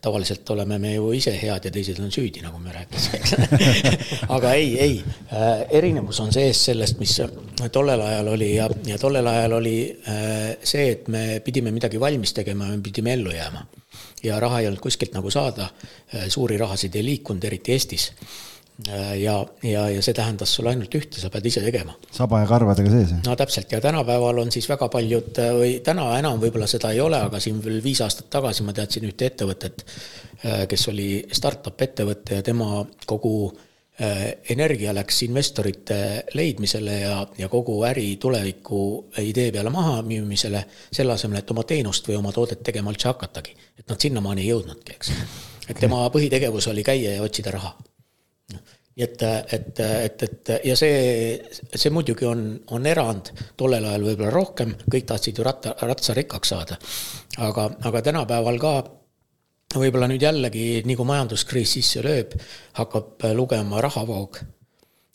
tavaliselt 0.02 0.50
oleme 0.50 0.78
me 0.78 0.94
ju 0.94 1.12
ise 1.16 1.32
head 1.34 1.64
ja 1.64 1.72
teised 1.74 1.98
on 2.02 2.12
süüdi, 2.14 2.42
nagu 2.44 2.58
me 2.62 2.72
rääkisime, 2.74 3.18
eks 3.18 3.34
aga 4.36 4.52
ei, 4.52 4.78
ei, 4.78 5.00
äh, 5.32 5.64
erinevus 5.80 6.20
on 6.20 6.32
sees 6.32 6.64
sellest, 6.70 6.98
mis 7.00 7.16
tollel 7.72 8.00
ajal 8.00 8.32
oli 8.34 8.54
ja, 8.54 8.68
ja 8.86 8.98
tollel 8.98 9.26
ajal 9.26 9.58
oli 9.58 9.78
äh, 9.90 10.56
see, 10.62 10.90
et 10.92 11.08
me 11.08 11.40
pidime 11.44 11.72
midagi 11.74 12.00
valmis 12.00 12.36
tegema, 12.36 12.68
me 12.68 12.82
pidime 12.84 13.16
ellu 13.18 13.34
jääma 13.34 13.66
ja 14.24 14.40
raha 14.40 14.60
ei 14.60 14.68
olnud 14.70 14.82
kuskilt 14.82 15.16
nagu 15.16 15.30
saada, 15.30 15.70
äh, 16.14 16.28
suuri 16.28 16.58
rahasid 16.58 16.96
ei 16.98 17.04
liikunud, 17.04 17.44
eriti 17.44 17.74
Eestis. 17.74 18.10
Äh, 18.88 19.18
ja, 19.18 19.34
ja, 19.66 19.88
ja 19.90 20.02
see 20.02 20.14
tähendas 20.14 20.52
sulle 20.54 20.70
ainult 20.70 20.92
ühte, 20.94 21.18
sa 21.18 21.30
pead 21.34 21.46
ise 21.50 21.62
tegema. 21.64 21.96
saba 22.14 22.44
ja 22.44 22.46
karvadega 22.46 22.92
sees? 22.92 23.14
no 23.26 23.34
täpselt 23.36 23.72
ja 23.74 23.80
tänapäeval 23.82 24.38
on 24.44 24.52
siis 24.54 24.68
väga 24.70 24.86
paljud 24.92 25.40
äh, 25.42 25.50
või 25.56 25.72
täna 25.84 26.12
enam 26.18 26.38
võib-olla 26.38 26.68
seda 26.70 26.92
ei 26.94 27.00
ole, 27.02 27.18
aga 27.26 27.40
siin 27.42 27.58
veel 27.64 27.80
viis 27.82 28.00
aastat 28.06 28.30
tagasi 28.30 28.66
ma 28.66 28.76
teadsin 28.76 29.08
ühte 29.08 29.26
ettevõtet, 29.32 29.82
kes 30.70 30.84
oli 30.92 31.08
startup 31.34 31.82
ettevõte 31.82 32.38
ja 32.38 32.44
tema 32.46 32.84
kogu 33.10 33.50
energia 34.50 34.92
läks 34.94 35.22
investorite 35.26 35.98
leidmisele 36.38 37.00
ja, 37.00 37.16
ja 37.38 37.48
kogu 37.50 37.80
äri 37.88 38.16
tuleviku 38.20 38.80
idee 39.18 39.50
peale 39.52 39.70
mahamüümisele, 39.74 40.64
selle 40.92 41.16
asemel, 41.16 41.40
et 41.40 41.50
oma 41.50 41.64
teenust 41.66 42.06
või 42.08 42.18
oma 42.20 42.32
toodet 42.32 42.62
tegema 42.62 42.94
üldse 42.94 43.08
hakatagi. 43.10 43.56
et 43.78 43.88
nad 43.88 44.00
sinnamaani 44.00 44.44
ei 44.44 44.52
jõudnudki, 44.52 44.94
eks. 44.94 45.10
et 45.68 45.80
tema 45.80 46.04
põhitegevus 46.14 46.70
oli 46.70 46.84
käia 46.86 47.16
ja 47.16 47.22
otsida 47.22 47.50
raha. 47.56 47.74
nii 48.52 49.04
et, 49.06 49.22
et, 49.52 49.80
et, 49.80 50.22
et 50.22 50.52
ja 50.64 50.76
see, 50.76 51.02
see 51.74 51.90
muidugi 51.90 52.26
on, 52.26 52.44
on 52.70 52.86
erand, 52.86 53.32
tollel 53.56 53.84
ajal 53.84 54.06
võib-olla 54.12 54.30
rohkem, 54.30 54.76
kõik 54.90 55.10
tahtsid 55.10 55.38
ju 55.38 55.46
ratta, 55.46 55.74
ratsarikkaks 55.82 56.54
saada. 56.54 56.78
aga, 57.38 57.70
aga 57.90 58.02
tänapäeval 58.12 58.62
ka 58.62 58.76
võib-olla 59.76 60.08
nüüd 60.08 60.22
jällegi, 60.24 60.82
nii 60.88 60.96
kui 60.96 61.08
majanduskriis 61.08 61.74
sisse 61.76 62.02
lööb, 62.04 62.32
hakkab 62.78 63.26
lugema 63.36 63.82
rahavoog. 63.84 64.40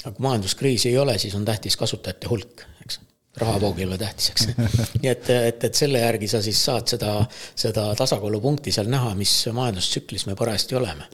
aga 0.04 0.12
kui 0.14 0.26
majanduskriisi 0.26 0.90
ei 0.90 0.98
ole, 0.98 1.18
siis 1.18 1.34
on 1.36 1.46
tähtis 1.46 1.78
kasutajate 1.80 2.28
hulk, 2.28 2.66
eks. 2.84 3.00
rahavoog 3.40 3.80
ei 3.80 3.86
ole 3.86 3.98
tähtis, 3.98 4.30
eks. 4.30 4.48
nii 5.02 5.10
et, 5.10 5.30
et, 5.30 5.64
et 5.64 5.76
selle 5.76 6.04
järgi 6.04 6.28
sa 6.28 6.42
siis 6.42 6.60
saad 6.66 6.88
seda, 6.88 7.16
seda 7.56 7.88
tasakaalupunkti 7.98 8.72
seal 8.72 8.92
näha, 8.92 9.16
mis 9.16 9.34
majandustsüklis 9.52 10.28
me 10.30 10.36
parajasti 10.36 10.76
oleme. 10.76 11.10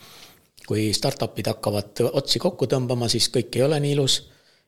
kui 0.70 0.92
startup'id 0.94 1.48
hakkavad 1.50 2.04
otsi 2.14 2.40
kokku 2.40 2.68
tõmbama, 2.70 3.08
siis 3.10 3.32
kõik 3.34 3.56
ei 3.58 3.64
ole 3.66 3.80
nii 3.80 3.96
ilus 3.96 4.20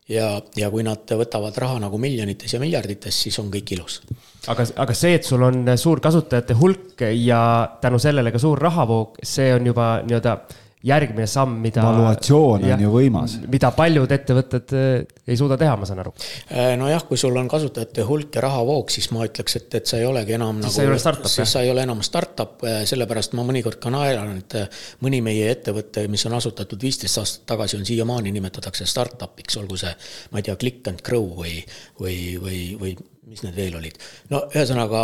ja, 0.09 0.41
ja 0.55 0.69
kui 0.71 0.83
nad 0.85 1.11
võtavad 1.17 1.57
raha 1.61 1.79
nagu 1.85 1.99
miljonites 2.01 2.53
ja 2.53 2.59
miljardites, 2.61 3.21
siis 3.25 3.37
on 3.39 3.51
kõik 3.53 3.75
ilus. 3.75 4.01
aga, 4.47 4.65
aga 4.85 4.95
see, 4.97 5.15
et 5.19 5.27
sul 5.27 5.43
on 5.45 5.63
suur 5.77 6.01
kasutajate 6.01 6.57
hulk 6.59 7.05
ja 7.15 7.41
tänu 7.81 7.99
sellele 7.99 8.31
ka 8.31 8.41
suur 8.41 8.59
rahavoog, 8.59 9.21
see 9.23 9.53
on 9.53 9.71
juba 9.71 9.93
nii-öelda 10.05 10.37
järgmine 10.83 11.27
samm, 11.29 11.59
mida. 11.61 11.83
valuatsioon 11.85 12.65
on 12.65 12.83
ju 12.83 12.91
võimas. 12.93 13.35
mida 13.51 13.69
paljud 13.75 14.11
ettevõtted 14.11 14.73
eh, 14.77 15.19
ei 15.27 15.37
suuda 15.37 15.57
teha, 15.59 15.75
ma 15.77 15.87
saan 15.89 16.01
aru. 16.03 16.13
Äh, 16.49 16.73
nojah, 16.79 17.05
kui 17.07 17.19
sul 17.21 17.37
on 17.37 17.49
kasutajate 17.51 18.05
hulk 18.07 18.35
ja 18.35 18.45
rahavoog, 18.47 18.89
siis 18.93 19.11
ma 19.13 19.25
ütleks, 19.27 19.57
et, 19.59 19.69
et 19.81 19.91
sa 19.91 19.99
ei 20.01 20.07
olegi 20.09 20.35
enam 20.37 20.63
siis 20.65 20.79
nagu. 20.81 21.29
siis 21.29 21.53
sa 21.53 21.61
ei 21.61 21.71
ole 21.73 21.85
enam 21.85 22.01
startup, 22.05 22.57
äh, 22.65 22.81
sellepärast 22.89 23.37
ma 23.37 23.45
mõnikord 23.47 23.81
ka 23.83 23.93
naeran, 23.93 24.41
et 24.41 24.57
mõni 25.05 25.21
meie 25.25 25.51
ettevõte, 25.53 26.07
mis 26.11 26.25
on 26.29 26.37
asutatud 26.39 26.81
viisteist 26.81 27.21
aastat 27.21 27.47
tagasi, 27.53 27.77
on 27.77 27.87
siiamaani 27.87 28.33
nimetatakse 28.33 28.89
startup'iks, 28.89 29.59
olgu 29.61 29.79
see, 29.81 29.93
ma 30.31 30.41
ei 30.41 30.49
tea, 30.49 30.57
Click 30.61 30.89
and 30.89 31.05
Grow 31.05 31.29
või, 31.37 31.59
või, 32.01 32.17
või, 32.41 32.61
või 32.81 32.95
mis 33.31 33.45
need 33.45 33.55
veel 33.55 33.77
olid. 33.79 33.95
no 34.31 34.43
ühesõnaga, 34.51 35.01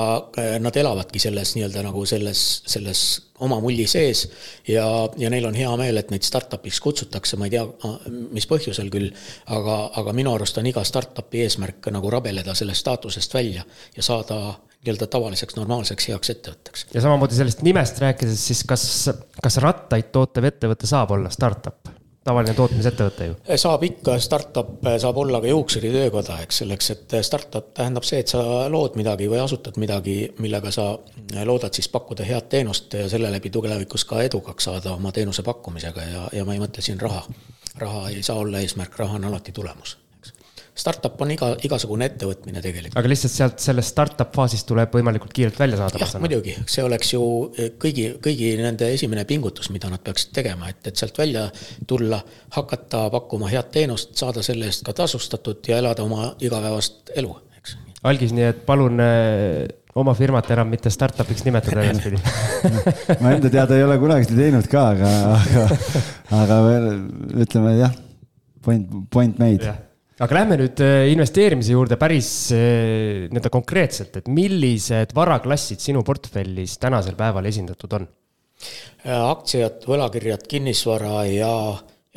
nad 0.63 0.78
elavadki 0.82 1.21
selles 1.21 1.53
nii-öelda 1.55 1.86
nagu 1.86 2.03
selles, 2.09 2.43
selles 2.67 3.03
oma 3.45 3.59
mulli 3.63 3.86
sees 3.88 4.25
ja, 4.67 4.86
ja 5.17 5.32
neil 5.32 5.47
on 5.47 5.57
hea 5.57 5.71
meel, 5.80 5.99
et 6.01 6.11
neid 6.11 6.25
startup'iks 6.28 6.82
kutsutakse, 6.84 7.39
ma 7.39 7.47
ei 7.47 7.55
tea, 7.55 7.65
mis 8.36 8.47
põhjusel 8.49 8.91
küll, 8.93 9.11
aga, 9.55 9.78
aga 10.01 10.15
minu 10.17 10.34
arust 10.36 10.59
on 10.59 10.67
iga 10.69 10.84
startup'i 10.88 11.45
eesmärk 11.45 11.91
nagu 11.95 12.11
rabeleda 12.13 12.55
sellest 12.57 12.84
staatusest 12.84 13.38
välja 13.38 13.63
ja 13.95 14.05
saada 14.05 14.41
nii-öelda 14.84 15.07
tavaliseks 15.11 15.55
normaalseks 15.57 16.09
heaks 16.11 16.34
ettevõtteks. 16.36 16.88
ja 16.93 17.03
samamoodi 17.03 17.39
sellest 17.39 17.63
nimest 17.65 18.01
rääkides, 18.03 18.43
siis 18.51 18.63
kas, 18.67 18.84
kas 19.43 19.61
rattaid 19.63 20.11
tootev 20.15 20.51
ettevõte 20.51 20.89
saab 20.89 21.15
olla 21.17 21.32
startup? 21.34 21.96
Tavaline 22.28 22.53
tootmisettevõte 22.57 23.30
ju. 23.30 23.36
saab 23.59 23.84
ikka, 23.88 24.17
startup 24.23 24.88
saab 24.99 25.19
olla 25.23 25.41
ka 25.43 25.51
juuksuritöökoda, 25.51 26.39
eks, 26.45 26.63
selleks, 26.63 26.89
et 26.95 27.17
startup 27.25 27.71
tähendab 27.78 28.07
see, 28.07 28.21
et 28.23 28.34
sa 28.34 28.41
lood 28.73 28.97
midagi 28.99 29.30
või 29.32 29.41
asutad 29.43 29.80
midagi, 29.82 30.17
millega 30.43 30.71
sa 30.73 30.89
loodad 31.47 31.78
siis 31.78 31.89
pakkuda 31.93 32.28
head 32.28 32.49
teenust 32.51 32.97
ja 32.99 33.07
selle 33.11 33.32
läbi 33.34 33.51
tulevikus 33.53 34.05
ka 34.09 34.23
edukaks 34.25 34.69
saada 34.69 34.95
oma 34.97 35.13
teenuse 35.15 35.45
pakkumisega 35.47 36.09
ja, 36.11 36.25
ja 36.39 36.47
ma 36.47 36.57
ei 36.57 36.63
mõtle 36.63 36.84
siin 36.84 36.99
raha. 37.01 37.23
raha 37.78 38.09
ei 38.09 38.23
saa 38.23 38.41
olla 38.41 38.59
eesmärk, 38.59 38.99
raha 38.99 39.19
on 39.21 39.32
alati 39.32 39.51
tulemus 39.51 39.97
startup 40.78 41.21
on 41.21 41.32
iga, 41.34 41.49
igasugune 41.65 42.07
ettevõtmine 42.11 42.61
tegelikult. 42.61 42.97
aga 42.99 43.11
lihtsalt 43.11 43.34
sealt 43.34 43.63
sellest 43.63 43.93
startup 43.95 44.34
faasist 44.36 44.67
tuleb 44.69 44.93
võimalikult 44.93 45.34
kiirelt 45.34 45.57
välja 45.59 45.80
saada. 45.80 46.01
jah, 46.01 46.13
muidugi, 46.21 46.53
see 46.69 46.86
oleks 46.86 47.13
ju 47.13 47.23
kõigi, 47.82 48.07
kõigi 48.23 48.53
nende 48.61 48.91
esimene 48.93 49.25
pingutus, 49.30 49.71
mida 49.73 49.89
nad 49.91 50.03
peaksid 50.05 50.34
tegema, 50.38 50.69
et, 50.73 50.82
et 50.89 50.99
sealt 50.99 51.17
välja 51.17 51.47
tulla, 51.89 52.21
hakata 52.55 53.07
pakkuma 53.13 53.49
head 53.51 53.71
teenust, 53.73 54.13
saada 54.19 54.45
selle 54.45 54.69
eest 54.69 54.86
ka 54.86 54.93
tasustatud 54.97 55.65
ja 55.67 55.82
elada 55.82 56.05
oma 56.05 56.32
igapäevast 56.43 57.13
elu, 57.17 57.34
eks. 57.57 57.78
algis, 58.11 58.36
nii 58.38 58.47
et 58.51 58.61
palun 58.69 59.01
äh, 59.03 59.65
oma 59.97 60.13
firmat 60.17 60.51
enam 60.53 60.69
mitte 60.69 60.93
startup'iks 60.93 61.45
nimetada 61.47 61.84
edaspidi 61.89 62.21
ma 63.23 63.34
enda 63.34 63.49
teada 63.49 63.80
ei 63.80 63.88
ole 63.88 63.97
kunagi 64.01 64.30
seda 64.30 64.45
teinud 64.45 64.69
ka, 64.69 64.86
aga, 64.93 65.11
aga, 65.41 65.67
aga 66.43 66.61
veel 66.69 66.88
ütleme 67.47 67.75
jah, 67.80 67.97
point, 68.61 68.97
point 69.09 69.41
made 69.41 69.73
aga 70.18 70.38
lähme 70.39 70.57
nüüd 70.57 70.82
äh, 70.82 71.07
investeerimise 71.13 71.76
juurde 71.76 71.97
päris 72.01 72.30
äh, 72.55 73.28
nii-öelda 73.30 73.51
konkreetselt, 73.53 74.15
et 74.18 74.30
millised 74.34 75.13
varaklassid 75.18 75.82
sinu 75.84 76.01
portfellis 76.05 76.78
tänasel 76.82 77.18
päeval 77.20 77.45
esindatud 77.49 77.93
on? 77.99 78.07
Äh, 79.05 79.13
aktsiad, 79.13 79.86
võlakirjad, 79.86 80.47
kinnisvara 80.49 81.22
ja 81.30 81.51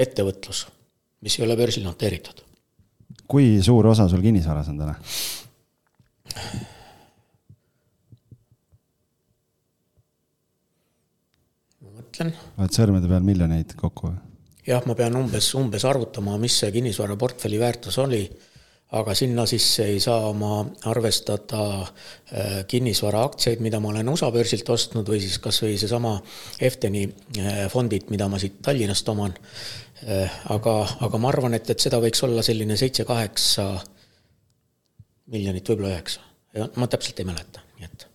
ettevõtlus, 0.01 0.65
mis 1.25 1.37
ei 1.37 1.45
ole 1.45 1.59
börsil 1.61 1.85
noteeritud. 1.85 2.47
kui 3.31 3.61
suur 3.63 3.87
osa 3.87 4.09
sul 4.11 4.25
kinnisvaras 4.25 4.73
on 4.73 4.81
täna? 4.81 4.97
ma 11.85 11.95
mõtlen. 12.01 12.35
oled 12.57 12.81
sõrmede 12.81 13.13
peal 13.13 13.29
miljoneid 13.29 13.77
kokku 13.77 14.09
või? 14.09 14.30
Jah, 14.67 14.85
ma 14.87 14.95
pean 14.97 15.17
umbes, 15.17 15.53
umbes 15.59 15.85
arvutama, 15.89 16.37
mis 16.41 16.59
see 16.63 16.73
kinnisvaraportfelli 16.75 17.61
väärtus 17.61 17.99
oli, 18.03 18.23
aga 18.99 19.15
sinna 19.15 19.45
sisse 19.47 19.87
ei 19.87 20.01
saa 20.03 20.33
ma 20.35 20.61
arvestada 20.91 21.61
äh, 21.81 22.57
kinnisvaraaktsiaid, 22.71 23.63
mida 23.63 23.81
ma 23.81 23.93
olen 23.93 24.11
USA 24.11 24.33
börsilt 24.35 24.69
ostnud 24.75 25.09
või 25.09 25.21
siis 25.23 25.39
kas 25.43 25.63
või 25.63 25.77
seesama 25.79 26.17
Efteni 26.61 27.05
äh, 27.07 27.63
fondid, 27.71 28.11
mida 28.11 28.27
ma 28.29 28.41
siit 28.43 28.59
Tallinnast 28.67 29.09
oman. 29.13 29.37
Äh, 30.03 30.41
aga, 30.51 30.75
aga 31.07 31.23
ma 31.23 31.31
arvan, 31.31 31.55
et, 31.55 31.71
et 31.71 31.87
seda 31.87 32.03
võiks 32.03 32.25
olla 32.27 32.43
selline 32.43 32.77
seitse-kaheksa 32.81 33.71
miljonit, 35.31 35.69
võib-olla 35.71 35.95
üheksa. 35.95 36.27
ma 36.75 36.91
täpselt 36.91 37.21
ei 37.23 37.29
mäleta, 37.29 37.63
nii 37.79 37.87
et. 37.87 38.07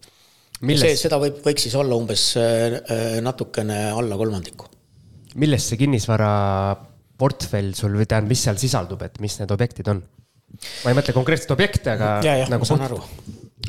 see, 0.76 0.96
seda 1.00 1.22
võib, 1.22 1.40
võiks 1.46 1.70
siis 1.70 1.76
olla 1.80 1.96
umbes 1.96 2.34
natukene 3.24 3.78
alla 3.96 4.18
kolmandiku 4.20 4.68
milles 5.42 5.64
see 5.70 5.80
kinnisvaraportfell 5.80 7.74
sul 7.78 7.98
või 8.00 8.08
tähendab, 8.08 8.32
mis 8.32 8.44
seal 8.48 8.60
sisaldub, 8.62 9.02
et 9.06 9.20
mis 9.24 9.36
need 9.42 9.52
objektid 9.56 9.88
on? 9.92 10.04
ma 10.86 10.92
ei 10.92 10.98
mõtle 10.98 11.16
konkreetset 11.16 11.52
objekti, 11.56 11.90
aga. 11.92 12.16
ja, 12.26 12.40
jah 12.44 12.52
nagu, 12.52 12.68
saan 12.68 12.86
aru. 12.86 13.02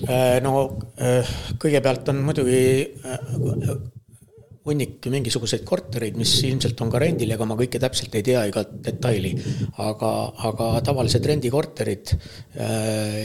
Äh, 0.06 0.38
no 0.44 0.66
äh, 1.00 1.28
kõigepealt 1.62 2.10
on 2.12 2.20
muidugi 2.26 2.60
äh, 3.06 3.76
hunnik 4.66 5.06
mingisuguseid 5.12 5.62
kortereid, 5.66 6.18
mis 6.18 6.32
ilmselt 6.46 6.80
on 6.82 6.90
ka 6.92 7.00
rendil, 7.00 7.30
ega 7.32 7.46
ma 7.48 7.56
kõike 7.58 7.80
täpselt 7.82 8.14
ei 8.18 8.24
tea, 8.26 8.42
igat 8.50 8.72
detaili. 8.82 9.32
aga, 9.82 10.10
aga 10.50 10.70
tavalised 10.88 11.28
rendikorterid 11.30 12.16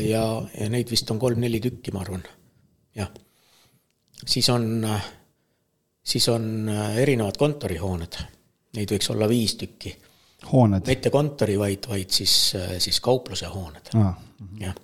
ja, 0.06 0.22
ja 0.38 0.68
neid 0.70 0.94
vist 0.94 1.10
on 1.10 1.22
kolm-neli 1.22 1.58
tükki, 1.64 1.94
ma 1.96 2.04
arvan. 2.06 2.22
jah. 2.98 3.10
siis 4.22 4.50
on 4.54 4.86
siis 6.04 6.28
on 6.30 6.70
äh, 6.70 6.96
erinevad 7.04 7.38
kontorihooned, 7.40 8.22
neid 8.78 8.94
võiks 8.96 9.12
olla 9.14 9.30
viis 9.30 9.56
tükki. 9.60 9.96
hooned? 10.52 10.88
mitte 10.88 11.10
kontori, 11.14 11.60
vaid, 11.60 11.86
vaid 11.90 12.10
siis, 12.10 12.56
siis 12.80 13.00
kaupluse 13.04 13.52
hooned 13.52 13.94
ah.. 14.00 14.16
jah, 14.60 14.76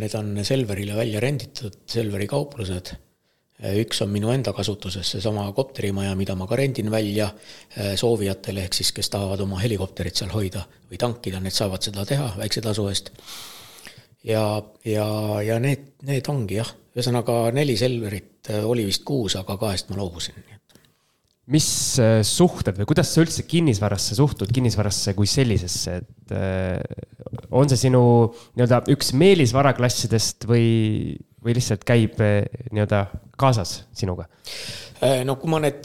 need 0.00 0.14
on 0.18 0.36
Selverile 0.44 0.96
välja 0.96 1.20
renditud, 1.20 1.82
Selveri 1.86 2.26
kauplused. 2.26 2.94
üks 3.78 4.02
on 4.02 4.10
minu 4.10 4.32
enda 4.34 4.52
kasutuses, 4.52 5.14
seesama 5.14 5.46
kopterimaja, 5.54 6.16
mida 6.18 6.34
ma 6.34 6.46
ka 6.50 6.56
rendin 6.58 6.90
välja 6.90 7.30
soovijatele, 7.96 8.64
ehk 8.66 8.74
siis 8.74 8.90
kes 8.92 9.08
tahavad 9.14 9.40
oma 9.40 9.60
helikopterit 9.62 10.18
seal 10.18 10.32
hoida 10.34 10.64
või 10.90 10.98
tankida, 11.00 11.40
need 11.40 11.54
saavad 11.54 11.86
seda 11.86 12.04
teha 12.04 12.32
väikse 12.36 12.60
tasu 12.60 12.88
eest. 12.90 13.12
Ja, 14.24 14.44
ja, 14.84 15.06
ja 15.44 15.60
need, 15.62 15.94
need 16.08 16.32
ongi 16.32 16.60
jah, 16.60 16.72
ühesõnaga 16.94 17.38
neli 17.56 17.76
Selverit, 17.78 18.50
eh, 18.50 18.64
oli 18.64 18.86
vist 18.88 19.04
kuus, 19.06 19.36
aga 19.40 19.58
kahest 19.60 19.90
ma 19.90 20.00
loobusin 20.00 20.42
mis 21.52 21.66
äh, 22.00 22.22
suhted 22.24 22.78
või 22.78 22.88
kuidas 22.88 23.10
sa 23.12 23.20
üldse 23.24 23.44
kinnisvarasse 23.48 24.16
suhtud, 24.16 24.48
kinnisvarasse 24.54 25.12
kui 25.16 25.28
sellisesse, 25.28 25.98
et 26.00 26.32
äh, 26.32 26.80
on 27.52 27.68
see 27.68 27.82
sinu 27.86 28.04
nii-öelda 28.56 28.84
üks 28.94 29.12
meelisvaraklassidest 29.20 30.48
või, 30.48 31.18
või 31.44 31.58
lihtsalt 31.58 31.84
käib 31.84 32.16
äh, 32.24 32.40
nii-öelda 32.72 33.06
kaasas 33.40 33.82
sinuga? 33.96 34.28
no 35.26 35.34
kui 35.36 35.50
ma 35.52 35.58
need 35.60 35.84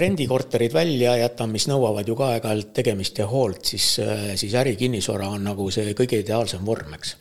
rendikorterid 0.00 0.72
välja 0.74 1.12
jätan, 1.20 1.52
mis 1.54 1.68
nõuavad 1.70 2.08
ju 2.08 2.16
ka 2.18 2.32
aeg-ajalt 2.34 2.72
tegemist 2.74 3.20
ja 3.20 3.28
hoolt, 3.30 3.60
siis, 3.68 3.84
siis 4.40 4.56
ärikinnisvara 4.58 5.28
on 5.36 5.44
nagu 5.46 5.68
see 5.70 5.92
kõige 5.94 6.18
ideaalsem 6.24 6.64
vorm, 6.66 6.96
eks 6.96 7.12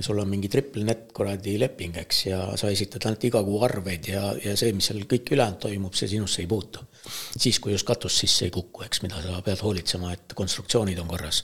sul 0.00 0.18
on 0.22 0.28
mingi 0.30 0.48
triple 0.52 0.84
net 0.86 1.08
kuradi 1.16 1.56
leping, 1.58 1.96
eks, 2.04 2.20
ja 2.28 2.42
sa 2.60 2.70
esitad 2.70 3.06
ainult 3.08 3.24
iga 3.26 3.42
kuu 3.44 3.62
arveid 3.66 4.12
ja, 4.12 4.28
ja 4.44 4.54
see, 4.56 4.70
mis 4.76 4.90
seal 4.90 5.02
kõik 5.10 5.34
ülejäänud 5.34 5.62
toimub, 5.64 5.96
see 5.98 6.10
sinusse 6.14 6.44
ei 6.44 6.50
puutu 6.50 6.84
siis, 7.36 7.60
kui 7.60 7.72
just 7.72 7.86
katus 7.86 8.18
sisse 8.18 8.48
ei 8.48 8.54
kuku, 8.54 8.84
eks, 8.86 9.02
mida 9.04 9.20
sa 9.22 9.40
pead 9.44 9.62
hoolitsema, 9.62 10.12
et 10.14 10.34
konstruktsioonid 10.38 10.98
on 11.02 11.08
korras. 11.10 11.42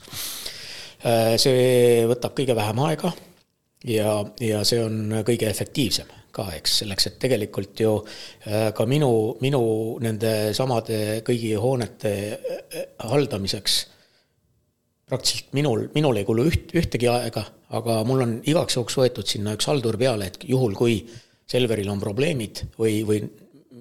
Äh, 1.04 1.34
see 1.40 2.04
võtab 2.08 2.36
kõige 2.36 2.56
vähem 2.56 2.82
aega 2.86 3.12
ja, 3.88 4.18
ja 4.40 4.62
see 4.64 4.82
on 4.84 5.20
kõige 5.26 5.48
efektiivsem 5.50 6.10
ka, 6.34 6.48
eks, 6.56 6.80
selleks, 6.82 7.08
et 7.10 7.18
tegelikult 7.22 7.80
ju 7.84 7.96
äh, 8.00 8.70
ka 8.74 8.86
minu, 8.90 9.10
minu 9.44 9.64
nende 10.02 10.54
samade 10.56 11.20
kõigi 11.26 11.54
hoonete 11.60 12.14
äh, 12.34 12.86
haldamiseks 13.10 13.82
praktiliselt 15.08 15.52
minul, 15.56 15.86
minul 15.94 16.16
ei 16.20 16.26
kulu 16.26 16.46
üht, 16.48 16.72
ühtegi 16.76 17.08
aega, 17.10 17.44
aga 17.76 18.00
mul 18.08 18.24
on 18.24 18.34
igaks 18.48 18.78
juhuks 18.78 18.96
võetud 19.00 19.28
sinna 19.28 19.54
üks 19.56 19.68
haldur 19.68 19.98
peale, 20.00 20.30
et 20.32 20.44
juhul, 20.48 20.76
kui 20.78 21.02
Selveril 21.50 21.90
on 21.92 22.00
probleemid 22.00 22.62
või, 22.80 23.02
või 23.04 23.18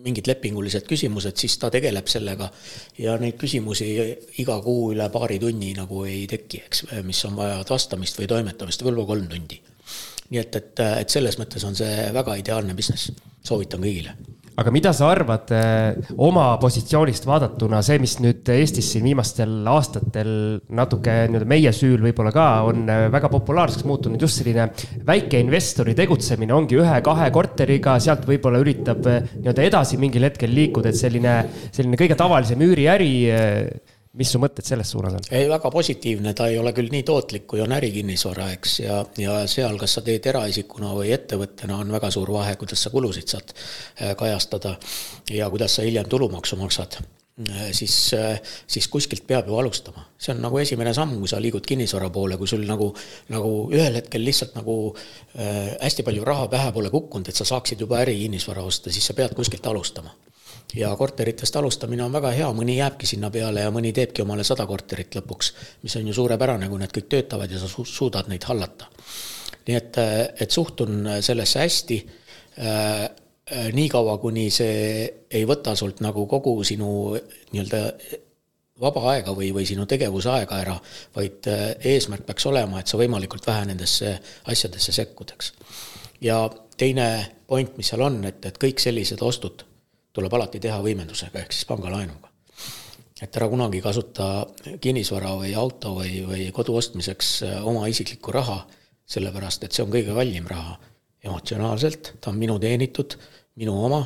mingid 0.04 0.28
lepingulised 0.28 0.84
küsimused, 0.88 1.38
siis 1.40 1.56
ta 1.62 1.70
tegeleb 1.72 2.10
sellega. 2.12 2.50
ja 3.00 3.16
neid 3.22 3.38
küsimusi 3.40 3.88
iga 4.44 4.58
kuu 4.62 4.92
üle 4.92 5.08
paari 5.14 5.40
tunni 5.40 5.72
nagu 5.78 6.04
ei 6.04 6.26
teki, 6.28 6.64
eks, 6.68 6.86
mis 7.08 7.24
on 7.30 7.40
vaja 7.40 7.64
vastamist 7.70 8.20
või 8.20 8.28
toimetamist, 8.28 8.84
võib-olla 8.84 9.08
kolm 9.14 9.30
tundi. 9.32 9.62
nii 10.30 10.42
et, 10.42 10.56
et, 10.60 10.86
et 11.06 11.10
selles 11.10 11.40
mõttes 11.40 11.64
on 11.64 11.76
see 11.76 12.10
väga 12.14 12.36
ideaalne 12.42 12.76
business, 12.76 13.14
soovitan 13.48 13.84
kõigile 13.84 14.18
aga 14.60 14.72
mida 14.74 14.92
sa 14.94 15.10
arvad 15.12 15.52
eh, 15.56 16.10
oma 16.22 16.46
positsioonist 16.62 17.26
vaadatuna, 17.26 17.82
see, 17.86 17.98
mis 18.02 18.18
nüüd 18.22 18.50
Eestis 18.54 18.92
siin 18.94 19.08
viimastel 19.08 19.66
aastatel 19.70 20.34
natuke 20.78 21.16
nii-öelda 21.32 21.50
meie 21.50 21.74
süül 21.76 22.04
võib-olla 22.06 22.34
ka 22.36 22.48
on 22.70 22.84
eh, 22.86 23.08
väga 23.14 23.32
populaarseks 23.34 23.88
muutunud 23.90 24.22
just 24.22 24.42
selline 24.42 24.70
väikeinvestori 25.08 25.96
tegutsemine 25.98 26.54
ongi 26.56 26.78
ühe-kahe 26.82 27.32
korteriga, 27.34 27.98
sealt 28.04 28.28
võib-olla 28.30 28.62
üritab 28.62 29.10
eh, 29.10 29.26
nii-öelda 29.40 29.68
edasi 29.72 30.00
mingil 30.02 30.30
hetkel 30.30 30.54
liikuda, 30.54 30.94
et 30.94 31.02
selline, 31.02 31.40
selline 31.74 32.00
kõige 32.00 32.20
tavalisem 32.20 32.62
üüriäri 32.68 33.12
mis 34.20 34.30
su 34.34 34.40
mõtted 34.42 34.66
selles 34.68 34.92
suunas 34.94 35.16
on? 35.18 35.26
ei, 35.34 35.48
väga 35.50 35.72
positiivne, 35.74 36.36
ta 36.38 36.48
ei 36.52 36.60
ole 36.62 36.74
küll 36.78 36.92
nii 36.94 37.06
tootlik, 37.08 37.48
kui 37.50 37.64
on 37.64 37.74
ärikinnisvara, 37.76 38.52
eks, 38.58 38.78
ja, 38.84 39.00
ja 39.20 39.40
seal, 39.50 39.78
kas 39.82 39.98
sa 39.98 40.06
teed 40.06 40.28
eraisikuna 40.30 40.94
või 40.98 41.14
ettevõttena, 41.16 41.80
on 41.82 41.94
väga 41.96 42.12
suur 42.14 42.34
vahe, 42.36 42.54
kuidas 42.62 42.86
sa 42.86 42.94
kulusid 42.94 43.34
saad 43.34 43.54
äh, 43.56 44.14
kajastada 44.20 44.78
ja 45.34 45.50
kuidas 45.54 45.80
sa 45.80 45.86
hiljem 45.88 46.10
tulumaksu 46.12 46.60
maksad 46.62 47.00
äh, 47.00 47.72
siis, 47.74 47.96
äh, 48.18 48.38
siis 48.68 48.88
kuskilt 48.94 49.26
peab 49.30 49.50
ju 49.50 49.58
alustama. 49.58 50.06
see 50.18 50.36
on 50.36 50.44
nagu 50.46 50.62
esimene 50.62 50.94
samm, 50.94 51.18
kui 51.20 51.32
sa 51.32 51.42
liigud 51.42 51.66
kinnisvara 51.66 52.12
poole, 52.14 52.38
kui 52.38 52.48
sul 52.48 52.68
nagu, 52.70 52.92
nagu 53.34 53.54
ühel 53.74 53.98
hetkel 53.98 54.26
lihtsalt 54.26 54.54
nagu 54.60 54.78
äh, 54.94 55.74
hästi 55.82 56.06
palju 56.06 56.28
raha 56.28 56.46
pähe 56.54 56.70
pole 56.76 56.94
kukkunud, 56.94 57.34
et 57.34 57.42
sa 57.42 57.50
saaksid 57.50 57.82
juba 57.82 58.04
ärikinnisvara 58.06 58.62
osta, 58.62 58.94
siis 58.94 59.10
sa 59.10 59.18
pead 59.18 59.34
kuskilt 59.34 59.66
alustama 59.74 60.14
ja 60.76 60.96
korteritest 60.96 61.56
alustamine 61.56 62.04
on 62.04 62.14
väga 62.14 62.32
hea, 62.34 62.50
mõni 62.56 62.78
jääbki 62.78 63.08
sinna 63.08 63.30
peale 63.34 63.66
ja 63.66 63.72
mõni 63.74 63.94
teebki 63.94 64.24
omale 64.24 64.46
sada 64.48 64.66
korterit 64.70 65.16
lõpuks, 65.18 65.54
mis 65.84 65.96
on 66.00 66.08
ju 66.10 66.16
suurepärane, 66.18 66.70
kui 66.70 66.82
need 66.82 66.94
kõik 66.96 67.10
töötavad 67.12 67.52
ja 67.52 67.62
sa 67.62 67.70
su 67.70 67.86
suudad 67.86 68.30
neid 68.32 68.46
hallata. 68.50 68.90
nii 69.68 69.76
et, 69.76 69.98
et 70.42 70.52
suhtun 70.52 71.08
sellesse 71.22 71.60
hästi 71.60 72.06
äh,. 72.60 73.10
niikaua, 73.74 74.18
kuni 74.18 74.50
see 74.50 75.04
ei 75.32 75.46
võta 75.46 75.76
sult 75.76 76.00
nagu 76.00 76.26
kogu 76.32 76.64
sinu 76.64 77.12
nii-öelda 77.52 77.82
vaba 78.82 79.04
aega 79.12 79.34
või, 79.36 79.52
või 79.54 79.66
sinu 79.68 79.86
tegevusaega 79.86 80.60
ära, 80.64 80.78
vaid 81.16 81.50
äh, 81.52 81.66
eesmärk 81.94 82.26
peaks 82.26 82.46
olema, 82.50 82.80
et 82.80 82.88
sa 82.88 82.98
võimalikult 82.98 83.46
vähe 83.48 83.68
nendesse 83.70 84.16
asjadesse 84.50 84.96
sekkud, 84.96 85.36
eks. 85.36 85.52
ja 86.22 86.40
teine 86.78 87.10
point, 87.48 87.78
mis 87.78 87.92
seal 87.92 88.02
on, 88.02 88.24
et, 88.26 88.46
et 88.46 88.58
kõik 88.58 88.82
sellised 88.82 89.22
ostud 89.22 89.66
tuleb 90.14 90.34
alati 90.38 90.62
teha 90.62 90.78
võimendusega 90.84 91.42
ehk 91.42 91.56
siis 91.56 91.68
pangalaenuga. 91.70 92.30
et 93.24 93.38
ära 93.40 93.48
kunagi 93.48 93.80
kasuta 93.82 94.46
kinnisvara 94.84 95.32
või 95.40 95.54
auto 95.56 95.94
või, 95.96 96.24
või 96.28 96.50
kodu 96.52 96.76
ostmiseks 96.76 97.30
äh, 97.48 97.54
oma 97.66 97.88
isiklikku 97.88 98.34
raha, 98.36 98.58
sellepärast 99.08 99.64
et 99.64 99.72
see 99.72 99.86
on 99.86 99.94
kõige 99.94 100.16
kallim 100.16 100.48
raha 100.50 100.76
emotsionaalselt, 101.24 102.16
ta 102.20 102.34
on 102.34 102.40
minu 102.42 102.58
teenitud, 102.60 103.16
minu 103.62 103.78
oma 103.86 104.02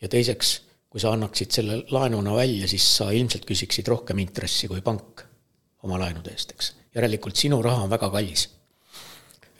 ja 0.00 0.08
teiseks, 0.08 0.54
kui 0.88 1.02
sa 1.02 1.12
annaksid 1.12 1.52
selle 1.52 1.82
laenuna 1.92 2.34
välja, 2.36 2.68
siis 2.68 2.86
sa 2.96 3.10
ilmselt 3.12 3.44
küsiksid 3.48 3.88
rohkem 3.92 4.22
intressi 4.24 4.70
kui 4.72 4.80
pank 4.80 5.26
oma 5.84 6.00
laenude 6.00 6.32
eest, 6.32 6.56
eks. 6.56 6.74
järelikult 6.96 7.36
sinu 7.36 7.60
raha 7.62 7.84
on 7.86 7.92
väga 7.92 8.10
kallis. 8.10 8.48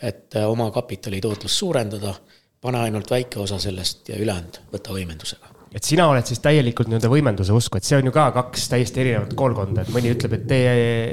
et 0.03 0.35
äh, 0.35 0.49
oma 0.51 0.71
kapitali 0.71 1.21
tootlust 1.21 1.59
suurendada, 1.59 2.15
pane 2.61 2.87
ainult 2.89 3.11
väike 3.11 3.39
osa 3.39 3.59
sellest 3.59 4.09
ja 4.09 4.17
ülejäänud 4.17 4.65
võta 4.73 4.97
võimendusega 4.97 5.52
et 5.73 5.87
sina 5.87 6.07
oled 6.11 6.27
siis 6.29 6.41
täielikult 6.45 6.91
nii-öelda 6.91 7.09
võimenduse 7.11 7.55
usku, 7.57 7.79
et 7.79 7.87
see 7.87 7.97
on 7.97 8.09
ju 8.09 8.13
ka 8.15 8.27
kaks 8.35 8.69
täiesti 8.73 9.03
erinevat 9.05 9.33
koolkonda, 9.39 9.85
et 9.85 9.93
mõni 9.95 10.13
ütleb, 10.13 10.37
et 10.37 10.45
tee 10.51 10.73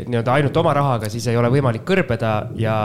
nii-öelda 0.09 0.35
ainult 0.35 0.59
oma 0.59 0.73
rahaga, 0.75 1.09
siis 1.11 1.29
ei 1.31 1.39
ole 1.39 1.51
võimalik 1.53 1.85
kõrbeda 1.87 2.33
ja, 2.59 2.75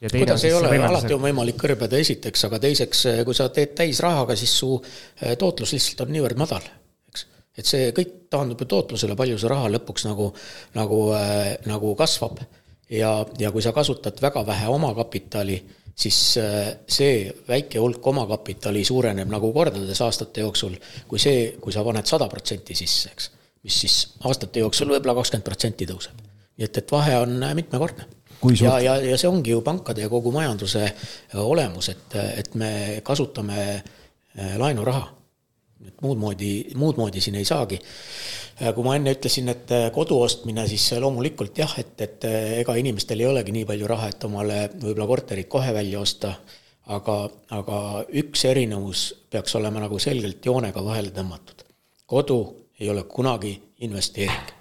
ja 0.00 0.12
kuidas 0.14 0.44
ei 0.48 0.54
ole, 0.56 0.72
alati 0.88 1.16
on 1.16 1.24
võimalik 1.26 1.58
kõrbeda 1.60 2.00
esiteks, 2.00 2.46
aga 2.48 2.60
teiseks, 2.64 3.04
kui 3.28 3.36
sa 3.36 3.50
teed 3.52 3.74
täisrahaga, 3.78 4.36
siis 4.38 4.54
su 4.62 4.74
eh, 4.78 5.34
tootlus 5.40 5.74
lihtsalt 5.76 6.06
on 6.06 6.14
niivõrd 6.16 6.40
madal, 6.40 6.64
eks. 7.12 7.26
et 7.60 7.68
see 7.68 7.90
kõik 7.96 8.14
taandub 8.32 8.64
ju 8.64 8.70
tootlusele, 8.72 9.16
palju 9.18 9.40
see 9.40 9.52
raha 9.52 9.68
lõpuks 9.76 10.08
nagu, 10.08 10.30
nagu 10.78 11.02
äh,, 11.18 11.58
nagu 11.68 11.92
kasvab. 11.98 12.40
ja, 12.88 13.12
ja 13.38 13.52
kui 13.52 13.62
sa 13.62 13.74
kasutad 13.76 14.16
väga 14.24 14.46
vähe 14.48 14.68
omakapitali 14.72 15.60
siis 15.98 16.18
äh, 16.38 16.76
see 16.88 17.26
väike 17.48 17.80
hulk 17.82 18.06
omakapitali 18.06 18.84
suureneb 18.86 19.30
nagu 19.32 19.50
kordades 19.52 20.00
aastate 20.04 20.44
jooksul, 20.46 20.76
kui 21.08 21.18
see, 21.22 21.50
kui 21.62 21.74
sa 21.74 21.84
paned 21.86 22.06
sada 22.06 22.28
protsenti 22.30 22.76
sisse, 22.78 23.10
eks. 23.14 23.30
mis 23.66 23.80
siis 23.84 23.98
aastate 24.28 24.62
jooksul 24.62 24.92
võib-olla 24.94 25.16
kakskümmend 25.18 25.46
protsenti 25.46 25.88
tõuseb. 25.90 26.22
nii 26.58 26.68
et, 26.68 26.80
et 26.82 26.94
vahe 26.94 27.18
on 27.24 27.36
äh, 27.42 27.54
mitmekordne. 27.58 28.08
ja, 28.60 28.78
ja, 28.80 28.96
ja 29.02 29.18
see 29.18 29.30
ongi 29.30 29.56
ju 29.56 29.62
pankade 29.66 30.06
ja 30.06 30.08
kogu 30.12 30.32
majanduse 30.34 30.84
äh, 30.86 31.38
olemus, 31.42 31.90
et, 31.94 32.18
et 32.36 32.54
me 32.54 32.72
kasutame 33.04 33.82
laenuraha 34.38 35.17
et 35.86 36.02
muud 36.02 36.18
moodi, 36.18 36.52
muud 36.78 36.98
moodi 36.98 37.22
siin 37.22 37.38
ei 37.38 37.46
saagi. 37.48 37.78
Äh, 38.58 38.72
kui 38.74 38.86
ma 38.86 38.96
enne 38.98 39.14
ütlesin, 39.14 39.50
et 39.52 39.70
äh, 39.74 39.88
kodu 39.94 40.18
ostmine, 40.24 40.66
siis 40.70 40.90
loomulikult 41.00 41.58
jah, 41.62 41.74
et, 41.80 41.94
et 42.04 42.26
äh, 42.28 42.38
ega 42.62 42.74
inimestel 42.80 43.22
ei 43.22 43.30
olegi 43.30 43.54
nii 43.54 43.66
palju 43.68 43.90
raha, 43.90 44.10
et 44.12 44.28
omale 44.28 44.60
võib-olla 44.74 45.08
korterit 45.10 45.50
kohe 45.52 45.74
välja 45.74 46.02
osta, 46.02 46.34
aga, 46.94 47.18
aga 47.54 47.80
üks 48.22 48.44
erinevus 48.48 49.08
peaks 49.30 49.54
olema 49.60 49.84
nagu 49.84 50.00
selgelt 50.02 50.44
joonega 50.44 50.84
vahele 50.84 51.14
tõmmatud. 51.14 51.66
kodu 52.08 52.38
ei 52.80 52.88
ole 52.90 53.02
kunagi 53.10 53.52
investeering, 53.84 54.52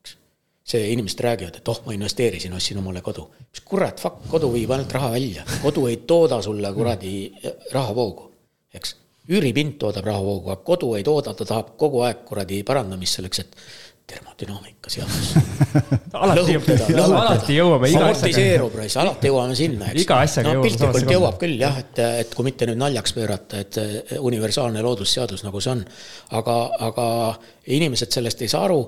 eks. 0.00 0.16
see, 0.64 0.88
inimesed 0.92 1.20
räägivad, 1.24 1.56
et 1.58 1.68
oh, 1.68 1.82
ma 1.86 1.96
investeerisin, 1.96 2.54
ostsin 2.56 2.78
omale 2.78 3.02
kodu. 3.04 3.28
mis 3.50 3.64
kurat, 3.66 4.00
fuck, 4.00 4.24
kodu 4.30 4.52
viib 4.52 4.70
ainult 4.70 4.92
raha 4.92 5.10
välja, 5.18 5.44
kodu 5.62 5.86
ei 5.90 6.00
tooda 6.06 6.40
sulle 6.42 6.72
kuradi 6.72 7.14
rahavoogu, 7.72 8.30
eks 8.72 8.96
üüripind 9.30 9.78
toodab 9.78 10.08
rahavoogu, 10.10 10.50
aga 10.50 10.64
kodu 10.66 10.94
ei 10.98 11.06
tooda, 11.06 11.34
ta 11.38 11.46
tahab 11.46 11.76
kogu 11.78 12.02
aeg 12.06 12.24
kuradi 12.26 12.62
parandamist 12.66 13.20
selleks, 13.20 13.44
et 13.44 13.56
termodünaamika 14.12 14.90
seadus 14.90 15.30
alati, 16.22 16.56
alati 16.98 17.56
jõuame 17.56 17.90
iga 17.92 18.02
amortiseerub 18.08 18.74
raisk, 18.80 18.98
alati 19.02 19.30
jõuame 19.30 19.54
sinna, 19.58 19.92
eks. 19.92 20.02
iga 20.04 20.18
asjaga 20.24 20.48
no, 20.48 20.56
jõuame. 20.56 20.66
piltlikult 20.68 21.14
jõuab 21.14 21.38
küll 21.40 21.62
jah, 21.62 21.78
et, 21.84 22.02
et 22.24 22.34
kui 22.36 22.48
mitte 22.48 22.68
nüüd 22.68 22.80
naljaks 22.82 23.14
pöörata, 23.16 23.62
et 23.62 23.78
universaalne 24.18 24.82
loodusseadus, 24.84 25.44
nagu 25.46 25.62
see 25.62 25.76
on. 25.76 25.84
aga, 26.40 26.58
aga 26.90 27.06
inimesed 27.78 28.12
sellest 28.14 28.42
ei 28.42 28.50
saa 28.52 28.66
aru. 28.68 28.82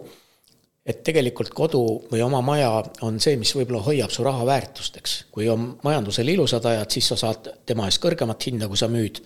et 0.85 0.99
tegelikult 1.07 1.55
kodu 1.57 1.85
või 2.11 2.21
oma 2.21 2.43
maja 2.45 2.73
on 3.07 3.21
see, 3.23 3.39
mis 3.41 3.55
võib-olla 3.57 3.81
hoiab 3.87 4.11
su 4.13 4.27
raha 4.27 4.45
väärtust, 4.51 4.99
eks. 5.01 5.15
kui 5.33 5.49
on 5.49 5.79
majandusel 5.87 6.29
ilusad 6.29 6.67
ajad, 6.75 6.91
siis 6.91 7.09
sa 7.15 7.17
saad 7.23 7.55
tema 7.67 7.87
eest 7.89 8.03
kõrgemat 8.03 8.51
hinda, 8.51 8.69
kui 8.69 8.77
sa 8.77 8.91
müüd. 8.93 9.23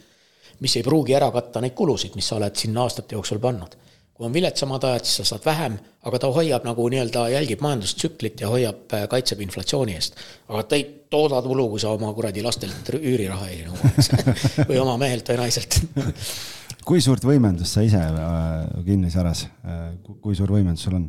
Mis 0.61 0.77
ei 0.77 0.87
pruugi 0.87 1.15
ära 1.17 1.31
katta 1.35 1.63
neid 1.63 1.77
kulusid, 1.79 2.17
mis 2.19 2.29
sa 2.29 2.39
oled 2.39 2.57
sinna 2.59 2.87
aastate 2.87 3.17
jooksul 3.17 3.41
pannud. 3.43 3.77
kui 4.19 4.27
on 4.27 4.33
viletsamad 4.35 4.83
ajad, 4.83 5.05
siis 5.07 5.21
sa 5.21 5.25
saad 5.29 5.45
vähem, 5.47 5.77
aga 6.11 6.19
ta 6.19 6.31
hoiab 6.35 6.65
nagu 6.67 6.89
nii-öelda, 6.91 7.29
jälgib 7.31 7.61
majandustsüklit 7.63 8.41
ja 8.41 8.49
hoiab, 8.51 8.81
äh, 8.93 9.05
kaitseb 9.09 9.41
inflatsiooni 9.47 9.95
eest. 9.95 10.19
aga 10.49 10.63
ta 10.63 10.77
ei 10.77 10.89
tooda 11.11 11.43
tulu, 11.43 11.69
kui 11.75 11.81
sa 11.81 11.95
oma 11.95 12.11
kuradi 12.17 12.43
lastelt 12.43 12.91
üüriraha 12.99 13.51
ei 13.53 13.63
nõua, 13.69 13.93
eks 13.95 14.11
või 14.71 14.81
oma 14.83 14.97
mehelt 14.99 15.31
või 15.31 15.39
naiselt 15.45 15.81
kui 16.89 17.01
suurt 17.05 17.25
võimendust 17.25 17.79
sa 17.79 17.87
ise 17.87 18.03
äh, 18.03 18.83
kinnisvaras, 18.85 19.47
kui 20.21 20.35
suur 20.35 20.57
võimendus 20.59 20.89
sul 20.89 20.99
on? 20.99 21.09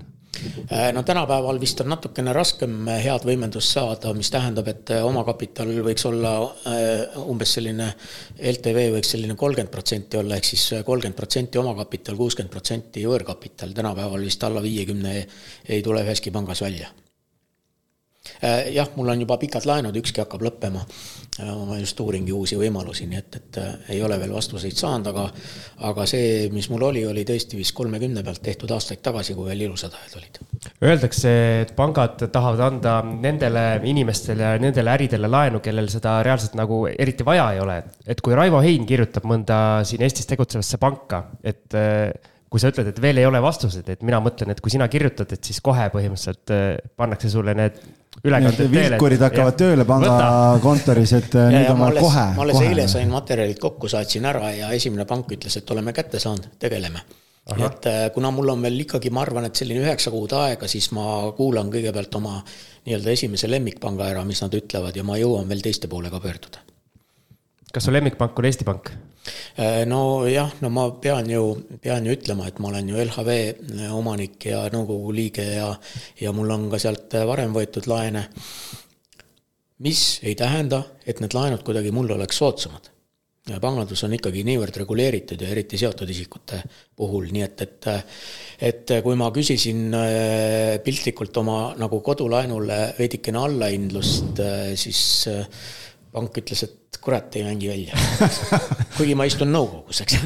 Äh, 0.72 0.94
no 0.94 1.04
tänapäeval 1.04 1.60
vist 1.62 1.82
on 1.82 1.90
natukene 1.90 2.34
raskem 2.34 2.88
äh, 2.88 3.02
head 3.04 3.26
võimendust 3.28 3.74
saada, 3.76 4.14
mis 4.18 4.30
tähendab, 4.32 4.68
et 4.72 4.92
äh, 4.94 5.04
omakapital 5.06 5.72
võiks 5.86 6.06
olla 6.08 6.34
umbes 7.26 7.56
selline, 7.58 7.90
LTV 8.52 8.86
võiks 8.96 9.14
selline 9.16 9.36
kolmkümmend 9.40 9.74
protsenti 9.74 10.20
olla, 10.20 10.38
ehk 10.38 10.50
siis 10.52 10.66
kolmkümmend 10.86 11.18
protsenti 11.18 11.60
omakapital, 11.62 12.18
kuuskümmend 12.20 12.54
protsenti 12.54 13.06
võõrkapital, 13.08 13.74
tänapäeval 13.76 14.26
vist 14.26 14.44
alla 14.48 14.64
viiekümne 14.64 15.16
ei 15.70 15.84
tule 15.86 16.04
üheski 16.06 16.32
pangas 16.36 16.64
välja 16.66 16.90
jah, 18.70 18.90
mul 18.96 19.10
on 19.10 19.22
juba 19.24 19.40
pikad 19.42 19.66
laenud, 19.66 19.96
ükski 19.98 20.22
hakkab 20.22 20.44
lõppema. 20.46 20.84
Äh, 21.40 21.50
ma 21.68 21.78
just 21.80 22.00
uuringi 22.04 22.34
uusi 22.36 22.58
võimalusi, 22.60 23.06
nii 23.08 23.18
et, 23.20 23.36
et 23.40 23.58
äh, 23.62 23.68
ei 23.96 24.00
ole 24.04 24.18
veel 24.20 24.34
vastuseid 24.36 24.76
saanud, 24.76 25.08
aga 25.12 25.26
aga 25.88 26.06
see, 26.10 26.50
mis 26.52 26.68
mul 26.72 26.84
oli, 26.90 27.06
oli 27.08 27.24
tõesti 27.28 27.56
vist 27.56 27.72
kolmekümne 27.78 28.24
pealt 28.28 28.42
tehtud 28.44 28.72
aastaid 28.76 29.00
tagasi, 29.06 29.36
kui 29.38 29.48
veel 29.48 29.64
ilusad 29.70 29.96
ajad 29.96 30.18
olid. 30.20 30.40
Öeldakse, 30.84 31.32
et 31.62 31.72
pangad 31.78 32.26
tahavad 32.34 32.64
anda 32.66 32.96
nendele 33.08 33.64
inimestele 33.88 34.50
ja 34.50 34.58
nendele 34.60 34.92
äridele 34.98 35.30
laenu, 35.32 35.62
kellel 35.64 35.88
seda 35.92 36.18
reaalselt 36.28 36.58
nagu 36.60 36.82
eriti 36.92 37.28
vaja 37.28 37.46
ei 37.56 37.64
ole. 37.64 37.78
et 38.10 38.20
kui 38.26 38.36
Raivo 38.36 38.60
Hein 38.66 38.84
kirjutab 38.90 39.24
mõnda 39.30 39.86
siin 39.88 40.04
Eestis 40.04 40.28
tegutsevasse 40.28 40.80
panka, 40.82 41.22
et 41.44 41.78
kui 42.50 42.60
sa 42.60 42.74
ütled, 42.74 42.90
et 42.92 43.00
veel 43.00 43.22
ei 43.22 43.30
ole 43.30 43.40
vastuseid, 43.44 43.88
et 43.94 44.04
mina 44.04 44.20
mõtlen, 44.24 44.52
et 44.52 44.60
kui 44.60 44.74
sina 44.74 44.90
kirjutad, 44.92 45.32
et 45.32 45.44
siis 45.46 45.62
kohe 45.64 45.88
põhimõtteliselt 45.94 46.52
pannakse 47.00 47.32
sulle 47.32 47.56
need. 47.56 47.80
Vilkurid 48.24 49.22
hakkavad 49.24 49.54
ja, 49.54 49.58
tööle 49.58 49.86
pangakontoris, 49.88 51.14
et 51.20 51.36
ja, 51.38 51.48
nüüd 51.54 51.72
on 51.72 51.82
vaja 51.84 52.04
kohe. 52.04 52.26
ma 52.36 52.46
alles 52.46 52.62
eile 52.66 52.88
sain 52.92 53.12
materjalid 53.12 53.60
kokku, 53.62 53.90
saatsin 53.92 54.26
ära 54.28 54.52
ja 54.56 54.72
esimene 54.76 55.06
pank 55.10 55.32
ütles, 55.38 55.58
et 55.60 55.72
oleme 55.72 55.94
kätte 55.96 56.20
saanud, 56.20 56.50
tegeleme. 56.60 57.04
et 57.56 57.86
äh, 57.90 58.02
kuna 58.14 58.32
mul 58.36 58.50
on 58.56 58.66
veel 58.66 58.82
ikkagi, 58.84 59.10
ma 59.14 59.24
arvan, 59.26 59.48
et 59.50 59.56
selline 59.56 59.86
üheksa 59.86 60.12
kuud 60.14 60.34
aega, 60.38 60.68
siis 60.68 60.92
ma 60.98 61.32
kuulan 61.38 61.72
kõigepealt 61.74 62.18
oma 62.20 62.42
nii-öelda 62.86 63.14
esimese 63.16 63.50
lemmikpanga 63.50 64.10
ära, 64.12 64.26
mis 64.26 64.42
nad 64.44 64.54
ütlevad 64.54 64.98
ja 64.98 65.06
ma 65.06 65.18
jõuan 65.18 65.48
veel 65.50 65.64
teiste 65.66 65.88
poole 65.88 66.12
ka 66.14 66.22
pöörduda. 66.22 66.69
Kas 67.74 67.86
su 67.86 67.94
lemmikpank 67.94 68.40
on 68.40 68.50
Eesti 68.50 68.66
Pank? 68.68 68.92
Äh, 69.60 69.84
nojah, 69.86 70.54
no 70.64 70.70
ma 70.74 70.86
pean 71.02 71.28
ju, 71.30 71.44
pean 71.84 72.06
ju 72.08 72.16
ütlema, 72.16 72.48
et 72.48 72.60
ma 72.64 72.70
olen 72.72 72.90
ju 72.90 73.00
LHV 73.04 73.34
äh, 73.36 73.90
omanik 73.94 74.46
ja 74.50 74.64
nõukogu 74.74 75.12
liige 75.14 75.46
ja, 75.58 75.74
ja 76.22 76.32
mul 76.36 76.50
on 76.56 76.70
ka 76.72 76.80
sealt 76.82 77.18
äh, 77.20 77.28
varem 77.28 77.54
võetud 77.56 77.90
laene. 77.92 78.30
mis 79.80 80.20
ei 80.28 80.36
tähenda, 80.36 80.82
et 81.08 81.22
need 81.24 81.36
laenud 81.36 81.62
kuidagi 81.64 81.92
mulle 81.96 82.14
oleks 82.14 82.40
soodsamad. 82.42 82.90
pangandus 83.62 84.04
on 84.04 84.14
ikkagi 84.14 84.44
niivõrd 84.46 84.76
reguleeritud 84.78 85.42
ja 85.42 85.50
eriti 85.50 85.78
seotud 85.78 86.10
isikute 86.10 86.62
puhul, 86.96 87.30
nii 87.32 87.44
et, 87.44 87.62
et 87.62 87.88
et 88.60 88.92
kui 89.04 89.16
ma 89.16 89.32
küsisin 89.32 89.96
piltlikult 90.84 91.38
oma 91.38 91.74
nagu 91.80 92.02
kodulaenule 92.02 92.80
veidikene 93.00 93.40
allahindlust, 93.40 94.44
siis 94.76 95.24
pank 96.14 96.38
ütles, 96.42 96.64
et 96.66 96.98
kurat, 97.00 97.36
ei 97.38 97.46
mängi 97.46 97.70
välja. 97.70 97.98
kuigi 98.98 99.16
ma 99.18 99.26
istun 99.30 99.52
nõukogus, 99.54 100.02
eks. 100.04 100.18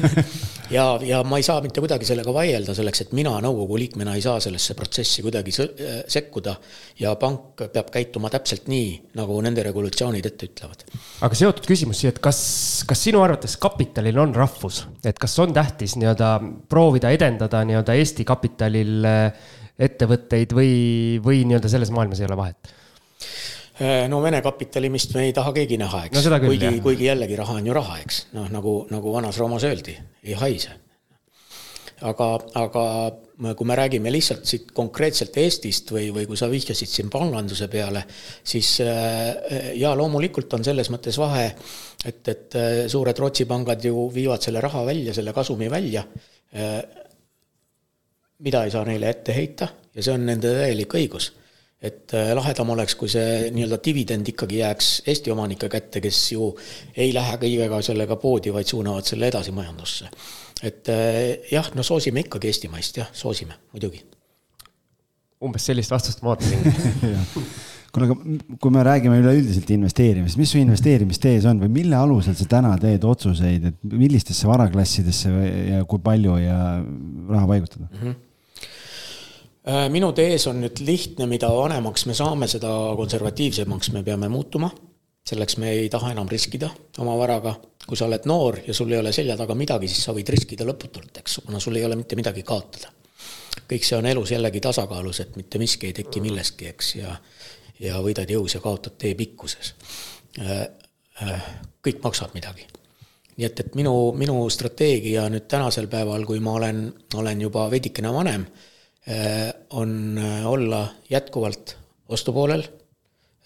ja, 0.74 0.86
ja 1.04 1.20
ma 1.26 1.38
ei 1.38 1.46
saa 1.46 1.60
mitte 1.64 1.82
kuidagi 1.82 2.06
sellega 2.08 2.32
vaielda, 2.34 2.74
selleks 2.76 3.04
et 3.04 3.14
mina 3.16 3.34
nõukogu 3.44 3.78
liikmena 3.82 4.16
ei 4.16 4.24
saa 4.24 4.40
sellesse 4.42 4.76
protsessi 4.78 5.22
kuidagi 5.24 5.54
sekkuda. 5.54 6.56
ja 7.00 7.14
pank 7.20 7.66
peab 7.72 7.90
käituma 7.94 8.30
täpselt 8.32 8.68
nii, 8.72 8.90
nagu 9.20 9.38
nende 9.44 9.62
regulatsioonid 9.66 10.26
ette 10.30 10.48
ütlevad. 10.50 10.86
aga 11.26 11.38
seotud 11.38 11.68
küsimus 11.68 12.02
siia, 12.02 12.14
et 12.14 12.22
kas, 12.24 12.38
kas 12.88 13.04
sinu 13.08 13.22
arvates 13.24 13.58
kapitalil 13.60 14.18
on 14.24 14.34
rahvus, 14.34 14.84
et 15.04 15.18
kas 15.20 15.36
on 15.44 15.54
tähtis 15.54 15.98
nii-öelda 16.00 16.36
proovida 16.68 17.12
edendada 17.14 17.62
nii-öelda 17.68 17.98
Eesti 18.00 18.26
kapitalil 18.26 19.04
ettevõtteid 19.74 20.54
või, 20.56 20.72
või 21.22 21.44
nii-öelda 21.44 21.70
selles 21.70 21.92
maailmas 21.94 22.22
ei 22.22 22.28
ole 22.30 22.40
vahet? 22.40 22.74
Äh, 23.80 24.06
no 24.08 24.20
Vene 24.22 24.38
kapitalimist 24.42 25.16
me 25.16 25.24
ei 25.26 25.32
taha 25.34 25.50
keegi 25.56 25.74
näha, 25.80 26.04
eks 26.06 26.28
no. 26.30 26.38
kuigi, 26.44 26.68
kuigi 26.82 27.08
jällegi 27.08 27.34
raha 27.40 27.56
on 27.58 27.66
ju 27.66 27.74
raha, 27.74 27.98
eks. 28.04 28.20
noh, 28.36 28.46
nagu, 28.54 28.74
nagu 28.86 29.14
vanas 29.16 29.40
Roomas 29.42 29.66
öeldi, 29.66 29.96
ei 30.22 30.36
haise. 30.38 30.76
aga, 32.06 32.28
aga 32.60 32.84
kui 33.58 33.66
me 33.66 33.74
räägime 33.74 34.12
lihtsalt 34.14 34.46
siit 34.46 34.70
konkreetselt 34.76 35.34
Eestist 35.42 35.90
või, 35.90 36.12
või 36.14 36.28
kui 36.30 36.38
sa 36.38 36.46
vihjasid 36.52 36.90
siin 36.90 37.10
panganduse 37.10 37.66
peale, 37.72 38.04
siis 38.46 38.76
äh, 38.84 39.74
jaa, 39.80 39.96
loomulikult 39.98 40.54
on 40.54 40.62
selles 40.66 40.92
mõttes 40.94 41.18
vahe, 41.18 41.48
et, 42.06 42.22
et 42.30 42.58
äh, 42.60 42.72
suured 42.86 43.18
Rootsi 43.18 43.50
pangad 43.50 43.82
ju 43.82 44.06
viivad 44.14 44.44
selle 44.44 44.62
raha 44.62 44.86
välja, 44.86 45.18
selle 45.18 45.34
kasumi 45.34 45.70
välja, 45.70 46.06
mida 48.38 48.60
ei 48.62 48.70
saa 48.70 48.86
neile 48.86 49.08
ette 49.10 49.34
heita 49.34 49.66
ja 49.90 50.02
see 50.04 50.14
on 50.14 50.28
nende 50.28 50.52
täielik 50.54 50.94
õigus 50.94 51.32
et 51.84 52.14
äh, 52.16 52.32
lahedam 52.36 52.72
oleks, 52.74 52.96
kui 52.98 53.10
see 53.12 53.50
nii-öelda 53.54 53.78
dividend 53.84 54.30
ikkagi 54.32 54.62
jääks 54.62 54.90
Eesti 55.10 55.32
omanike 55.34 55.68
kätte, 55.72 56.00
kes 56.04 56.20
ju 56.32 56.48
ei 56.96 57.12
lähe 57.14 57.36
kõigega 57.42 57.80
sellega 57.84 58.16
poodi, 58.20 58.52
vaid 58.54 58.70
suunavad 58.70 59.06
selle 59.08 59.28
edasi 59.32 59.52
majandusse. 59.56 60.08
et 60.62 60.88
äh, 60.88 61.50
jah, 61.52 61.70
no 61.74 61.84
soosime 61.84 62.24
ikkagi 62.24 62.48
eestimaist, 62.52 63.02
jah, 63.02 63.12
soosime, 63.12 63.58
muidugi. 63.72 64.02
umbes 65.44 65.66
sellist 65.68 65.92
vastust 65.92 66.22
ma 66.24 66.32
ootasingi 66.32 66.72
kuule, 67.94 68.08
aga 68.08 68.58
kui 68.60 68.74
me 68.74 68.82
räägime 68.86 69.20
üleüldiselt 69.20 69.70
investeerimisest, 69.76 70.40
mis 70.40 70.50
su 70.54 70.58
investeerimistees 70.58 71.44
on 71.50 71.60
või 71.62 71.72
mille 71.82 71.98
alusel 71.98 72.36
sa 72.38 72.46
täna 72.56 72.74
teed 72.80 73.04
otsuseid, 73.06 73.68
et 73.70 73.82
millistesse 73.92 74.48
varaklassidesse 74.50 75.32
ja 75.74 75.82
kui 75.88 76.02
palju 76.02 76.38
ja 76.42 76.60
raha 76.82 77.50
paigutada 77.50 77.90
mm? 77.90 77.98
-hmm 78.00 78.22
minu 79.64 80.12
tees 80.12 80.46
on 80.50 80.60
nüüd 80.60 80.80
lihtne, 80.84 81.26
mida 81.28 81.48
vanemaks 81.48 82.04
me 82.06 82.16
saame, 82.16 82.48
seda 82.50 82.70
konservatiivsemaks 82.96 83.92
me 83.94 84.02
peame 84.04 84.28
muutuma. 84.28 84.70
selleks 85.24 85.56
me 85.56 85.70
ei 85.70 85.88
taha 85.88 86.10
enam 86.12 86.28
riskida 86.28 86.68
oma 86.98 87.16
varaga. 87.16 87.54
kui 87.86 87.96
sa 87.96 88.04
oled 88.04 88.26
noor 88.26 88.58
ja 88.66 88.74
sul 88.74 88.92
ei 88.92 88.98
ole 88.98 89.12
selja 89.12 89.36
taga 89.36 89.54
midagi, 89.54 89.88
siis 89.88 90.04
sa 90.04 90.12
võid 90.12 90.28
riskida 90.28 90.64
lõputult, 90.64 91.18
eks, 91.18 91.40
kuna 91.46 91.60
sul 91.60 91.76
ei 91.76 91.84
ole 91.84 91.96
mitte 91.96 92.16
midagi 92.16 92.42
kaotada. 92.42 92.92
kõik 93.70 93.84
see 93.84 93.96
on 93.96 94.06
elus 94.06 94.30
jällegi 94.30 94.60
tasakaalus, 94.60 95.20
et 95.20 95.36
mitte 95.36 95.58
miski 95.58 95.86
ei 95.86 95.92
teki 95.92 96.20
millestki, 96.20 96.68
eks, 96.68 96.94
ja 96.96 97.16
ja 97.80 97.98
võidad 98.00 98.30
jõus 98.30 98.54
ja 98.54 98.60
kaotad 98.60 98.94
tee 98.98 99.14
pikkuses. 99.14 99.74
Äh, 100.40 100.68
äh, 101.22 101.48
kõik 101.82 102.02
maksab 102.02 102.34
midagi 102.34 102.66
nii 103.36 103.46
et, 103.46 103.60
et 103.60 103.74
minu, 103.74 104.12
minu 104.14 104.48
strateegia 104.50 105.24
nüüd 105.28 105.48
tänasel 105.50 105.88
päeval, 105.90 106.22
kui 106.24 106.38
ma 106.38 106.52
olen, 106.54 106.86
olen 107.14 107.40
juba 107.40 107.66
veidikene 107.70 108.12
vanem 108.14 108.44
Äh, 108.46 108.70
on 109.70 110.18
äh, 110.18 110.46
olla 110.46 110.88
jätkuvalt 111.10 111.76
ostupoolel, 112.08 112.64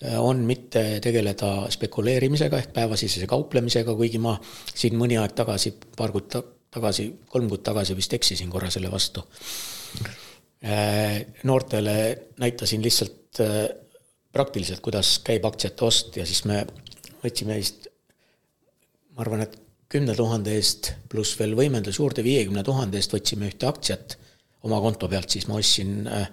äh, 0.05 0.21
on 0.21 0.45
mitte 0.47 1.01
tegeleda 1.01 1.71
spekuleerimisega 1.71 2.59
ehk 2.59 2.73
päevasisese 2.77 3.27
kauplemisega, 3.27 3.95
kuigi 3.99 4.21
ma 4.23 4.37
siin 4.75 4.95
mõni 4.99 5.19
aeg 5.19 5.35
tagasi, 5.39 5.75
paar 5.97 6.15
kuud 6.15 6.31
tagasi, 6.71 7.09
kolm 7.27 7.49
kuud 7.51 7.65
tagasi 7.67 7.97
vist 7.99 8.15
eksisin 8.15 8.51
korra 8.51 8.71
selle 8.71 8.91
vastu. 8.91 9.25
noortele 11.43 11.95
näitasin 12.43 12.83
lihtsalt 12.83 13.39
praktiliselt, 14.33 14.81
kuidas 14.83 15.19
käib 15.25 15.45
aktsiate 15.47 15.85
ost 15.85 16.17
ja 16.17 16.27
siis 16.27 16.45
me 16.45 16.65
võtsime 17.23 17.55
vist, 17.57 17.87
ma 19.15 19.23
arvan, 19.23 19.45
et 19.47 19.55
kümne 19.89 20.15
tuhande 20.19 20.57
eest 20.59 20.93
pluss 21.09 21.39
veel 21.39 21.55
võimendus 21.57 21.99
juurde 21.99 22.25
viiekümne 22.27 22.65
tuhande 22.67 22.99
eest 22.99 23.15
võtsime 23.15 23.49
ühte 23.49 23.71
aktsiat 23.71 24.19
oma 24.67 24.81
konto 24.83 25.09
pealt, 25.09 25.31
siis 25.31 25.47
ma 25.49 25.59
ostsin, 25.59 26.07
äh, 26.07 26.29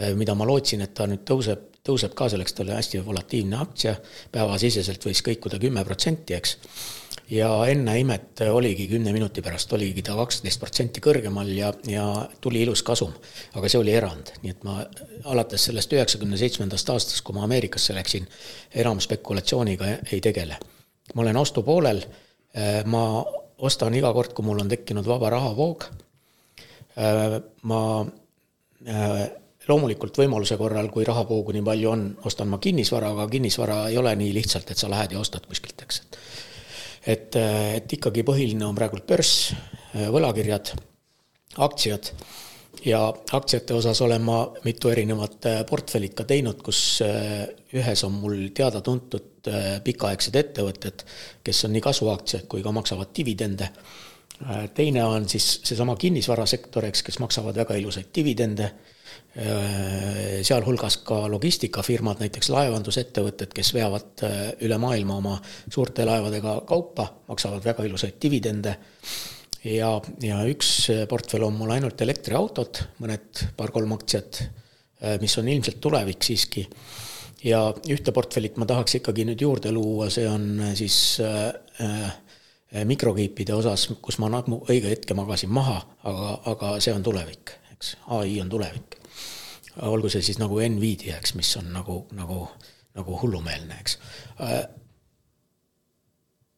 äh, 0.00 0.14
mida 0.14 0.34
ma 0.34 0.46
lootsin, 0.48 0.84
et 0.84 0.94
ta 0.94 1.06
nüüd 1.08 1.24
tõuseb, 1.28 1.68
tõuseb 1.86 2.14
ka 2.16 2.28
selleks, 2.28 2.52
ta 2.52 2.64
oli 2.64 2.74
hästi 2.76 3.02
volatiilne 3.04 3.60
aktsia, 3.60 3.94
päevasiseselt 4.32 5.04
võis 5.06 5.22
kõikuda 5.24 5.60
kümme 5.62 5.84
protsenti, 5.84 6.36
eks. 6.36 6.56
ja 7.30 7.48
enne 7.70 7.94
imet 8.00 8.42
oligi 8.50 8.88
kümne 8.90 9.12
minuti 9.16 9.42
pärast 9.42 9.72
oligi 9.72 10.02
ta 10.02 10.16
kaksteist 10.18 10.60
protsenti 10.60 11.00
kõrgemal 11.00 11.48
ja, 11.54 11.72
ja 11.88 12.04
tuli 12.40 12.62
ilus 12.66 12.82
kasum. 12.82 13.14
aga 13.54 13.68
see 13.68 13.80
oli 13.80 13.94
erand, 13.96 14.34
nii 14.42 14.50
et 14.50 14.64
ma 14.66 14.80
alates 15.32 15.64
sellest 15.70 15.92
üheksakümne 15.96 16.36
seitsmendast 16.36 16.90
aastast, 16.90 17.24
kui 17.24 17.34
ma 17.34 17.46
Ameerikasse 17.48 17.96
läksin, 17.96 18.28
enam 18.74 19.00
spekulatsiooniga 19.00 19.94
ei 20.12 20.20
tegele. 20.20 20.58
ma 21.14 21.22
olen 21.22 21.36
ostupoolel, 21.36 22.04
äh, 22.04 22.84
ma 22.84 23.24
ostan 23.58 23.94
iga 23.94 24.12
kord, 24.12 24.36
kui 24.36 24.44
mul 24.44 24.60
on 24.60 24.68
tekkinud 24.68 25.06
vaba 25.06 25.30
rahavoog 25.30 25.88
ma 27.70 27.82
äh, 28.86 29.22
loomulikult 29.68 30.18
võimaluse 30.20 30.58
korral, 30.60 30.90
kui 30.92 31.06
rahavoogu 31.06 31.54
nii 31.56 31.64
palju 31.66 31.90
on, 31.90 32.04
ostan 32.28 32.50
ma 32.50 32.58
kinnisvara, 32.62 33.12
aga 33.14 33.28
kinnisvara 33.30 33.80
ei 33.90 33.98
ole 34.00 34.14
nii 34.18 34.34
lihtsalt, 34.36 34.70
et 34.72 34.80
sa 34.80 34.90
lähed 34.90 35.14
ja 35.14 35.20
ostad 35.20 35.46
kuskilt, 35.48 35.84
eks. 35.84 36.02
et, 37.06 37.36
et 37.76 37.96
ikkagi 37.98 38.24
põhiline 38.26 38.66
on 38.66 38.78
praegult 38.78 39.06
börs, 39.08 39.34
võlakirjad, 39.94 40.72
aktsiad 41.60 42.12
ja 42.86 43.02
aktsiate 43.10 43.74
osas 43.76 44.00
olen 44.00 44.22
ma 44.24 44.42
mitu 44.64 44.88
erinevat 44.88 45.48
portfellit 45.68 46.14
ka 46.16 46.24
teinud, 46.24 46.62
kus 46.64 47.02
ühes 47.04 48.04
on 48.06 48.14
mul 48.22 48.46
teada-tuntud 48.56 49.50
pikaaegsed 49.84 50.36
ettevõtted, 50.40 51.04
kes 51.44 51.64
on 51.66 51.74
nii 51.76 51.84
kasvuaktsiad 51.84 52.46
kui 52.50 52.64
ka 52.64 52.72
maksavad 52.74 53.12
dividende 53.16 53.68
Äh, 53.70 54.09
teine 54.74 55.04
on 55.04 55.28
siis 55.28 55.60
seesama 55.64 55.96
kinnisvarasektor, 56.00 56.86
eks, 56.88 57.02
kes 57.04 57.18
maksavad 57.20 57.56
väga 57.60 57.76
ilusaid 57.76 58.08
dividende, 58.16 58.70
äh, 59.36 60.40
sealhulgas 60.46 61.00
ka 61.06 61.22
logistikafirmad, 61.32 62.22
näiteks 62.24 62.48
laevandusettevõtted, 62.54 63.52
kes 63.56 63.74
veavad 63.76 64.24
äh, 64.26 64.38
üle 64.66 64.78
maailma 64.80 65.18
oma 65.20 65.36
suurte 65.68 66.06
laevadega 66.08 66.60
kaupa, 66.68 67.10
maksavad 67.28 67.64
väga 67.64 67.84
ilusaid 67.88 68.16
dividende. 68.22 68.76
ja, 69.64 69.92
ja 70.24 70.40
üks 70.48 70.88
portfell 71.08 71.44
on 71.44 71.58
mul 71.60 71.74
ainult 71.76 72.00
elektriautod, 72.00 72.80
mõned 73.04 73.44
paar-kolm 73.56 73.92
aktsiat, 73.98 74.42
mis 75.20 75.36
on 75.40 75.48
ilmselt 75.48 75.80
tulevik 75.80 76.24
siiski. 76.24 76.66
ja 77.44 77.60
ühte 77.88 78.12
portfellit 78.12 78.56
ma 78.60 78.66
tahaks 78.68 78.98
ikkagi 78.98 79.24
nüüd 79.24 79.40
juurde 79.40 79.72
luua, 79.72 80.10
see 80.12 80.26
on 80.28 80.72
siis 80.76 81.20
äh, 81.24 82.10
mikrokiipide 82.84 83.54
osas, 83.54 83.88
kus 84.02 84.18
ma 84.22 84.28
nagu 84.30 84.60
õige 84.70 84.92
hetke 84.92 85.14
magasin 85.18 85.50
maha, 85.54 85.80
aga, 86.06 86.34
aga 86.52 86.74
see 86.82 86.94
on 86.94 87.02
tulevik, 87.02 87.54
eks, 87.74 87.96
ai 88.16 88.36
on 88.42 88.50
tulevik. 88.50 88.98
olgu 89.86 90.10
see 90.10 90.22
siis 90.22 90.38
nagu 90.38 90.60
Nvidia, 90.60 91.16
eks, 91.18 91.34
mis 91.34 91.50
on 91.56 91.72
nagu, 91.72 92.04
nagu, 92.14 92.44
nagu 92.94 93.18
hullumeelne, 93.22 93.80
eks. 93.80 93.98
Eh, 94.46 94.62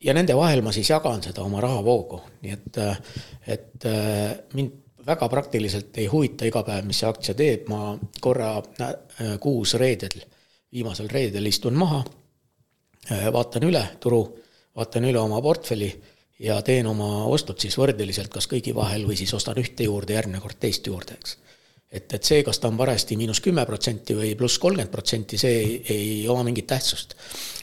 ja 0.05 0.15
nende 0.15 0.37
vahel 0.37 0.63
ma 0.63 0.73
siis 0.73 0.91
jagan 0.91 1.23
seda 1.23 1.45
oma 1.45 1.61
rahavoogu, 1.65 2.21
nii 2.43 2.53
et, 2.53 2.81
et 3.57 3.89
eh, 3.89 4.37
mind 4.55 4.79
väga 5.07 5.29
praktiliselt 5.29 5.97
ei 5.99 6.07
huvita 6.07 6.47
iga 6.47 6.63
päev, 6.67 6.85
mis 6.87 7.01
see 7.03 7.09
aktsia 7.09 7.35
teeb, 7.35 7.67
ma 7.73 7.97
korra 8.21 8.55
kuus 9.43 9.75
reedel, 9.81 10.21
viimasel 10.73 11.09
reedel 11.11 11.49
istun 11.51 11.75
maha, 11.75 12.05
vaatan 13.35 13.67
üle 13.67 13.83
turu 14.01 14.23
vaatan 14.77 15.05
üle 15.05 15.21
oma 15.21 15.41
portfelli 15.43 15.93
ja 16.43 16.59
teen 16.63 16.87
oma 16.91 17.25
ostud 17.31 17.61
siis 17.63 17.77
võrdeliselt 17.79 18.33
kas 18.33 18.49
kõigi 18.51 18.75
vahel 18.75 19.07
või 19.07 19.17
siis 19.19 19.33
ostan 19.37 19.59
ühte 19.63 19.87
juurde, 19.87 20.17
järgmine 20.17 20.41
kord 20.43 20.59
teist 20.61 20.87
juurde, 20.87 21.17
eks. 21.19 21.37
et, 21.91 22.13
et 22.19 22.25
see, 22.25 22.43
kas 22.47 22.59
ta 22.59 22.71
on 22.73 22.79
parajasti 22.81 23.17
miinus 23.21 23.41
kümme 23.45 23.65
protsenti 23.69 24.17
või 24.19 24.33
pluss 24.39 24.59
kolmkümmend 24.63 24.93
protsenti, 24.93 25.39
see 25.39 25.59
ei, 25.61 25.77
ei 25.95 26.29
oma 26.29 26.45
mingit 26.49 26.67
tähtsust. 26.67 27.17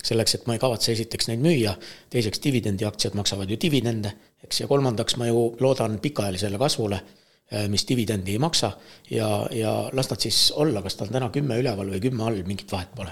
selleks, 0.03 0.35
et 0.35 0.47
ma 0.47 0.55
ei 0.55 0.61
kavatse 0.61 0.91
esiteks 0.95 1.27
neid 1.27 1.43
müüa, 1.43 1.75
teiseks 2.09 2.39
dividendiaktsiad 2.43 3.17
maksavad 3.19 3.49
ju 3.49 3.57
dividende, 3.61 4.13
eks, 4.43 4.61
ja 4.61 4.67
kolmandaks 4.67 5.17
ma 5.19 5.27
ju 5.27 5.49
loodan 5.59 5.99
pikaajalisele 5.99 6.57
kasvule 6.57 7.01
eh, 7.01 7.67
mis 7.67 7.87
dividendi 7.89 8.37
ei 8.37 8.39
maksa 8.39 8.71
ja, 9.11 9.47
ja 9.51 9.75
las 9.93 10.09
nad 10.09 10.23
siis 10.23 10.51
olla, 10.55 10.81
kas 10.81 10.95
ta 10.95 11.07
on 11.07 11.13
täna 11.17 11.29
kümme 11.35 11.59
üleval 11.59 11.91
või 11.91 12.01
kümme 12.07 12.23
all, 12.23 12.43
mingit 12.47 12.71
vahet 12.71 12.95
pole. 12.95 13.11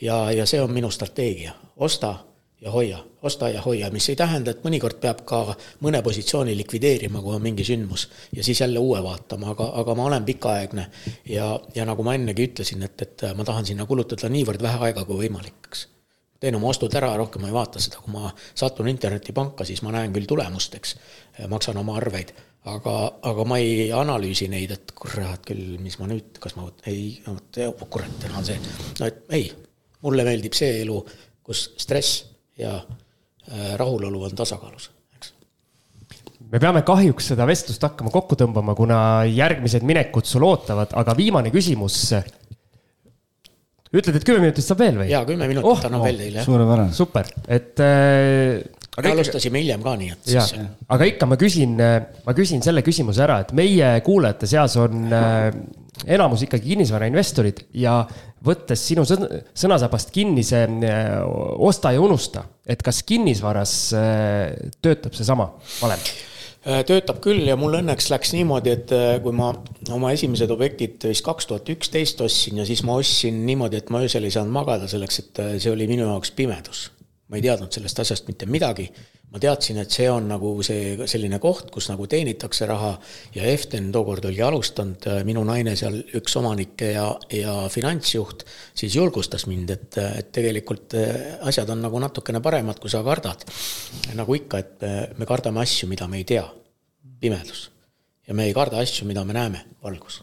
ja, 0.00 0.30
ja 0.30 0.46
see 0.46 0.62
on 0.62 0.70
minu 0.70 0.90
strateegia, 0.90 1.56
osta 1.76 2.14
ja 2.60 2.70
hoia, 2.70 2.98
osta 3.22 3.48
ja 3.48 3.62
hoia, 3.62 3.90
mis 3.90 4.08
ei 4.10 4.16
tähenda, 4.16 4.50
et 4.50 4.64
mõnikord 4.66 4.98
peab 5.02 5.22
ka 5.28 5.42
mõne 5.84 6.00
positsiooni 6.02 6.56
likvideerima, 6.58 7.20
kui 7.22 7.36
on 7.36 7.42
mingi 7.42 7.66
sündmus 7.66 8.08
ja 8.34 8.44
siis 8.44 8.60
jälle 8.60 8.82
uue 8.82 9.02
vaatama, 9.02 9.52
aga, 9.54 9.68
aga 9.82 9.94
ma 9.94 10.08
olen 10.10 10.24
pikaaegne 10.26 10.88
ja, 11.30 11.52
ja 11.74 11.86
nagu 11.86 12.02
ma 12.06 12.16
ennegi 12.18 12.48
ütlesin, 12.50 12.82
et, 12.82 13.06
et 13.06 13.28
ma 13.38 13.46
tahan 13.46 13.66
sinna 13.68 13.86
kulutada 13.86 14.30
niivõrd 14.32 14.62
vähe 14.62 14.88
aega 14.88 15.04
kui 15.06 15.20
võimalik, 15.22 15.70
eks. 15.70 15.86
teen 16.42 16.58
oma 16.58 16.72
ostud 16.72 16.94
ära, 16.98 17.12
rohkem 17.20 17.44
ma 17.46 17.52
ei 17.52 17.54
vaata 17.54 17.82
seda, 17.82 18.02
kui 18.02 18.14
ma 18.14 18.32
satun 18.54 18.90
internetipanka, 18.90 19.66
siis 19.68 19.82
ma 19.86 19.94
näen 19.94 20.14
küll 20.14 20.26
tulemust, 20.26 20.74
eks, 20.80 20.96
maksan 21.52 21.78
oma 21.78 21.94
arveid, 22.00 22.32
aga, 22.66 22.96
aga 23.30 23.44
ma 23.46 23.60
ei 23.62 23.92
analüüsi 23.94 24.48
neid, 24.50 24.74
et 24.74 24.96
kurat 24.98 25.46
küll, 25.46 25.78
mis 25.82 25.98
ma 26.02 26.10
nüüd, 26.10 26.42
kas 26.42 26.58
ma, 26.58 26.66
ei, 26.90 27.22
kurat, 27.54 28.18
täna 28.18 28.42
on 28.42 28.50
see, 28.50 28.58
no 28.98 29.06
et 29.06 29.22
ei, 29.38 29.46
mulle 30.02 30.26
meeldib 30.26 30.58
see 30.58 30.80
elu, 30.82 30.98
kus 31.46 31.68
stress 31.78 32.26
ja 32.58 32.78
äh, 32.78 33.74
rahulolu 33.80 34.24
on 34.28 34.36
tasakaalus, 34.38 34.90
eks. 35.18 35.32
me 36.50 36.60
peame 36.62 36.82
kahjuks 36.86 37.32
seda 37.32 37.46
vestlust 37.48 37.84
hakkama 37.86 38.12
kokku 38.14 38.38
tõmbama, 38.40 38.76
kuna 38.78 39.00
järgmised 39.30 39.86
minekud 39.86 40.28
sul 40.28 40.46
ootavad, 40.48 40.94
aga 40.98 41.16
viimane 41.18 41.52
küsimus. 41.54 42.00
ütled, 43.88 44.16
et 44.16 44.24
kümme 44.24 44.42
minutit 44.44 44.66
saab 44.66 44.82
veel 44.84 44.98
või? 45.02 45.10
jaa, 45.12 45.24
kümme 45.28 45.48
minutit 45.50 45.70
oh, 45.70 45.86
annab 45.88 46.02
oh, 46.02 46.10
veel 46.10 46.24
teile. 46.24 46.44
suurepärane. 46.44 46.92
super, 46.96 47.30
et 47.46 47.80
äh, 47.84 48.77
aga 48.98 49.14
alustasime 49.14 49.62
hiljem 49.62 49.82
ka, 49.84 49.96
nii 50.00 50.14
et 50.14 50.32
siis. 50.32 50.54
aga 50.90 51.10
ikka 51.10 51.28
ma 51.30 51.38
küsin, 51.40 51.76
ma 52.26 52.36
küsin 52.36 52.64
selle 52.66 52.82
küsimuse 52.86 53.22
ära, 53.24 53.42
et 53.44 53.54
meie 53.56 53.92
kuulajate 54.06 54.50
seas 54.50 54.74
on 54.80 55.06
äh, 55.14 55.52
enamus 56.06 56.44
ikkagi 56.46 56.72
kinnisvarainvestorid 56.72 57.64
ja 57.78 58.00
võttes 58.44 58.82
sinu 58.86 59.04
sõnasabast 59.08 60.12
kinni 60.14 60.44
see 60.46 60.64
äh, 60.86 61.18
osta 61.58 61.92
ja 61.94 62.02
unusta, 62.02 62.44
et 62.66 62.82
kas 62.84 63.02
kinnisvaras 63.06 63.74
äh, 63.96 64.70
töötab 64.84 65.16
seesama 65.18 65.50
valem? 65.80 66.04
Äh, 66.68 66.82
töötab 66.86 67.22
küll 67.24 67.46
ja 67.48 67.56
mul 67.58 67.80
õnneks 67.80 68.10
läks 68.12 68.34
niimoodi, 68.36 68.76
et 68.76 68.94
kui 69.24 69.34
ma 69.34 69.52
oma 69.94 70.12
esimesed 70.14 70.52
objektid 70.54 71.08
vist 71.10 71.26
kaks 71.26 71.50
tuhat 71.50 71.72
üksteist 71.74 72.22
ostsin 72.24 72.62
ja 72.62 72.68
siis 72.68 72.84
ma 72.86 72.98
ostsin 73.00 73.42
niimoodi, 73.48 73.82
et 73.82 73.90
ma 73.94 74.04
öösel 74.04 74.28
ei 74.28 74.34
saanud 74.34 74.54
magada, 74.54 74.90
selleks 74.90 75.24
et 75.24 75.42
see 75.58 75.72
oli 75.72 75.90
minu 75.90 76.06
jaoks 76.06 76.34
pimedus. 76.38 76.88
Ma 77.28 77.36
ei 77.36 77.44
teadnud 77.44 77.72
sellest 77.72 78.04
asjast 78.04 78.28
mitte 78.28 78.46
midagi 78.48 78.88
ma 79.28 79.40
teadsin, 79.42 79.78
et 79.82 79.92
see 79.92 80.06
on 80.08 80.28
nagu 80.30 80.50
see 80.64 80.94
selline 81.10 81.38
koht, 81.42 81.68
kus 81.72 81.90
nagu 81.90 82.06
teenitakse 82.08 82.66
raha 82.68 82.94
ja 83.34 83.48
Eften 83.50 83.90
tookord 83.92 84.24
oli 84.30 84.40
alustanud, 84.44 85.04
minu 85.28 85.42
naine 85.48 85.74
seal, 85.76 85.98
üks 86.16 86.36
omanikke 86.40 86.92
ja, 86.94 87.06
ja 87.34 87.56
finantsjuht, 87.72 88.46
siis 88.78 88.96
julgustas 88.96 89.44
mind, 89.50 89.74
et, 89.76 89.98
et 90.00 90.30
tegelikult 90.34 90.96
eh, 90.98 91.34
asjad 91.50 91.74
on 91.74 91.84
nagu 91.84 92.00
natukene 92.00 92.40
paremad, 92.44 92.80
kui 92.80 92.92
sa 92.92 93.02
kardad. 93.04 93.44
nagu 94.16 94.38
ikka, 94.38 94.62
et 94.64 95.18
me 95.18 95.28
kardame 95.28 95.60
asju, 95.64 95.90
mida 95.90 96.08
me 96.08 96.22
ei 96.22 96.28
tea, 96.28 96.46
pimedus. 97.20 97.68
ja 98.28 98.34
me 98.34 98.48
ei 98.48 98.56
karda 98.56 98.80
asju, 98.80 99.06
mida 99.08 99.24
me 99.28 99.36
näeme, 99.36 99.66
valgus 99.84 100.22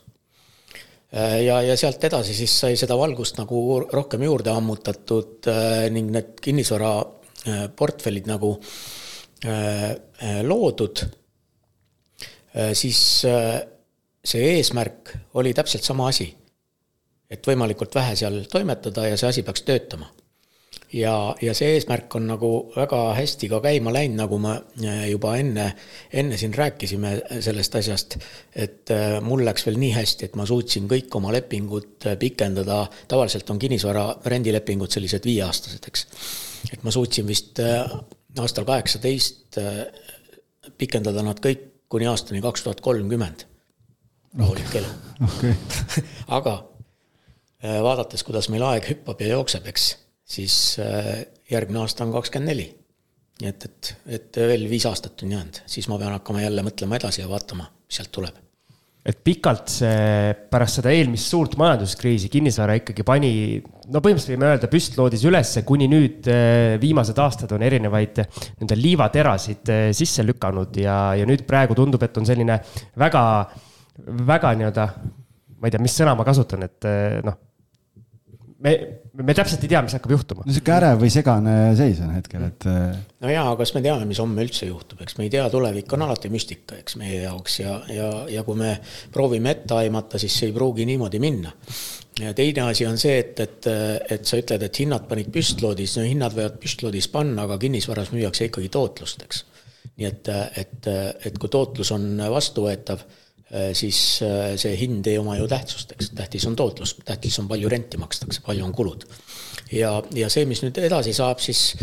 ja, 1.16 1.62
ja 1.64 1.76
sealt 1.80 2.04
edasi 2.04 2.34
siis 2.36 2.52
sai 2.60 2.76
seda 2.76 2.98
valgust 3.00 3.38
nagu 3.40 3.80
rohkem 3.88 4.26
juurde 4.28 4.52
ammutatud 4.52 5.48
eh, 5.48 5.88
ning 5.96 6.12
need 6.12 6.36
kinnisvara 6.44 6.98
portfellid 7.78 8.26
nagu 8.28 8.56
äh, 8.58 9.06
Äh, 9.46 9.92
äh, 9.92 10.44
loodud, 10.44 11.04
äh, 12.56 12.74
siis 12.74 13.00
see 14.26 14.46
eesmärk 14.56 15.12
oli 15.38 15.54
täpselt 15.54 15.84
sama 15.84 16.08
asi. 16.08 16.34
et 17.30 17.48
võimalikult 17.48 17.96
vähe 17.98 18.14
seal 18.16 18.36
toimetada 18.46 19.08
ja 19.10 19.18
see 19.18 19.28
asi 19.28 19.42
peaks 19.44 19.64
töötama. 19.66 20.06
Ja, 20.94 21.16
ja 21.42 21.54
see 21.58 21.74
eesmärk 21.76 22.16
on 22.18 22.28
nagu 22.30 22.52
väga 22.76 23.02
hästi 23.18 23.50
ka 23.52 23.60
käima 23.64 23.94
läinud, 23.94 24.20
nagu 24.20 24.40
me 24.42 24.56
juba 25.10 25.36
enne, 25.42 25.68
enne 26.14 26.38
siin 26.40 26.54
rääkisime 26.56 27.16
sellest 27.44 27.76
asjast, 27.82 28.18
et 28.56 28.94
mul 29.26 29.46
läks 29.46 29.68
veel 29.68 29.80
nii 29.82 29.92
hästi, 29.98 30.30
et 30.30 30.40
ma 30.40 30.48
suutsin 30.50 30.90
kõik 30.92 31.14
oma 31.20 31.34
lepingud 31.36 32.10
pikendada, 32.22 32.86
tavaliselt 33.12 33.50
on 33.54 33.62
kinnisvara 33.62 34.08
rendilepingud 34.26 34.92
sellised 34.92 35.28
viieaastased, 35.28 35.92
eks. 35.92 36.08
et 36.74 36.84
ma 36.84 36.94
suutsin 36.94 37.28
vist 37.28 37.62
aastal 38.42 38.68
kaheksateist 38.68 39.60
äh, 39.62 39.82
pikendada 40.78 41.24
nad 41.26 41.40
kõik 41.44 41.72
kuni 41.92 42.08
aastani 42.10 42.42
kaks 42.44 42.66
tuhat 42.66 42.82
kolmkümmend. 42.84 43.46
rahulik 44.38 44.76
elu 44.76 44.90
okay. 45.24 45.54
aga 46.38 46.56
äh, 47.64 47.82
vaadates, 47.84 48.24
kuidas 48.24 48.50
meil 48.50 48.66
aeg 48.68 48.90
hüppab 48.90 49.22
ja 49.22 49.36
jookseb, 49.36 49.68
eks, 49.72 49.94
siis 50.26 50.80
äh, 50.82 51.26
järgmine 51.52 51.84
aasta 51.84 52.06
on 52.06 52.16
kakskümmend 52.16 52.52
neli. 52.54 52.72
nii 53.42 53.52
et, 53.52 53.66
et, 53.68 53.92
et 54.18 54.38
veel 54.48 54.64
viis 54.72 54.86
aastat 54.88 55.26
on 55.26 55.36
jäänud, 55.36 55.62
siis 55.68 55.90
ma 55.92 56.00
pean 56.00 56.16
hakkama 56.16 56.46
jälle 56.46 56.64
mõtlema 56.64 56.96
edasi 56.96 57.20
ja 57.20 57.30
vaatama, 57.30 57.68
mis 57.84 58.00
sealt 58.00 58.14
tuleb 58.16 58.38
et 59.06 59.20
pikalt 59.22 59.70
see 59.70 60.32
pärast 60.50 60.80
seda 60.80 60.90
eelmist 60.96 61.30
suurt 61.30 61.54
majanduskriisi 61.62 62.30
kinnisvara 62.34 62.80
ikkagi 62.80 63.04
pani, 63.06 63.30
no 63.94 64.02
põhimõtteliselt 64.02 64.32
võime 64.34 64.48
öelda, 64.50 64.70
püstloodis 64.72 65.26
ülesse, 65.30 65.62
kuni 65.68 65.86
nüüd 65.92 66.26
eh, 66.32 66.78
viimased 66.82 67.20
aastad 67.22 67.54
on 67.54 67.66
erinevaid 67.68 68.24
nii-öelda 68.24 68.80
liivaterasid 68.80 69.74
sisse 70.00 70.26
lükanud 70.26 70.80
ja, 70.82 70.98
ja 71.20 71.28
nüüd 71.30 71.46
praegu 71.46 71.78
tundub, 71.78 72.02
et 72.08 72.18
on 72.18 72.26
selline 72.26 72.58
väga, 72.98 73.22
väga 74.32 74.56
nii-öelda, 74.58 74.88
ma 75.60 75.70
ei 75.70 75.76
tea, 75.76 75.86
mis 75.86 76.00
sõna 76.02 76.18
ma 76.18 76.26
kasutan, 76.26 76.66
et 76.66 76.90
noh 77.28 77.45
me, 78.66 78.74
me 79.22 79.36
täpselt 79.38 79.64
ei 79.66 79.72
tea, 79.72 79.82
mis 79.86 79.96
hakkab 79.96 80.14
juhtuma. 80.16 80.46
no 80.46 80.56
sihuke 80.56 80.74
ärev 80.76 81.02
või 81.04 81.12
segane 81.14 81.56
seis 81.78 82.02
on 82.04 82.14
hetkel, 82.16 82.46
et. 82.50 82.68
Äh, 82.70 82.96
no 83.24 83.32
jaa, 83.32 83.48
kas 83.60 83.74
me 83.76 83.82
teame, 83.86 84.08
mis 84.10 84.22
homme 84.22 84.46
üldse 84.46 84.70
juhtub, 84.70 85.02
eks 85.06 85.18
me 85.20 85.28
ei 85.28 85.34
tea, 85.34 85.46
tulevik 85.54 85.92
on 85.96 86.06
alati 86.08 86.32
müstika, 86.34 86.80
eks 86.82 86.98
meie 87.02 87.22
jaoks 87.26 87.60
ja, 87.62 87.76
ja, 87.92 88.10
ja 88.32 88.46
kui 88.48 88.60
me 88.60 88.76
proovime 89.14 89.54
ette 89.56 89.78
aimata, 89.78 90.22
siis 90.22 90.38
see 90.40 90.52
ei 90.52 90.56
pruugi 90.56 90.88
niimoodi 90.90 91.22
minna. 91.24 91.54
ja 92.22 92.32
teine 92.38 92.70
asi 92.70 92.88
on 92.88 92.98
see, 93.02 93.18
et, 93.20 93.44
et, 93.44 93.68
et 94.18 94.26
sa 94.26 94.40
ütled, 94.40 94.64
et 94.64 94.80
hinnad 94.84 95.10
panid 95.10 95.30
püstloodis, 95.34 95.98
no 96.00 96.08
hinnad 96.08 96.36
võivad 96.38 96.58
püstloodis 96.62 97.10
panna, 97.12 97.44
aga 97.46 97.60
kinnisvaras 97.62 98.14
müüakse 98.16 98.50
ikkagi 98.50 98.72
tootlust, 98.74 99.28
eks. 99.28 99.44
nii 99.96 100.10
et, 100.10 100.32
et, 100.64 100.90
et 101.30 101.38
kui 101.40 101.52
tootlus 101.52 101.92
on 101.96 102.16
vastuvõetav 102.32 103.06
siis 103.78 104.00
äh, 104.26 104.56
see 104.58 104.74
hind 104.80 105.06
ei 105.06 105.20
oma 105.22 105.36
ju 105.38 105.46
tähtsust, 105.50 105.94
eks, 105.94 106.10
tähtis 106.18 106.48
on 106.50 106.56
tootlus, 106.58 106.96
tähtis 107.06 107.38
on 107.40 107.50
palju 107.50 107.70
renti 107.70 108.00
makstakse, 108.02 108.42
palju 108.46 108.66
on 108.66 108.74
kulud. 108.74 109.06
ja, 109.72 109.92
ja 110.18 110.30
see, 110.34 110.48
mis 110.50 110.64
nüüd 110.64 110.80
edasi 110.82 111.14
saab, 111.14 111.44
siis 111.44 111.76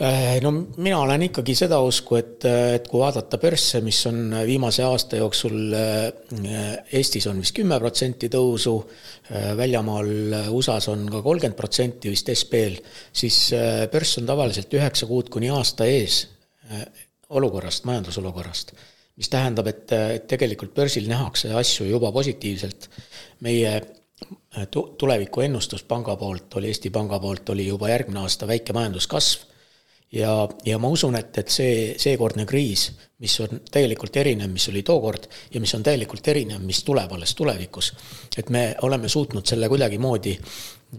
äh, 0.00 0.38
no 0.40 0.54
mina 0.54 1.02
olen 1.02 1.26
ikkagi 1.28 1.54
seda 1.58 1.82
usku, 1.84 2.16
et, 2.16 2.48
et 2.48 2.88
kui 2.88 3.02
vaadata 3.02 3.36
börse, 3.42 3.82
mis 3.84 4.00
on 4.08 4.38
viimase 4.48 4.86
aasta 4.88 5.20
jooksul 5.20 5.76
Eestis 5.76 7.28
on 7.28 7.44
vist 7.44 7.56
kümme 7.56 7.76
protsenti 7.82 8.32
tõusu, 8.32 8.74
väljamaal 9.56 10.10
USA-s 10.48 10.88
on 10.94 11.06
ka 11.12 11.20
kolmkümmend 11.20 11.60
protsenti 11.60 12.12
vist 12.12 12.32
SB-l, 12.32 12.80
siis 13.12 13.50
börs 13.92 14.16
on 14.22 14.32
tavaliselt 14.32 14.72
üheksa 14.80 15.08
kuud 15.10 15.28
kuni 15.32 15.52
aasta 15.52 15.88
ees 15.92 16.22
olukorrast, 17.36 17.84
majandusolukorrast 17.84 18.72
mis 19.16 19.28
tähendab, 19.32 19.68
et, 19.70 19.92
et 19.92 20.26
tegelikult 20.28 20.74
börsil 20.76 21.08
nähakse 21.08 21.52
asju 21.56 21.88
juba 21.88 22.12
positiivselt. 22.12 22.90
meie 23.40 23.74
äh, 23.76 24.68
tulevikuennustus 24.72 25.84
panga 25.84 26.16
poolt 26.16 26.54
oli, 26.54 26.72
Eesti 26.72 26.90
Panga 26.90 27.20
poolt 27.20 27.48
oli 27.48 27.66
juba 27.66 27.88
järgmine 27.88 28.20
aasta 28.20 28.46
väike 28.46 28.72
majanduskasv 28.72 29.44
ja, 30.12 30.48
ja 30.64 30.78
ma 30.78 30.88
usun, 30.88 31.16
et, 31.18 31.34
et 31.38 31.52
see 31.52 31.74
seekordne 32.00 32.46
kriis, 32.48 32.88
mis 33.22 33.34
on 33.44 33.60
täielikult 33.72 34.16
erinev, 34.20 34.50
mis 34.52 34.68
oli 34.70 34.82
tookord 34.86 35.28
ja 35.52 35.60
mis 35.60 35.74
on 35.74 35.84
täielikult 35.86 36.28
erinev, 36.28 36.62
mis 36.64 36.82
tuleb 36.86 37.12
alles 37.12 37.34
tulevikus, 37.34 37.92
et 38.36 38.50
me 38.50 38.68
oleme 38.86 39.08
suutnud 39.08 39.46
selle 39.46 39.68
kuidagimoodi 39.72 40.36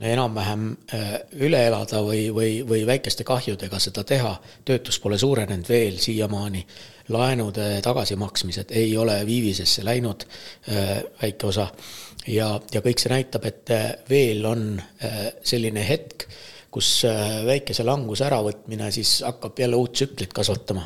enam-vähem 0.01 0.67
äh, 0.93 1.13
üle 1.45 1.59
elada 1.67 2.01
või, 2.05 2.27
või, 2.33 2.61
või 2.67 2.83
väikeste 2.87 3.25
kahjudega 3.27 3.79
seda 3.81 4.03
teha, 4.07 4.33
töötus 4.65 4.99
pole 5.03 5.17
suurenenud 5.17 5.69
veel 5.69 5.97
siiamaani 6.01 6.65
laenude 7.13 7.69
tagasimaksmised 7.85 8.73
ei 8.75 8.91
ole 8.97 9.21
viivisesse 9.25 9.85
läinud, 9.85 10.27
äh, 10.71 10.99
väike 11.21 11.47
osa. 11.47 11.69
ja, 12.27 12.51
ja 12.73 12.81
kõik 12.81 12.99
see 12.99 13.13
näitab, 13.13 13.45
et 13.45 13.71
äh, 13.71 13.87
veel 14.09 14.45
on 14.45 14.69
selline 15.43 15.83
hetk, 15.87 16.27
kus 16.71 17.05
väikese 17.47 17.85
languse 17.87 18.25
äravõtmine 18.27 18.91
siis 18.91 19.21
hakkab 19.25 19.59
jälle 19.59 19.79
uut 19.79 19.93
tsüklit 19.95 20.33
kasvatama 20.35 20.83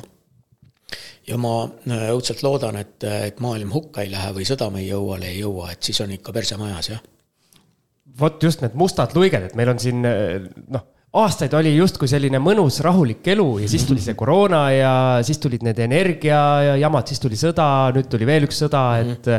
ja 1.27 1.37
ma 1.41 1.55
õudselt 2.13 2.43
loodan, 2.45 2.77
et, 2.79 3.03
et 3.03 3.39
maailm 3.43 3.73
hukka 3.73 4.05
ei 4.05 4.11
lähe 4.11 4.31
või 4.37 4.45
sõda 4.47 4.69
meie 4.73 4.93
õuele 4.95 5.31
ei 5.31 5.41
jõua, 5.41 5.71
et 5.73 5.83
siis 5.83 5.99
on 6.05 6.13
ikka 6.15 6.33
perse 6.35 6.57
majas, 6.61 6.93
jah. 6.93 7.10
Vot 8.19 8.43
just 8.43 8.63
need 8.63 8.75
mustad 8.79 9.13
luiged, 9.15 9.49
et 9.49 9.55
meil 9.59 9.71
on 9.73 9.79
siin 9.81 10.01
noh 10.01 10.87
aastaid 11.11 11.51
oli 11.59 11.73
justkui 11.75 12.07
selline 12.07 12.39
mõnus 12.39 12.77
rahulik 12.83 13.25
elu 13.33 13.47
ja 13.63 13.67
siis 13.71 13.83
tuli 13.87 14.03
see 14.03 14.15
koroona 14.15 14.61
ja 14.71 14.93
siis 15.27 15.41
tulid 15.43 15.65
need 15.67 15.79
energiajamad, 15.83 17.09
siis 17.11 17.19
tuli 17.19 17.39
sõda, 17.39 17.65
nüüd 17.95 18.07
tuli 18.11 18.27
veel 18.29 18.47
üks 18.47 18.63
sõda, 18.63 18.85
et. 19.03 19.35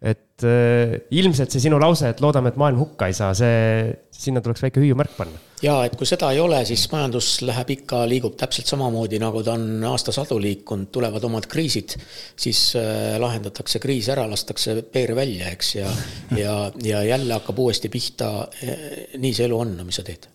Et 0.00 0.44
äh, 0.48 0.94
ilmselt 1.12 1.52
see 1.52 1.60
sinu 1.66 1.76
lause, 1.80 2.08
et 2.08 2.20
loodame, 2.24 2.48
et 2.48 2.58
maailm 2.60 2.80
hukka 2.80 3.10
ei 3.10 3.16
saa, 3.16 3.34
see, 3.36 3.90
sinna 4.08 4.40
tuleks 4.40 4.62
väike 4.64 4.80
hüüumärk 4.80 5.12
panna. 5.18 5.36
ja 5.60 5.74
et 5.84 5.96
kui 6.00 6.08
seda 6.08 6.30
ei 6.32 6.40
ole, 6.40 6.62
siis 6.68 6.86
majandus 6.92 7.28
läheb 7.44 7.74
ikka, 7.76 8.06
liigub 8.08 8.38
täpselt 8.40 8.70
samamoodi, 8.70 9.20
nagu 9.20 9.44
ta 9.44 9.58
on 9.58 9.84
aastasadu 9.90 10.40
liikunud, 10.40 10.88
tulevad 10.94 11.24
omad 11.28 11.48
kriisid. 11.52 11.98
siis 12.32 12.64
äh, 12.80 13.18
lahendatakse 13.20 13.82
kriis 13.82 14.08
ära, 14.08 14.24
lastakse 14.30 14.78
peer 14.88 15.12
välja, 15.18 15.52
eks, 15.52 15.74
ja, 15.76 15.92
ja, 16.36 16.58
ja 16.80 17.04
jälle 17.12 17.36
hakkab 17.36 17.60
uuesti 17.60 17.92
pihta. 17.92 18.48
nii 19.20 19.34
see 19.36 19.50
elu 19.50 19.64
on, 19.66 19.76
no 19.76 19.88
mis 19.88 20.00
sa 20.00 20.06
teed 20.06 20.30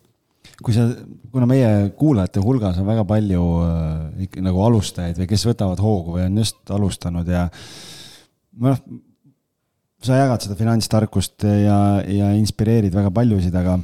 kui 0.62 0.72
sa, 0.72 0.86
kuna 1.32 1.44
meie 1.48 1.90
kuulajate 1.98 2.40
hulgas 2.40 2.78
on 2.80 2.86
väga 2.88 3.02
palju 3.08 3.42
äh, 3.66 4.28
ikka 4.28 4.44
nagu 4.46 4.62
alustajaid 4.64 5.18
või 5.20 5.28
kes 5.28 5.44
võtavad 5.50 5.82
hoogu 5.84 6.16
või 6.16 6.24
on 6.30 6.38
just 6.40 6.72
alustanud 6.72 7.28
ja 7.28 7.48
noh, 8.62 8.80
sa 10.04 10.18
jagad 10.20 10.44
seda 10.44 10.56
finantstarkust 10.58 11.46
ja, 11.46 11.78
ja 12.04 12.32
inspireerid 12.36 12.94
väga 12.94 13.12
paljusid, 13.14 13.54
aga 13.56 13.78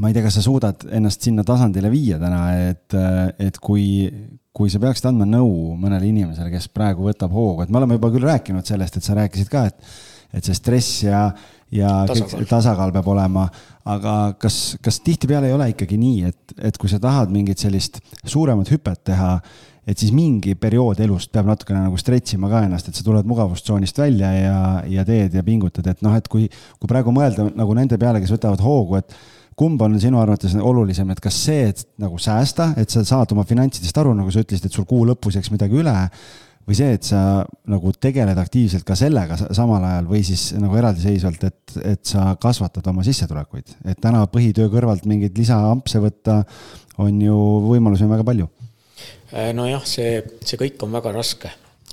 ma 0.00 0.08
ei 0.08 0.16
tea, 0.16 0.24
kas 0.24 0.38
sa 0.38 0.44
suudad 0.44 0.86
ennast 0.94 1.24
sinna 1.24 1.44
tasandile 1.46 1.90
viia 1.92 2.18
täna, 2.20 2.44
et, 2.70 2.94
et 3.42 3.58
kui, 3.60 4.06
kui 4.54 4.72
sa 4.72 4.80
peaksid 4.82 5.10
andma 5.10 5.26
nõu 5.28 5.74
mõnele 5.80 6.08
inimesele, 6.08 6.52
kes 6.54 6.70
praegu 6.72 7.08
võtab 7.08 7.34
hoogu, 7.34 7.64
et 7.64 7.72
me 7.72 7.80
oleme 7.80 7.98
juba 7.98 8.12
küll 8.14 8.28
rääkinud 8.28 8.68
sellest, 8.68 8.96
et 8.96 9.08
sa 9.08 9.18
rääkisid 9.18 9.50
ka, 9.52 9.66
et, 9.68 9.92
et 10.32 10.48
see 10.48 10.56
stress 10.56 11.02
ja, 11.04 11.26
ja 11.74 11.92
tasakaal. 12.08 12.48
tasakaal 12.48 12.94
peab 12.94 13.12
olema. 13.12 13.48
aga 13.82 14.14
kas, 14.38 14.78
kas 14.78 15.00
tihtipeale 15.02 15.50
ei 15.50 15.56
ole 15.56 15.72
ikkagi 15.72 15.98
nii, 15.98 16.30
et, 16.30 16.56
et 16.70 16.76
kui 16.78 16.88
sa 16.88 17.00
tahad 17.02 17.32
mingit 17.34 17.58
sellist 17.58 17.98
suuremat 18.22 18.70
hüpet 18.70 19.04
teha, 19.10 19.34
et 19.86 19.98
siis 19.98 20.12
mingi 20.14 20.54
periood 20.58 21.00
elust 21.02 21.32
peab 21.34 21.48
natukene 21.50 21.82
nagu 21.88 21.98
stretch 21.98 22.36
ima 22.36 22.50
ka 22.52 22.62
ennast, 22.66 22.88
et 22.88 22.98
sa 22.98 23.04
tuled 23.06 23.26
mugavustsoonist 23.28 23.98
välja 23.98 24.30
ja, 24.36 24.58
ja 24.86 25.04
teed 25.08 25.34
ja 25.34 25.42
pingutad, 25.46 25.88
et 25.90 26.04
noh, 26.06 26.14
et 26.18 26.28
kui, 26.30 26.46
kui 26.78 26.90
praegu 26.90 27.14
mõelda 27.14 27.48
nagu 27.50 27.74
nende 27.78 27.98
peale, 27.98 28.22
kes 28.22 28.34
võtavad 28.36 28.62
hoogu, 28.62 29.00
et 29.00 29.16
kumb 29.58 29.82
on 29.84 29.98
sinu 30.00 30.20
arvates 30.22 30.54
olulisem, 30.56 31.10
et 31.12 31.20
kas 31.22 31.42
see, 31.48 31.66
et 31.72 31.82
nagu 32.00 32.18
säästa, 32.20 32.72
et 32.80 32.94
sa 32.94 33.02
saad 33.06 33.34
oma 33.34 33.44
finantsidest 33.48 33.98
aru, 34.00 34.14
nagu 34.16 34.32
sa 34.32 34.44
ütlesid, 34.44 34.70
et 34.70 34.78
sul 34.78 34.88
kuu 34.88 35.04
lõpus 35.08 35.36
jääks 35.36 35.52
midagi 35.52 35.78
üle 35.82 35.96
või 36.62 36.78
see, 36.78 36.92
et 36.94 37.06
sa 37.06 37.42
nagu 37.70 37.90
tegeled 37.98 38.38
aktiivselt 38.38 38.86
ka 38.86 38.94
sellega 38.98 39.34
samal 39.42 39.82
ajal 39.82 40.06
või 40.06 40.22
siis 40.26 40.52
nagu 40.62 40.78
eraldiseisvalt, 40.78 41.46
et, 41.50 41.76
et 41.96 42.02
sa 42.06 42.32
kasvatad 42.40 42.86
oma 42.92 43.02
sissetulekuid, 43.06 43.74
et 43.90 43.98
täna 44.02 44.22
põhitöö 44.30 44.70
kõrvalt 44.72 45.08
mingeid 45.10 45.38
lisaampse 45.38 45.98
võtta 46.02 46.42
on 47.02 47.18
ju 47.24 47.38
võimalusi 47.66 48.06
on 48.06 48.14
väga 48.14 48.28
palju. 48.30 48.46
Äh, 49.32 49.52
nojah, 49.56 49.84
see, 49.88 50.20
see 50.44 50.60
kõik 50.60 50.82
on 50.84 50.92
väga 50.92 51.12
raske 51.14 51.52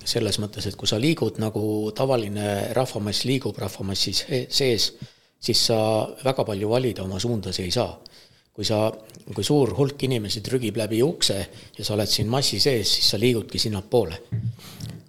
selles 0.09 0.39
mõttes, 0.41 0.65
et 0.65 0.77
kui 0.79 0.87
sa 0.89 0.97
liigud 0.97 1.37
nagu 1.41 1.91
tavaline 1.95 2.73
rahvamass 2.73 3.25
liigub 3.29 3.57
rahvamassi 3.61 4.13
sees, 4.15 4.93
siis 5.39 5.65
sa 5.69 5.79
väga 6.23 6.45
palju 6.47 6.69
valida 6.71 7.03
oma 7.03 7.19
suundasi 7.21 7.67
ei 7.67 7.73
saa 7.75 7.91
kui 8.59 8.67
sa, 8.67 8.89
kui 9.31 9.45
suur 9.47 9.71
hulk 9.77 10.03
inimesi 10.03 10.41
trügib 10.43 10.75
läbi 10.81 10.97
ukse 10.99 11.37
ja 11.77 11.85
sa 11.85 11.93
oled 11.95 12.09
siin 12.11 12.27
massi 12.27 12.57
sees, 12.59 12.91
siis 12.97 13.13
sa 13.13 13.19
liigudki 13.21 13.61
sinnapoole. 13.61 14.17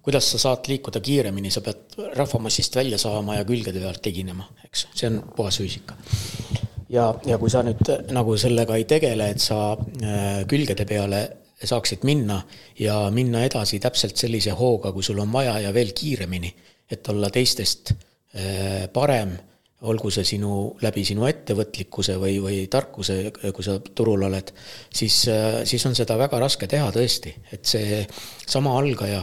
kuidas 0.00 0.30
sa 0.32 0.38
saad 0.38 0.68
liikuda 0.70 1.00
kiiremini, 1.04 1.50
sa 1.50 1.60
pead 1.60 1.98
rahvamassist 2.16 2.76
välja 2.78 2.98
saama 2.98 3.34
ja 3.36 3.44
külgede 3.44 3.82
pealt 3.82 4.00
teginema, 4.02 4.46
eks, 4.64 4.86
see 4.94 5.10
on 5.10 5.18
puhas 5.36 5.58
füüsika. 5.58 5.98
ja, 6.88 7.10
ja 7.26 7.38
kui 7.42 7.50
sa 7.50 7.64
nüüd 7.66 7.90
nagu 8.14 8.36
sellega 8.38 8.78
ei 8.78 8.86
tegele, 8.86 9.28
et 9.34 9.42
sa 9.42 9.74
äh, 9.74 10.46
külgede 10.46 10.86
peale 10.86 11.24
saaksid 11.64 12.06
minna 12.08 12.40
ja 12.78 13.02
minna 13.12 13.44
edasi 13.44 13.80
täpselt 13.80 14.16
sellise 14.16 14.54
hooga, 14.56 14.92
kui 14.92 15.02
sul 15.02 15.18
on 15.20 15.32
vaja 15.32 15.58
ja 15.60 15.74
veel 15.74 15.92
kiiremini, 15.96 16.54
et 16.90 17.08
olla 17.08 17.30
teistest 17.30 17.92
äh, 17.92 18.88
parem 18.92 19.36
olgu 19.88 20.10
see 20.12 20.26
sinu, 20.28 20.54
läbi 20.84 21.02
sinu 21.08 21.24
ettevõtlikkuse 21.28 22.16
või, 22.20 22.36
või 22.42 22.58
tarkuse, 22.70 23.16
kui 23.32 23.64
sa 23.64 23.78
turul 23.80 24.26
oled, 24.28 24.52
siis, 24.92 25.22
siis 25.64 25.86
on 25.88 25.96
seda 25.96 26.18
väga 26.20 26.40
raske 26.42 26.68
teha 26.68 26.90
tõesti, 26.92 27.32
et 27.52 27.64
see 27.68 28.02
sama 28.44 28.76
algaja, 28.76 29.22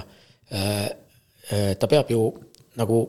ta 0.50 1.90
peab 1.92 2.10
ju 2.10 2.24
nagu, 2.80 3.04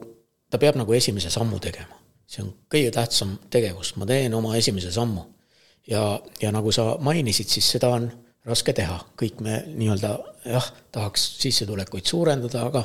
ta 0.49 0.61
peab 0.61 0.77
nagu 0.77 0.93
esimese 0.93 1.33
sammu 1.33 1.59
tegema. 1.63 1.97
see 2.29 2.43
on 2.43 2.51
kõige 2.69 2.91
tähtsam 2.93 3.39
tegevus, 3.49 3.95
ma 3.97 4.05
teen 4.05 4.33
oma 4.37 4.55
esimese 4.57 4.91
sammu. 4.93 5.25
ja, 5.89 6.19
ja 6.41 6.51
nagu 6.53 6.71
sa 6.71 6.97
mainisid, 7.01 7.49
siis 7.49 7.71
seda 7.71 7.89
on 7.89 8.11
raske 8.45 8.73
teha, 8.73 8.97
kõik 9.19 9.41
me 9.43 9.59
nii-öelda 9.67 10.13
jah, 10.45 10.69
tahaks 10.91 11.25
sissetulekuid 11.41 12.07
suurendada, 12.07 12.63
aga 12.69 12.83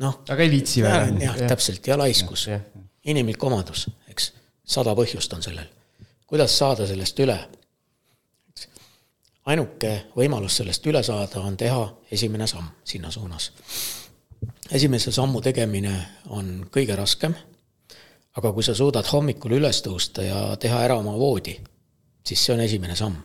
noh. 0.00 0.20
aga 0.28 0.42
ei 0.42 0.52
viitsi 0.52 0.84
veel. 0.84 1.18
jah, 1.22 1.40
täpselt 1.48 1.86
ja 1.86 1.98
laiskus 1.98 2.48
inimlik 3.04 3.42
omadus, 3.44 3.88
eks, 4.10 4.30
sada 4.64 4.94
põhjust 4.96 5.32
on 5.36 5.42
sellel. 5.42 5.68
kuidas 6.26 6.58
saada 6.58 6.86
sellest 6.86 7.20
üle? 7.20 7.38
ainuke 9.44 9.90
võimalus 10.16 10.56
sellest 10.60 10.86
üle 10.88 11.02
saada 11.04 11.42
on 11.44 11.56
teha 11.56 11.82
esimene 12.12 12.46
samm 12.46 12.70
sinna 12.84 13.10
suunas. 13.10 13.50
esimese 14.70 15.12
sammu 15.12 15.40
tegemine 15.40 15.94
on 16.30 16.66
kõige 16.72 16.96
raskem, 16.96 17.34
aga 18.36 18.52
kui 18.52 18.62
sa 18.62 18.74
suudad 18.74 19.06
hommikul 19.12 19.58
üles 19.58 19.82
tõusta 19.84 20.22
ja 20.22 20.56
teha 20.56 20.80
ära 20.84 20.96
oma 20.98 21.12
voodi, 21.18 21.58
siis 22.24 22.44
see 22.44 22.54
on 22.54 22.60
esimene 22.60 22.96
samm. 22.96 23.16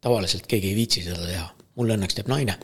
Tavaliselt 0.00 0.46
keegi 0.50 0.72
ei 0.72 0.78
viitsi 0.78 1.02
seda 1.06 1.26
teha 1.26 1.48
mul 1.80 1.94
õnneks 1.94 2.18
teeb 2.18 2.28
naine 2.30 2.56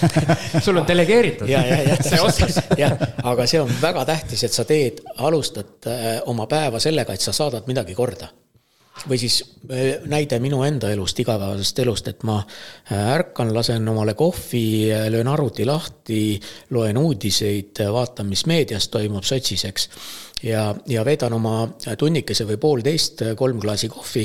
sul 0.64 0.78
on 0.78 0.86
delegeeritud. 0.88 1.48
ja, 1.50 1.64
ja, 1.66 1.80
ja 1.88 1.98
see 2.02 2.20
oskus. 2.22 2.60
jah, 2.82 2.94
aga 3.26 3.48
see 3.50 3.60
on 3.62 3.72
väga 3.80 4.06
tähtis, 4.08 4.46
et 4.46 4.54
sa 4.54 4.66
teed, 4.68 5.02
alustad 5.26 5.90
äh, 5.90 6.08
oma 6.30 6.48
päeva 6.50 6.80
sellega, 6.82 7.14
et 7.14 7.24
sa 7.24 7.34
saadad 7.36 7.68
midagi 7.70 7.96
korda. 7.98 8.30
või 9.10 9.18
siis 9.18 9.40
äh, 9.42 10.04
näide 10.08 10.38
minu 10.40 10.62
enda 10.64 10.90
elust, 10.94 11.18
igapäevasest 11.20 11.82
elust, 11.82 12.08
et 12.08 12.22
ma 12.22 12.38
ärkan, 12.94 13.50
lasen 13.54 13.88
omale 13.90 14.14
kohvi, 14.14 14.92
löön 15.10 15.28
arvuti 15.28 15.66
lahti, 15.66 16.40
loen 16.70 16.98
uudiseid, 16.98 17.82
vaatan, 17.92 18.30
mis 18.30 18.46
meedias 18.46 18.88
toimub 18.88 19.26
sotsis, 19.26 19.66
eks 19.68 19.90
ja, 20.44 20.64
ja 20.86 21.04
veedan 21.06 21.34
oma 21.36 21.54
tunnikese 21.98 22.46
või 22.48 22.58
poolteist, 22.60 23.22
kolm 23.38 23.60
klaasi 23.62 23.88
kohvi. 23.92 24.24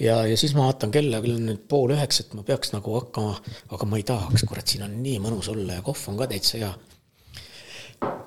ja, 0.00 0.20
ja 0.26 0.36
siis 0.38 0.54
ma 0.54 0.68
vaatan 0.68 0.92
kella, 0.94 1.20
kell 1.24 1.38
on 1.38 1.48
nüüd 1.50 1.64
pool 1.68 1.94
üheksat, 1.96 2.34
ma 2.38 2.44
peaks 2.46 2.72
nagu 2.74 2.94
hakkama, 3.00 3.34
aga 3.74 3.88
ma 3.88 4.00
ei 4.00 4.06
tahaks, 4.06 4.46
kurat, 4.48 4.66
siin 4.68 4.86
on 4.86 4.98
nii 5.02 5.18
mõnus 5.24 5.50
olla 5.52 5.78
ja 5.78 5.86
kohv 5.86 6.06
on 6.12 6.20
ka 6.20 6.30
täitsa 6.30 6.60
hea. 6.62 6.72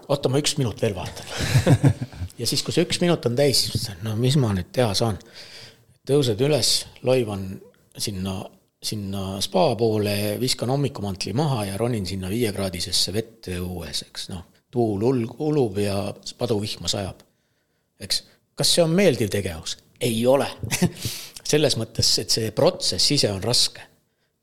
oota, 0.08 0.30
ma 0.30 0.42
üks 0.42 0.58
minut 0.60 0.82
veel 0.82 0.98
vaatan 0.98 1.88
ja 2.42 2.50
siis, 2.50 2.64
kui 2.66 2.76
see 2.76 2.88
üks 2.88 3.02
minut 3.04 3.26
on 3.30 3.40
täis, 3.40 3.66
siis 3.66 3.76
mõtlen, 3.78 4.04
no 4.08 4.16
mis 4.20 4.38
ma 4.42 4.54
nüüd 4.56 4.72
teha 4.76 4.94
saan. 4.98 5.20
tõused 6.10 6.40
üles, 6.46 6.86
loivan 7.04 7.52
sinna 7.98 8.42
sinna 8.80 9.42
spa 9.44 9.74
poole, 9.76 10.38
viskan 10.40 10.70
hommikumantli 10.72 11.34
maha 11.36 11.66
ja 11.68 11.78
ronin 11.78 12.06
sinna 12.08 12.30
viiekraadisesse 12.32 13.12
vette 13.12 13.58
õues, 13.60 14.06
eks 14.08 14.30
noh, 14.32 14.46
tuul 14.72 15.04
ulub 15.04 15.82
ja 15.84 15.98
paduvihma 16.40 16.88
sajab 16.88 17.26
eks. 18.00 18.24
kas 18.56 18.74
see 18.76 18.84
on 18.84 18.96
meeldiv 18.96 19.32
tegevus? 19.34 19.78
ei 20.02 20.22
ole 20.28 20.48
selles 21.52 21.76
mõttes, 21.80 22.12
et 22.22 22.32
see 22.32 22.52
protsess 22.56 23.12
ise 23.16 23.32
on 23.34 23.44
raske. 23.44 23.84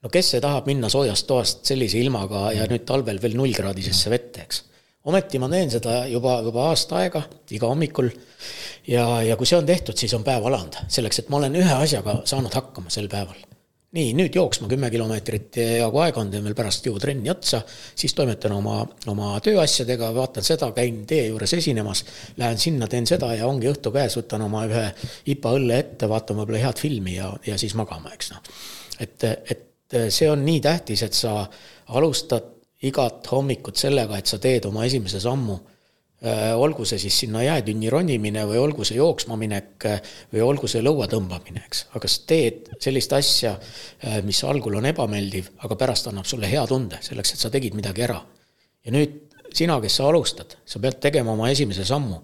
no 0.03 0.13
kes 0.13 0.35
see 0.35 0.45
tahab 0.45 0.69
minna 0.71 0.91
soojast 0.93 1.27
toast 1.29 1.67
sellise 1.69 2.01
ilmaga 2.03 2.51
ja 2.57 2.69
nüüd 2.71 2.87
talvel 2.89 3.21
veel 3.23 3.37
nullkraadisesse 3.39 4.13
vette, 4.13 4.47
eks. 4.47 4.63
ometi 5.09 5.41
ma 5.43 5.51
teen 5.53 5.73
seda 5.73 6.03
juba, 6.11 6.41
juba 6.47 6.71
aasta 6.71 7.03
aega, 7.03 7.25
iga 7.57 7.73
hommikul. 7.73 8.11
ja, 8.91 9.07
ja 9.27 9.37
kui 9.39 9.49
see 9.49 9.59
on 9.61 9.69
tehtud, 9.69 9.97
siis 9.99 10.15
on 10.19 10.27
päev 10.27 10.49
alanud, 10.51 10.83
selleks 10.93 11.23
et 11.25 11.31
ma 11.33 11.41
olen 11.43 11.61
ühe 11.63 11.77
asjaga 11.83 12.21
saanud 12.29 12.55
hakkama 12.61 12.93
sel 12.93 13.11
päeval 13.13 13.46
nii, 13.97 14.13
nüüd 14.19 14.37
jooksma 14.37 14.69
kümme 14.71 14.91
kilomeetrit 14.93 15.59
ja 15.81 15.89
kui 15.93 16.03
aega 16.05 16.23
on, 16.23 16.33
veel 16.33 16.57
pärast 16.57 16.87
ju 16.87 16.95
trenni 17.03 17.31
otsa, 17.33 17.63
siis 17.69 18.15
toimetan 18.17 18.55
oma, 18.57 18.81
oma 19.13 19.35
tööasjadega, 19.45 20.11
vaatan 20.17 20.47
seda, 20.47 20.71
käin 20.77 21.03
tee 21.09 21.29
juures 21.31 21.57
esinemas, 21.57 22.05
lähen 22.41 22.61
sinna, 22.61 22.89
teen 22.93 23.09
seda 23.09 23.33
ja 23.37 23.49
ongi 23.49 23.71
õhtu 23.73 23.93
käes, 23.95 24.19
võtan 24.21 24.47
oma 24.47 24.67
ühe 24.69 24.89
IPA 25.35 25.55
õlle 25.59 25.81
ette, 25.85 26.11
vaatan 26.11 26.43
võib-olla 26.43 26.65
head 26.67 26.83
filmi 26.83 27.17
ja, 27.17 27.31
ja 27.47 27.57
siis 27.61 27.77
magama, 27.79 28.13
eks 28.17 28.35
noh. 28.35 28.53
et, 29.01 29.31
et 29.55 29.99
see 30.13 30.29
on 30.31 30.45
nii 30.45 30.61
tähtis, 30.65 31.03
et 31.07 31.17
sa 31.17 31.39
alustad 31.97 32.53
igat 32.87 33.27
hommikut 33.33 33.79
sellega, 33.79 34.19
et 34.19 34.29
sa 34.29 34.39
teed 34.43 34.69
oma 34.69 34.85
esimese 34.87 35.21
sammu 35.23 35.57
olgu 36.57 36.85
see 36.89 36.99
siis 36.99 37.19
sinna 37.21 37.43
jäätünni 37.45 37.91
ronimine 37.93 38.47
või 38.49 38.57
olgu 38.57 38.85
see 38.89 38.97
jooksma 38.97 39.37
minek 39.37 39.85
äh, 39.85 39.99
või 40.33 40.41
olgu 40.47 40.69
see 40.69 40.81
lõua 40.81 41.05
tõmbamine, 41.13 41.61
eks. 41.67 41.83
aga 41.99 42.09
sa 42.09 42.23
teed 42.31 42.71
sellist 42.81 43.13
asja, 43.13 43.53
äh, 44.01 44.23
mis 44.25 44.41
algul 44.49 44.79
on 44.81 44.89
ebameeldiv, 44.89 45.53
aga 45.67 45.77
pärast 45.77 46.09
annab 46.09 46.25
sulle 46.25 46.49
hea 46.49 46.65
tunde, 46.67 47.03
selleks 47.05 47.35
et 47.35 47.45
sa 47.45 47.53
tegid 47.53 47.77
midagi 47.77 48.07
ära. 48.09 48.17
ja 48.87 48.97
nüüd 48.97 49.21
sina, 49.53 49.77
kes 49.81 50.01
sa 50.01 50.09
alustad, 50.09 50.57
sa 50.65 50.81
pead 50.81 50.99
tegema 51.05 51.37
oma 51.37 51.51
esimese 51.53 51.85
sammu. 51.85 52.23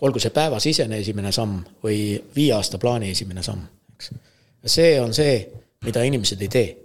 olgu 0.00 0.20
see 0.22 0.30
päevasisene 0.30 0.98
esimene 0.98 1.32
samm 1.32 1.60
või 1.84 2.16
viie 2.34 2.52
aasta 2.54 2.78
plaani 2.78 3.10
esimene 3.10 3.42
samm, 3.42 3.60
eks. 3.94 4.12
see 4.64 5.00
on 5.00 5.12
see, 5.14 5.40
mida 5.84 6.02
inimesed 6.02 6.40
ei 6.42 6.48
tee. 6.48 6.76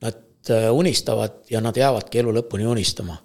Nad 0.00 0.48
unistavad 0.72 1.44
ja 1.50 1.60
nad 1.60 1.76
jäävadki 1.76 2.18
elu 2.18 2.32
lõpuni 2.32 2.64
unistama 2.66 3.18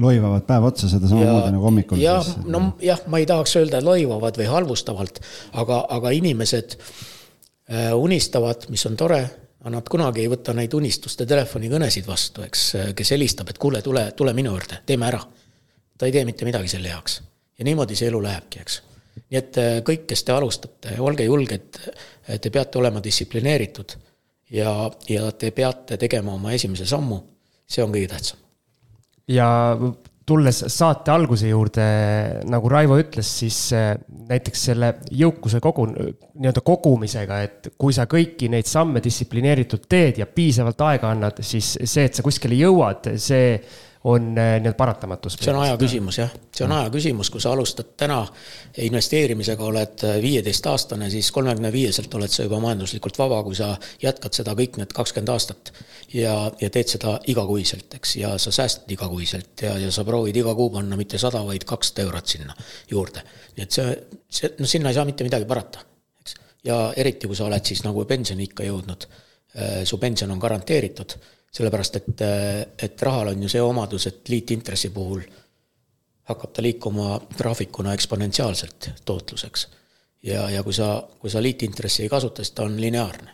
loivavad 0.00 0.44
päev 0.46 0.68
otsa 0.68 0.88
seda 0.90 1.08
samamoodi 1.08 1.52
nagu 1.54 1.64
hommikul. 1.64 2.00
jah, 2.00 2.26
no 2.44 2.62
jah, 2.82 3.00
ma 3.10 3.20
ei 3.22 3.26
tahaks 3.28 3.56
öelda 3.60 3.80
loivavad 3.84 4.38
või 4.40 4.48
halvustavalt, 4.50 5.20
aga, 5.62 5.80
aga 5.96 6.12
inimesed 6.16 6.76
äh, 6.76 7.92
unistavad, 7.96 8.68
mis 8.72 8.84
on 8.88 8.96
tore, 8.96 9.22
aga 9.60 9.74
nad 9.78 9.88
kunagi 9.90 10.24
ei 10.24 10.32
võta 10.32 10.54
neid 10.56 10.74
unistuste 10.76 11.26
telefonikõnesid 11.28 12.08
vastu, 12.08 12.44
eks, 12.46 12.66
kes 12.96 13.14
helistab, 13.16 13.50
et 13.52 13.60
kuule, 13.62 13.82
tule, 13.84 14.08
tule 14.16 14.36
minu 14.36 14.52
juurde, 14.54 14.82
teeme 14.86 15.08
ära. 15.08 15.22
ta 15.98 16.06
ei 16.06 16.12
tee 16.12 16.24
mitte 16.28 16.44
midagi 16.44 16.68
selle 16.68 16.92
heaks. 16.92 17.22
ja 17.58 17.64
niimoodi 17.64 17.96
see 17.96 18.08
elu 18.12 18.22
lähebki, 18.22 18.60
eks. 18.60 18.80
nii 19.30 19.38
et 19.40 19.62
äh, 19.62 19.76
kõik, 19.86 20.06
kes 20.12 20.24
te 20.24 20.36
alustate, 20.36 20.98
olge 21.00 21.24
julged, 21.24 21.80
te 22.40 22.50
peate 22.50 22.78
olema 22.78 23.00
distsiplineeritud 23.02 23.96
ja, 24.50 24.90
ja 25.08 25.30
te 25.32 25.50
peate 25.50 25.96
tegema 25.96 26.34
oma 26.34 26.52
esimese 26.52 26.86
sammu, 26.86 27.22
see 27.66 27.82
on 27.82 27.94
kõige 27.94 28.12
tähtsam 28.12 28.45
ja 29.28 29.48
tulles 30.26 30.58
saate 30.74 31.12
alguse 31.14 31.48
juurde, 31.48 31.84
nagu 32.50 32.70
Raivo 32.70 32.96
ütles, 32.98 33.28
siis 33.42 33.58
äh, 33.76 33.92
näiteks 34.26 34.64
selle 34.70 34.90
jõukuse 35.14 35.60
kogu, 35.62 35.86
nii-öelda 35.92 36.62
kogumisega, 36.66 37.40
et 37.46 37.68
kui 37.78 37.94
sa 37.94 38.08
kõiki 38.10 38.50
neid 38.50 38.66
samme 38.66 39.02
distsiplineeritult 39.04 39.86
teed 39.88 40.18
ja 40.22 40.26
piisavalt 40.26 40.82
aega 40.88 41.12
annad, 41.14 41.38
siis 41.46 41.76
see, 41.78 42.08
et 42.08 42.18
sa 42.18 42.26
kuskile 42.26 42.58
jõuad, 42.58 43.12
see 43.22 43.54
on 44.06 44.38
äh, 44.38 44.60
nii-öelda 44.60 44.76
paratamatus. 44.78 45.36
see 45.40 45.50
on 45.50 45.58
aja 45.64 45.74
küsimus 45.80 46.18
jah, 46.20 46.30
see 46.54 46.62
on 46.66 46.72
aja 46.76 46.90
küsimus, 46.94 47.26
kui 47.32 47.42
sa 47.42 47.50
alustad 47.56 47.88
täna 47.98 48.20
investeerimisega, 48.86 49.64
oled 49.66 50.04
äh, 50.06 50.18
viieteistaastane, 50.22 51.08
siis 51.10 51.32
kolmekümne 51.34 51.72
viieselt 51.74 52.14
oled 52.14 52.30
sa 52.30 52.46
juba 52.46 52.60
majanduslikult 52.62 53.18
vaba, 53.18 53.40
kui 53.42 53.58
sa 53.58 53.72
jätkad 54.02 54.38
seda 54.38 54.54
kõik 54.58 54.78
need 54.78 54.94
kakskümmend 54.94 55.34
aastat. 55.34 55.72
ja, 56.14 56.36
ja 56.60 56.70
teed 56.70 56.94
seda 56.94 57.16
igakuiselt, 57.34 57.98
eks, 57.98 58.16
ja 58.22 58.36
sa 58.38 58.54
säästad 58.54 58.94
igakuiselt 58.94 59.66
ja, 59.66 59.74
ja 59.82 59.90
sa 59.90 60.06
proovid 60.06 60.38
iga 60.38 60.54
kuu 60.54 60.70
panna 60.78 60.96
mitte 60.96 61.18
sada, 61.18 61.42
vaid 61.46 61.66
kakssada 61.66 62.06
eurot 62.06 62.36
sinna 62.36 62.54
juurde. 62.90 63.26
nii 63.56 63.66
et 63.66 63.80
see, 63.80 63.96
see, 64.30 64.54
no 64.60 64.70
sinna 64.70 64.94
ei 64.94 65.00
saa 65.00 65.08
mitte 65.08 65.26
midagi 65.26 65.50
parata, 65.50 65.82
eks. 66.22 66.38
ja 66.64 66.92
eriti, 66.96 67.26
kui 67.26 67.36
sa 67.36 67.50
oled 67.50 67.74
siis 67.74 67.82
nagu 67.82 68.06
pensioniikka 68.06 68.70
jõudnud, 68.70 69.08
äh, 69.58 69.80
su 69.82 69.98
pension 69.98 70.30
on 70.30 70.38
garanteeritud 70.38 71.18
sellepärast 71.56 71.96
et, 72.00 72.22
et 72.84 73.02
rahal 73.02 73.32
on 73.32 73.42
ju 73.42 73.48
see 73.48 73.62
omadus, 73.64 74.06
et 74.10 74.28
liitintressi 74.28 74.90
puhul 74.94 75.22
hakkab 76.28 76.52
ta 76.52 76.64
liikuma 76.64 77.20
graafikuna 77.38 77.94
eksponentsiaalselt 77.96 78.90
tootluseks. 79.04 79.68
ja, 80.26 80.50
ja 80.50 80.62
kui 80.66 80.74
sa, 80.74 81.02
kui 81.20 81.30
sa 81.30 81.42
liitintressi 81.42 82.02
ei 82.02 82.12
kasuta, 82.12 82.44
siis 82.44 82.54
ta 82.56 82.66
on 82.66 82.80
lineaarne. 82.80 83.32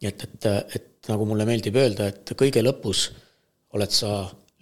nii 0.00 0.08
et, 0.08 0.26
et, 0.26 0.50
et 0.76 1.08
nagu 1.08 1.26
mulle 1.26 1.46
meeldib 1.48 1.76
öelda, 1.78 2.10
et 2.12 2.34
kõige 2.38 2.62
lõpus 2.62 3.08
oled 3.74 3.92
sa 3.94 4.12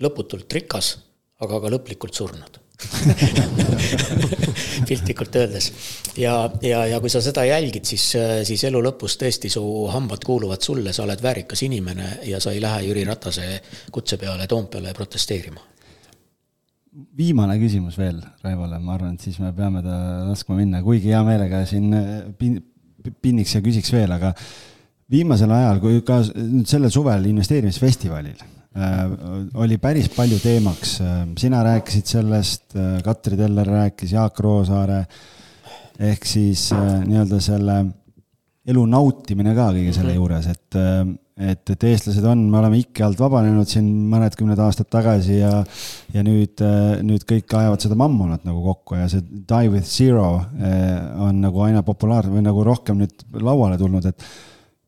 lõputult 0.02 0.52
rikas, 0.52 0.96
aga 1.40 1.60
ka 1.60 1.72
lõplikult 1.72 2.14
surnud 2.16 2.60
piltlikult 4.88 5.36
öeldes. 5.36 5.70
ja, 6.16 6.34
ja, 6.62 6.84
ja 6.86 7.00
kui 7.00 7.10
sa 7.12 7.22
seda 7.24 7.44
jälgid, 7.46 7.84
siis, 7.88 8.04
siis 8.48 8.64
elu 8.68 8.82
lõpus 8.88 9.18
tõesti 9.20 9.50
su 9.52 9.62
hambad 9.92 10.24
kuuluvad 10.26 10.62
sulle, 10.64 10.92
sa 10.96 11.04
oled 11.04 11.22
väärikas 11.22 11.62
inimene 11.66 12.10
ja 12.30 12.40
sa 12.42 12.54
ei 12.54 12.62
lähe 12.62 12.86
Jüri 12.88 13.04
Ratase 13.08 13.60
kutse 13.92 14.18
peale 14.20 14.46
Toompeale 14.46 14.94
protesteerima. 14.94 15.60
viimane 17.16 17.58
küsimus 17.60 17.98
veel 17.98 18.22
Raivole, 18.42 18.78
ma 18.78 18.94
arvan, 18.94 19.14
et 19.14 19.20
siis 19.20 19.38
me 19.38 19.52
peame 19.52 19.82
ta 19.84 19.98
laskma 20.28 20.56
minna, 20.56 20.82
kuigi 20.82 21.12
hea 21.12 21.22
meelega 21.24 21.64
siin 21.66 21.92
pin, 22.38 22.60
pinniks 23.22 23.54
ja 23.54 23.60
küsiks 23.60 23.92
veel, 23.92 24.12
aga 24.12 24.32
viimasel 25.10 25.52
ajal, 25.52 25.80
kui 25.80 26.02
ka 26.06 26.22
nüüd 26.34 26.66
sellel 26.68 26.90
suvel 26.90 27.28
investeerimisfestivalil 27.30 28.55
oli 29.54 29.78
päris 29.80 30.08
palju 30.12 30.38
teemaks, 30.42 30.96
äh, 31.00 31.20
sina 31.38 31.62
rääkisid 31.64 32.10
sellest, 32.10 32.64
äh, 32.76 33.02
Katri 33.04 33.36
Teller 33.36 33.66
rääkis, 33.66 34.12
Jaak 34.12 34.40
Roosaare, 34.40 35.04
ehk 35.98 36.26
siis 36.28 36.68
nii-öelda 36.76 37.38
selle 37.40 37.76
elu 38.68 38.82
nautimine 38.90 39.54
ka 39.56 39.70
kõige 39.72 39.94
selle 39.96 40.12
mhm. 40.12 40.18
juures, 40.18 40.48
et, 40.52 40.76
et, 41.40 41.70
et 41.72 41.86
eestlased 41.88 42.26
on, 42.28 42.42
me 42.50 42.58
oleme 42.60 42.80
ikke 42.82 43.06
alt 43.06 43.20
vabanenud 43.22 43.70
siin 43.70 43.86
mõned 44.10 44.36
kümned 44.36 44.60
aastad 44.60 44.90
tagasi 44.92 45.38
ja, 45.38 45.62
ja 46.12 46.24
nüüd, 46.26 46.60
nüüd 47.06 47.24
kõik 47.30 47.54
ajavad 47.56 47.86
seda 47.86 47.96
mammonat 47.96 48.44
nagu 48.44 48.60
kokku 48.66 48.98
ja 48.98 49.06
see 49.08 49.24
Die 49.24 49.70
with 49.72 49.88
zero 49.88 50.26
on 51.22 51.40
nagu 51.46 51.64
aina 51.64 51.80
populaarsem 51.86 52.36
või 52.36 52.44
nagu 52.44 52.66
rohkem 52.66 53.00
nüüd 53.00 53.24
lauale 53.40 53.80
tulnud, 53.80 54.10
et 54.10 54.28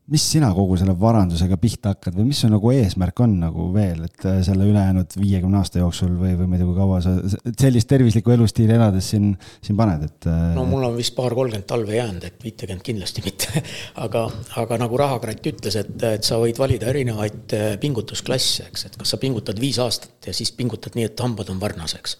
mis 0.08 0.24
sina 0.32 0.48
kogu 0.56 0.76
selle 0.80 0.94
varandusega 0.98 1.58
pihta 1.60 1.92
hakkad 1.92 2.16
või 2.16 2.30
mis 2.30 2.40
su 2.40 2.48
nagu 2.48 2.70
eesmärk 2.72 3.20
on 3.24 3.34
nagu 3.42 3.66
veel, 3.74 4.06
et 4.06 4.24
äh, 4.28 4.38
selle 4.46 4.64
ülejäänud 4.68 5.16
viiekümne 5.20 5.60
aasta 5.60 5.82
jooksul 5.82 6.14
või, 6.16 6.32
või 6.38 6.48
ma 6.48 6.56
ei 6.56 6.62
tea, 6.62 6.68
kui 6.70 6.78
kaua 6.78 7.00
sa 7.04 7.14
sellist 7.60 7.90
tervislikku 7.90 8.32
elustiili 8.32 8.76
elades 8.76 9.10
siin, 9.12 9.34
siin 9.64 9.76
paned, 9.78 10.06
et? 10.08 10.30
Äh, 10.30 10.46
no 10.56 10.64
mul 10.68 10.86
on 10.88 10.96
vist 10.96 11.16
paar-kolmkümmend 11.18 11.68
talve 11.68 11.98
jäänud, 11.98 12.24
et 12.24 12.48
viitekümmet 12.48 12.86
kindlasti 12.88 13.24
mitte 13.26 13.64
aga, 14.06 14.24
aga 14.62 14.80
nagu 14.80 15.00
Rahakratt 15.00 15.52
ütles, 15.52 15.76
et, 15.82 15.94
et 16.08 16.24
sa 16.24 16.40
võid 16.40 16.60
valida 16.60 16.88
erinevaid 16.94 17.56
äh, 17.58 17.68
pingutusklasse, 17.82 18.70
eks, 18.72 18.88
et 18.88 18.98
kas 19.00 19.14
sa 19.14 19.20
pingutad 19.20 19.60
viis 19.60 19.80
aastat 19.82 20.30
ja 20.30 20.36
siis 20.36 20.54
pingutad 20.56 20.96
nii, 20.96 21.10
et 21.12 21.24
hambad 21.26 21.52
on 21.52 21.60
varnaseks 21.60 22.16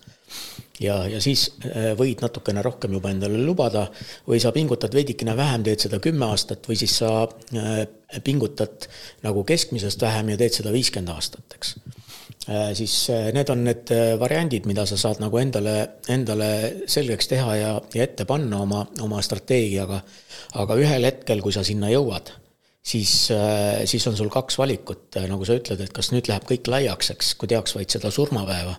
ja, 0.82 0.98
ja 1.10 1.20
siis 1.22 1.48
äh, 1.66 1.92
võid 1.98 2.22
natukene 2.24 2.62
rohkem 2.64 2.94
juba 2.96 3.12
endale 3.12 3.40
lubada 3.42 3.86
või 4.28 4.40
sa 4.42 4.52
pingutad 4.54 4.94
veidikene 4.94 5.36
vähem, 5.38 5.64
teed 5.66 5.86
seda 5.86 6.00
kümme 6.02 6.28
aastat 6.30 6.66
või 6.68 6.78
siis 6.80 6.98
sa 7.00 7.12
äh, 7.24 7.84
pingutad 8.24 8.88
nagu 9.26 9.44
keskmisest 9.46 10.02
vähem 10.02 10.32
ja 10.32 10.40
teed 10.40 10.58
seda 10.60 10.72
viiskümmend 10.74 11.12
aastat, 11.12 11.44
eks. 11.58 11.74
siis 12.78 12.94
need 13.36 13.50
on 13.52 13.66
need 13.66 13.90
variandid, 14.20 14.64
mida 14.64 14.86
sa 14.88 14.96
saad 14.96 15.20
nagu 15.20 15.36
endale, 15.36 15.74
endale 16.08 16.48
selgeks 16.88 17.28
teha 17.28 17.56
ja, 17.58 17.74
ja 17.92 18.06
ette 18.06 18.24
panna 18.24 18.62
oma, 18.64 18.86
oma 19.04 19.20
strateegiaga. 19.22 20.00
aga 20.62 20.78
ühel 20.80 21.04
hetkel, 21.04 21.44
kui 21.44 21.52
sa 21.52 21.60
sinna 21.68 21.92
jõuad, 21.92 22.32
siis, 22.80 23.12
siis 23.84 24.08
on 24.08 24.16
sul 24.16 24.32
kaks 24.32 24.56
valikut, 24.58 25.20
nagu 25.28 25.44
sa 25.44 25.58
ütled, 25.60 25.84
et 25.84 25.92
kas 25.92 26.08
nüüd 26.14 26.32
läheb 26.32 26.48
kõik 26.48 26.72
laiaks, 26.72 27.12
eks, 27.12 27.34
kui 27.36 27.52
tehakse 27.52 27.76
vaid 27.76 27.92
seda 27.92 28.08
surmapäeva 28.14 28.78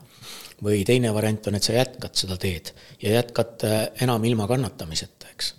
või 0.64 0.84
teine 0.88 1.14
variant 1.16 1.48
on, 1.48 1.56
et 1.56 1.64
sa 1.64 1.78
jätkad 1.78 2.18
seda 2.20 2.38
teed 2.38 2.74
ja 3.02 3.20
jätkad 3.20 3.64
enam 4.02 4.26
ilma 4.28 4.48
kannatamiseta, 4.48 5.32
eks 5.32 5.54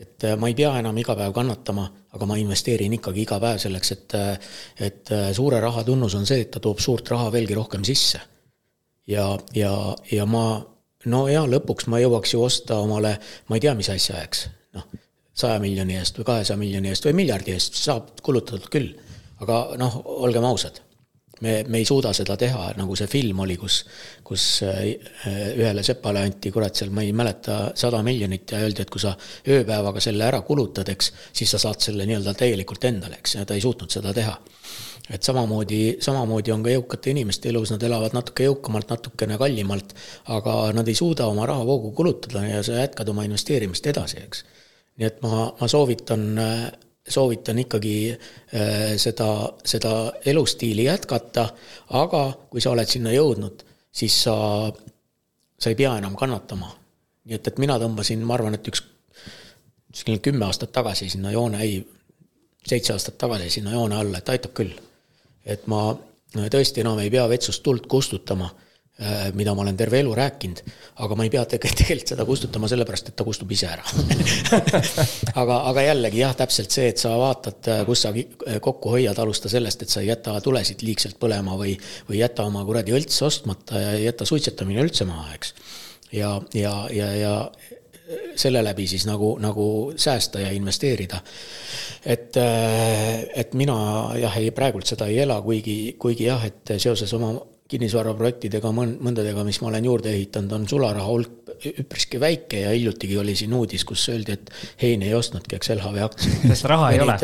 et 0.00 0.24
äh, 0.24 0.36
ma 0.36 0.50
ei 0.50 0.56
pea 0.56 0.74
enam 0.80 0.96
iga 1.00 1.16
päev 1.16 1.32
kannatama, 1.36 1.86
aga 2.16 2.28
ma 2.28 2.36
investeerin 2.40 2.96
ikkagi 2.98 3.24
iga 3.24 3.38
päev 3.40 3.60
selleks, 3.62 3.92
et, 3.94 4.16
äh, 4.18 4.54
et 4.88 5.12
äh, 5.14 5.28
suure 5.36 5.60
raha 5.62 5.84
tunnus 5.86 6.16
on 6.18 6.28
see, 6.28 6.44
et 6.44 6.52
ta 6.52 6.60
toob 6.62 6.82
suurt 6.84 7.08
raha 7.12 7.30
veelgi 7.32 7.56
rohkem 7.56 7.84
sisse. 7.84 8.20
ja, 9.06 9.26
ja, 9.54 9.72
ja 10.10 10.26
ma, 10.26 10.46
no 11.06 11.26
ja 11.30 11.44
lõpuks 11.46 11.86
ma 11.88 12.00
jõuaks 12.02 12.34
ju 12.34 12.42
osta 12.42 12.80
omale, 12.82 13.16
ma 13.48 13.56
ei 13.56 13.62
tea, 13.62 13.74
mis 13.78 13.90
asja, 13.92 14.20
eks, 14.26 14.48
noh, 14.76 14.88
saja 15.36 15.60
miljoni 15.62 15.96
eest 16.00 16.18
või 16.18 16.26
kahesaja 16.32 16.58
miljoni 16.58 16.90
eest 16.90 17.06
või 17.06 17.20
miljardi 17.22 17.54
eest 17.54 17.78
saab 17.78 18.16
kulutatud 18.22 18.68
küll. 18.72 18.96
aga 19.40 19.76
noh, 19.78 20.00
olgem 20.24 20.44
ausad 20.48 20.80
me, 21.40 21.64
me 21.68 21.78
ei 21.78 21.84
suuda 21.84 22.12
seda 22.16 22.36
teha, 22.40 22.70
nagu 22.78 22.96
see 22.96 23.08
film 23.10 23.42
oli, 23.44 23.56
kus, 23.60 23.80
kus 24.24 24.44
äh, 24.66 24.82
ühele 25.56 25.84
sepale 25.86 26.22
anti, 26.26 26.52
kurat, 26.54 26.76
seal 26.78 26.92
ma 26.94 27.04
ei 27.04 27.12
mäleta, 27.16 27.58
sada 27.78 28.02
miljonit 28.06 28.54
ja 28.54 28.62
öeldi, 28.64 28.84
et 28.84 28.92
kui 28.92 29.02
sa 29.02 29.12
ööpäevaga 29.48 30.02
selle 30.02 30.26
ära 30.26 30.40
kulutad, 30.46 30.88
eks, 30.92 31.12
siis 31.36 31.52
sa 31.54 31.60
saad 31.62 31.84
selle 31.84 32.06
nii-öelda 32.08 32.36
täielikult 32.38 32.88
endale, 32.88 33.20
eks, 33.20 33.36
ja 33.38 33.46
ta 33.48 33.56
ei 33.56 33.64
suutnud 33.64 33.92
seda 33.92 34.14
teha. 34.16 34.36
et 35.10 35.22
samamoodi, 35.22 35.98
samamoodi 36.02 36.50
on 36.50 36.64
ka 36.64 36.72
jõukate 36.72 37.12
inimeste 37.12 37.52
elus, 37.52 37.70
nad 37.70 37.82
elavad 37.86 38.16
natuke 38.16 38.48
jõukamalt, 38.48 38.90
natukene 38.90 39.36
kallimalt, 39.38 39.94
aga 40.34 40.72
nad 40.74 40.88
ei 40.88 40.98
suuda 40.98 41.28
oma 41.30 41.46
rahavoogu 41.46 41.92
kulutada 41.94 42.42
ja 42.42 42.62
sa 42.66 42.80
jätkad 42.80 43.08
oma 43.12 43.22
investeerimist 43.28 43.86
edasi, 43.86 44.24
eks. 44.24 44.42
nii 44.96 45.06
et 45.06 45.22
ma, 45.22 45.52
ma 45.60 45.68
soovitan 45.70 46.26
äh, 46.42 46.66
soovitan 47.08 47.58
ikkagi 47.58 47.96
äh, 48.12 48.96
seda, 48.96 49.52
seda 49.64 50.12
elustiili 50.26 50.84
jätkata, 50.84 51.48
aga 51.98 52.22
kui 52.50 52.60
sa 52.60 52.72
oled 52.74 52.90
sinna 52.90 53.12
jõudnud, 53.14 53.62
siis 53.92 54.16
sa, 54.26 54.36
sa 55.58 55.70
ei 55.70 55.78
pea 55.78 55.96
enam 55.98 56.16
kannatama. 56.18 56.72
nii 57.26 57.38
et, 57.38 57.48
et 57.48 57.58
mina 57.58 57.78
tõmbasin, 57.82 58.22
ma 58.26 58.34
arvan, 58.34 58.54
et 58.54 58.68
üks, 58.68 58.82
kuskil 59.90 60.20
kümme 60.22 60.46
aastat 60.46 60.72
tagasi 60.72 61.08
sinna 61.10 61.32
joone, 61.34 61.62
ei, 61.62 61.80
seitse 62.66 62.92
aastat 62.92 63.18
tagasi 63.18 63.50
sinna 63.50 63.72
joone 63.74 63.96
alla, 63.96 64.18
et 64.18 64.28
aitab 64.34 64.54
küll. 64.54 64.74
et 65.46 65.66
ma 65.70 65.88
tõesti 66.36 66.82
enam 66.82 66.98
ei 66.98 67.10
pea 67.10 67.28
vetsust 67.30 67.62
tuld 67.62 67.86
kustutama 67.86 68.50
mida 69.36 69.52
ma 69.52 69.60
olen 69.60 69.76
terve 69.76 69.98
elu 70.00 70.14
rääkinud, 70.16 70.62
aga 71.04 71.16
ma 71.18 71.26
ei 71.26 71.30
pea 71.32 71.42
tegelikult 71.50 72.12
seda 72.14 72.24
kustutama 72.24 72.68
sellepärast, 72.70 73.10
et 73.10 73.16
ta 73.18 73.26
kustub 73.26 73.50
ise 73.52 73.68
ära 73.68 73.84
aga, 75.42 75.58
aga 75.70 75.84
jällegi 75.84 76.22
jah, 76.22 76.32
täpselt 76.38 76.72
see, 76.72 76.88
et 76.92 77.02
sa 77.02 77.12
vaatad, 77.20 77.60
äh, 77.72 77.82
kus 77.88 78.06
sa 78.06 78.12
kokku 78.64 78.94
hoiad, 78.94 79.18
alusta 79.20 79.50
sellest, 79.52 79.84
et 79.84 79.92
sa 79.92 80.00
ei 80.00 80.08
jäta 80.08 80.38
tulesid 80.40 80.80
liigselt 80.86 81.18
põlema 81.20 81.58
või, 81.60 81.74
või 82.08 82.22
jäta 82.22 82.46
oma 82.48 82.64
kuradi 82.64 82.94
õlts 82.96 83.20
ostmata 83.26 83.82
ja 83.82 83.90
jäta 84.00 84.24
suitsetamine 84.28 84.80
üldse 84.86 85.04
maha, 85.08 85.34
eks. 85.36 85.52
ja, 86.16 86.38
ja, 86.56 86.76
ja, 86.92 87.10
ja 87.20 87.34
selle 88.38 88.62
läbi 88.64 88.86
siis 88.88 89.04
nagu, 89.08 89.32
nagu 89.42 89.66
säästa 89.98 90.40
ja 90.40 90.54
investeerida. 90.54 91.20
et, 92.06 92.36
äh, 92.40 93.26
et 93.34 93.52
mina 93.54 93.76
jah, 94.22 94.40
ei 94.40 94.50
praegult 94.56 94.88
seda 94.88 95.10
ei 95.12 95.18
ela, 95.26 95.36
kuigi, 95.42 95.96
kuigi 95.98 96.30
jah, 96.30 96.48
et 96.48 96.78
seoses 96.78 97.12
oma 97.12 97.34
kinnisvaraprojektidega, 97.70 98.70
mõndadega, 98.70 99.42
mis 99.46 99.58
ma 99.62 99.72
olen 99.72 99.88
juurde 99.88 100.12
ehitanud, 100.14 100.52
on 100.54 100.68
sularaha 100.70 101.06
hulk 101.08 101.46
üpriski 101.80 102.20
väike 102.20 102.60
ja 102.60 102.70
hiljutigi 102.70 103.16
oli 103.18 103.34
siin 103.36 103.54
uudis, 103.56 103.84
kus 103.88 104.04
öeldi, 104.12 104.36
et 104.36 104.50
Heini 104.82 105.08
ei 105.08 105.14
ostnudki, 105.16 105.56
eks, 105.56 105.70
LHV 105.74 106.02
aktsiaid. 106.04 106.46
sest 106.52 106.68
raha 106.70 106.90
ei 106.92 107.00
ole. 107.02 107.16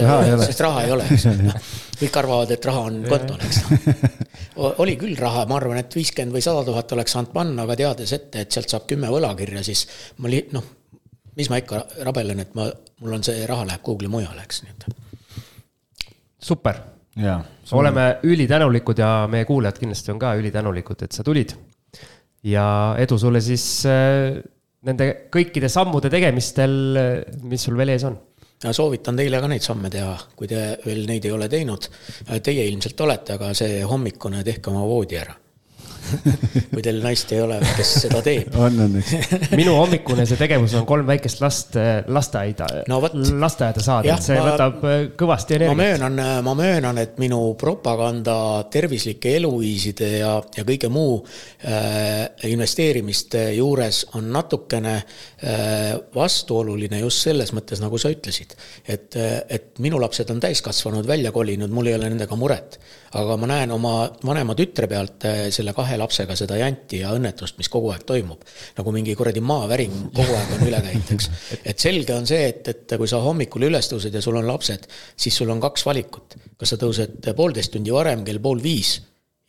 sest 0.47 0.63
raha 0.65 0.85
ei 0.87 0.93
ole, 0.95 1.09
eks 1.15 1.27
noh, 1.43 1.59
kõik 2.01 2.19
arvavad, 2.23 2.55
et 2.57 2.69
raha 2.71 2.85
on 2.89 3.01
kontol, 3.09 3.43
eks 3.47 3.61
noh. 3.65 4.81
oli 4.85 4.97
küll 5.01 5.19
raha, 5.21 5.45
ma 5.51 5.59
arvan, 5.61 5.83
et 5.83 5.99
viiskümmend 5.99 6.35
või 6.35 6.45
sada 6.45 6.65
tuhat 6.67 6.97
oleks 6.97 7.15
saanud 7.17 7.35
panna, 7.35 7.67
aga 7.67 7.77
teades 7.83 8.15
ette, 8.17 8.47
et 8.47 8.57
sealt 8.57 8.73
saab 8.73 8.89
kümme 8.91 9.11
võlakirja, 9.13 9.65
siis 9.67 9.85
ma 10.25 10.33
li-, 10.33 10.47
noh, 10.57 10.65
mis 11.39 11.53
ma 11.53 11.61
ikka 11.61 11.85
rabelen, 12.09 12.43
et 12.43 12.57
ma, 12.59 12.71
mul 13.05 13.19
on 13.19 13.27
see 13.27 13.45
raha 13.49 13.69
läheb 13.69 13.85
kuhugile 13.85 14.11
mujale, 14.13 14.47
eks, 14.49 14.65
nii 14.65 14.75
et. 14.75 14.91
super 16.43 16.81
oleme 17.77 18.07
ülitänulikud 18.25 18.99
ja 18.99 19.29
meie 19.31 19.45
kuulajad 19.45 19.79
kindlasti 19.83 20.15
on 20.15 20.19
ka 20.23 20.35
ülitänulikud, 20.41 21.05
et 21.05 21.13
sa 21.13 21.25
tulid. 21.25 21.55
ja 22.43 22.97
edu 22.99 23.19
sulle 23.19 23.41
siis 23.41 23.87
äh, 23.87 24.41
nende 24.83 25.09
kõikide 25.31 25.69
sammude 25.71 26.11
tegemistel, 26.11 26.73
mis 27.43 27.69
sul 27.69 27.77
veel 27.79 27.95
ees 27.95 28.07
on 28.09 28.19
ja 28.63 28.73
soovitan 28.73 29.17
teile 29.19 29.41
ka 29.43 29.51
neid 29.51 29.63
samme 29.63 29.91
teha, 29.91 30.17
kui 30.39 30.49
te 30.49 30.79
veel 30.87 31.05
neid 31.07 31.25
ei 31.27 31.33
ole 31.35 31.49
teinud. 31.51 31.89
Teie 32.43 32.67
ilmselt 32.71 33.01
olete, 33.03 33.35
aga 33.35 33.51
see 33.59 33.81
hommikune 33.83 34.45
tehke 34.47 34.71
oma 34.71 34.85
voodi 34.87 35.19
ära 35.19 35.35
kui 36.73 36.83
teil 36.85 37.01
naist 37.03 37.33
ei 37.35 37.41
ole, 37.43 37.59
kes 37.77 37.93
seda 38.05 38.23
teeb. 38.25 38.55
on, 38.65 38.79
on 38.85 38.99
eks. 39.01 39.13
minu 39.61 39.75
hommikune 39.79 40.27
see 40.29 40.41
tegevus 40.41 40.75
on 40.79 40.87
kolm 40.89 41.09
väikest 41.09 41.43
last 41.43 41.77
äh, 41.81 41.93
lasteaida 42.07 42.69
no,, 42.91 43.01
lasteaeda 43.43 43.85
saada, 43.85 44.17
et 44.17 44.27
see 44.27 44.39
ma, 44.39 44.47
võtab 44.51 44.87
äh, 44.89 45.05
kõvasti 45.19 45.59
energiat. 45.59 45.77
ma 45.77 45.83
möönan, 45.83 46.23
äh, 46.23 46.39
ma 46.47 46.57
möönan, 46.59 47.01
et 47.03 47.19
minu 47.23 47.41
propaganda 47.61 48.37
tervislike 48.73 49.37
eluviiside 49.39 50.11
ja, 50.21 50.35
ja 50.57 50.67
kõige 50.69 50.91
muu 50.93 51.21
äh, 51.23 52.27
investeerimiste 52.51 53.49
juures 53.59 54.05
on 54.19 54.31
natukene 54.35 54.97
äh, 54.99 55.93
vastuoluline 56.15 57.03
just 57.03 57.27
selles 57.27 57.55
mõttes, 57.57 57.83
nagu 57.83 58.01
sa 58.01 58.13
ütlesid. 58.13 58.57
et, 58.89 59.17
et 59.49 59.79
minu 59.83 60.01
lapsed 60.01 60.31
on 60.33 60.41
täiskasvanud, 60.43 61.07
välja 61.09 61.33
kolinud, 61.33 61.71
mul 61.73 61.91
ei 61.91 61.97
ole 61.99 62.11
nendega 62.13 62.37
muret. 62.39 62.79
Aga 63.19 63.37
ma 63.41 63.49
näen 63.51 63.75
oma 63.75 63.95
vanema 64.25 64.57
tütre 64.59 64.89
pealt 64.91 65.27
selle 65.53 65.75
kahe 65.77 65.99
lapsega 66.01 66.37
seda 66.39 66.57
janti 66.61 67.03
ja 67.03 67.13
õnnetust, 67.17 67.59
mis 67.61 67.71
kogu 67.73 67.93
aeg 67.93 68.07
toimub. 68.09 68.43
nagu 68.79 68.95
mingi 68.95 69.15
kuradi 69.19 69.45
maavärin 69.45 70.09
kogu 70.15 70.37
aeg 70.39 70.57
on 70.57 70.67
üle 70.69 70.83
käinud, 70.87 71.15
eks. 71.17 71.31
et 71.71 71.87
selge 71.87 72.17
on 72.17 72.29
see, 72.29 72.49
et, 72.49 72.73
et 72.73 72.97
kui 72.99 73.11
sa 73.11 73.21
hommikul 73.25 73.69
üles 73.69 73.93
tõused 73.93 74.15
ja 74.15 74.25
sul 74.25 74.41
on 74.41 74.49
lapsed, 74.49 74.89
siis 75.17 75.37
sul 75.37 75.53
on 75.53 75.61
kaks 75.61 75.87
valikut. 75.87 76.39
kas 76.59 76.75
sa 76.75 76.81
tõused 76.81 77.33
poolteist 77.37 77.75
tundi 77.77 77.93
varem, 77.95 78.25
kell 78.25 78.41
pool 78.43 78.63
viis 78.63 78.99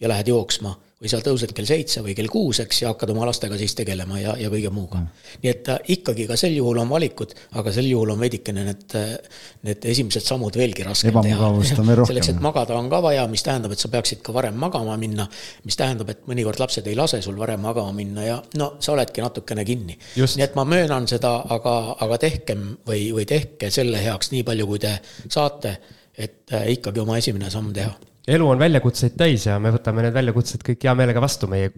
ja 0.03 0.11
lähed 0.11 0.33
jooksma. 0.33 0.75
Või 1.03 1.09
sa 1.11 1.17
tõused 1.19 1.51
kell 1.51 1.67
seitse 1.67 1.99
või 1.99 2.13
kell 2.15 2.29
kuus, 2.31 2.61
eks, 2.63 2.77
ja 2.79 2.93
hakkad 2.93 3.09
oma 3.11 3.25
lastega 3.27 3.57
siis 3.59 3.73
tegelema 3.75 4.21
ja, 4.21 4.37
ja 4.39 4.47
kõige 4.47 4.69
muuga. 4.71 5.01
Mm.. 5.01 5.23
nii 5.41 5.49
et 5.51 5.71
äh, 5.73 5.79
ikkagi 5.97 6.27
ka 6.29 6.37
sel 6.39 6.53
juhul 6.55 6.77
on 6.79 6.87
valikud, 6.87 7.33
aga 7.59 7.73
sel 7.75 7.89
juhul 7.89 8.13
on 8.13 8.21
veidikene 8.23 8.63
need, 8.69 8.85
äh, 8.95 9.41
need 9.67 9.83
esimesed 9.91 10.23
sammud 10.23 10.55
veelgi 10.55 10.85
raskem 10.87 11.17
teha. 11.25 11.49
selleks, 12.07 12.29
et 12.31 12.39
magada 12.43 12.77
on 12.79 12.87
ka 12.91 13.01
vaja, 13.03 13.25
mis 13.31 13.43
tähendab, 13.43 13.75
et 13.75 13.83
sa 13.83 13.91
peaksid 13.91 14.21
ka 14.23 14.35
varem 14.37 14.55
magama 14.63 14.95
minna, 15.01 15.27
mis 15.67 15.79
tähendab, 15.79 16.13
et 16.13 16.23
mõnikord 16.31 16.63
lapsed 16.63 16.87
ei 16.87 16.95
lase 16.95 17.19
sul 17.25 17.35
varem 17.41 17.59
magama 17.67 17.91
minna 17.99 18.23
ja 18.23 18.39
no 18.61 18.71
sa 18.79 18.95
oledki 18.95 19.25
natukene 19.25 19.67
kinni. 19.67 19.99
nii 20.15 20.47
et 20.47 20.55
ma 20.55 20.63
möönan 20.63 21.09
seda, 21.11 21.33
aga, 21.51 21.75
aga 22.07 22.21
tehkem 22.23 22.63
või, 22.87 23.09
või 23.11 23.27
tehke 23.27 23.73
selle 23.75 23.99
heaks 24.07 24.31
nii 24.31 24.47
palju, 24.47 24.71
kui 24.71 24.79
te 24.87 24.95
saate, 25.27 25.75
et 26.15 26.55
äh, 26.55 26.69
ikkagi 26.77 27.03
oma 27.03 27.19
esimene 27.19 27.51
samm 27.51 27.75
teha 27.75 27.91
elu 28.27 28.47
on 28.47 28.59
väljakutseid 28.59 29.17
täis 29.19 29.47
ja 29.49 29.57
me 29.59 29.73
võtame 29.73 30.05
need 30.05 30.15
väljakutsed 30.15 30.63
kõik 30.63 30.87
hea 30.87 30.95
meelega 30.95 31.21
vastu 31.23 31.49
meie, 31.51 31.73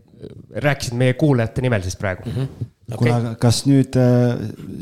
rääkisin 0.61 0.99
meie 0.99 1.15
kuulajate 1.17 1.63
nimel 1.65 1.85
siis 1.85 1.97
praegu 1.97 2.27
mm. 2.29 2.35
-hmm. 2.35 2.71
Okay. 2.85 2.97
kuule, 2.99 3.13
aga 3.15 3.29
kas 3.41 3.63
nüüd 3.65 3.95
äh, 3.97 4.35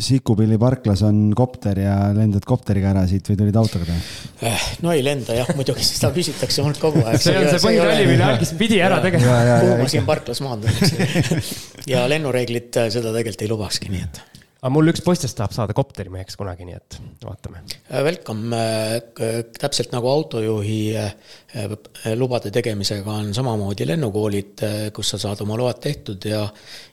Sikupilli 0.04 0.58
parklas 0.60 1.06
on 1.08 1.30
kopter 1.40 1.80
ja 1.80 1.94
lendad 2.12 2.44
kopteriga 2.44 2.90
ära 2.90 3.06
siit 3.08 3.30
või 3.32 3.38
tulid 3.40 3.56
autoga 3.62 3.88
teha 3.88 4.50
eh,? 4.50 4.66
no 4.84 4.92
ei 4.92 5.06
lenda 5.06 5.38
jah, 5.38 5.54
muidugi 5.56 5.88
seda 5.88 6.12
küsitakse 6.12 6.66
mult 6.68 6.82
kogu 6.84 7.00
aeg. 7.06 7.22
see 7.24 7.38
on 7.40 7.48
see 7.48 7.64
põhiralli, 7.64 8.10
mille 8.12 8.28
algis 8.28 8.52
pidi 8.60 8.82
ära 8.84 9.00
tegema. 9.00 9.40
kuhu 9.64 9.80
ma 9.80 9.88
siin 9.88 10.04
parklas 10.10 10.44
maandun, 10.44 10.76
eks. 10.84 11.56
ja 11.88 12.04
lennureeglid 12.12 12.76
äh, 12.76 12.92
seda 12.92 13.16
tegelikult 13.16 13.48
ei 13.48 13.54
lubakski, 13.56 13.96
nii 13.96 14.04
et 14.04 14.22
aga 14.64 14.72
mul 14.72 14.88
üks 14.94 15.02
poistest 15.04 15.36
tahab 15.36 15.52
saada 15.52 15.76
kopterimeheks 15.76 16.38
kunagi, 16.40 16.64
nii 16.68 16.76
et 16.78 16.98
vaatame. 17.26 17.64
Äh, 17.92 18.04
welcome, 18.06 18.56
äh, 18.56 19.42
täpselt 19.60 19.92
nagu 19.92 20.08
autojuhi 20.08 20.78
äh, 21.00 21.74
lubade 22.16 22.52
tegemisega 22.56 23.18
on 23.20 23.34
samamoodi 23.36 23.88
lennukoolid, 23.90 24.64
kus 24.96 25.14
sa 25.14 25.20
saad 25.26 25.44
oma 25.44 25.60
load 25.60 25.82
tehtud 25.84 26.30
ja 26.30 26.46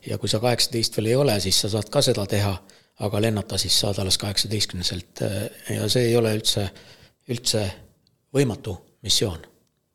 ja 0.06 0.18
kui 0.18 0.30
sa 0.30 0.42
kaheksateist 0.42 0.98
veel 0.98 1.12
ei 1.12 1.20
ole, 1.20 1.38
siis 1.44 1.60
sa 1.62 1.70
saad 1.70 1.92
ka 1.94 2.02
seda 2.02 2.26
teha, 2.26 2.56
aga 3.06 3.22
lennata 3.22 3.58
siis 3.58 3.78
saad 3.84 4.02
alles 4.02 4.18
kaheksateistkümneselt 4.18 5.22
ja 5.70 5.86
see 5.92 6.10
ei 6.10 6.18
ole 6.18 6.34
üldse, 6.40 6.66
üldse 7.30 7.62
võimatu 8.34 8.74
missioon 9.06 9.46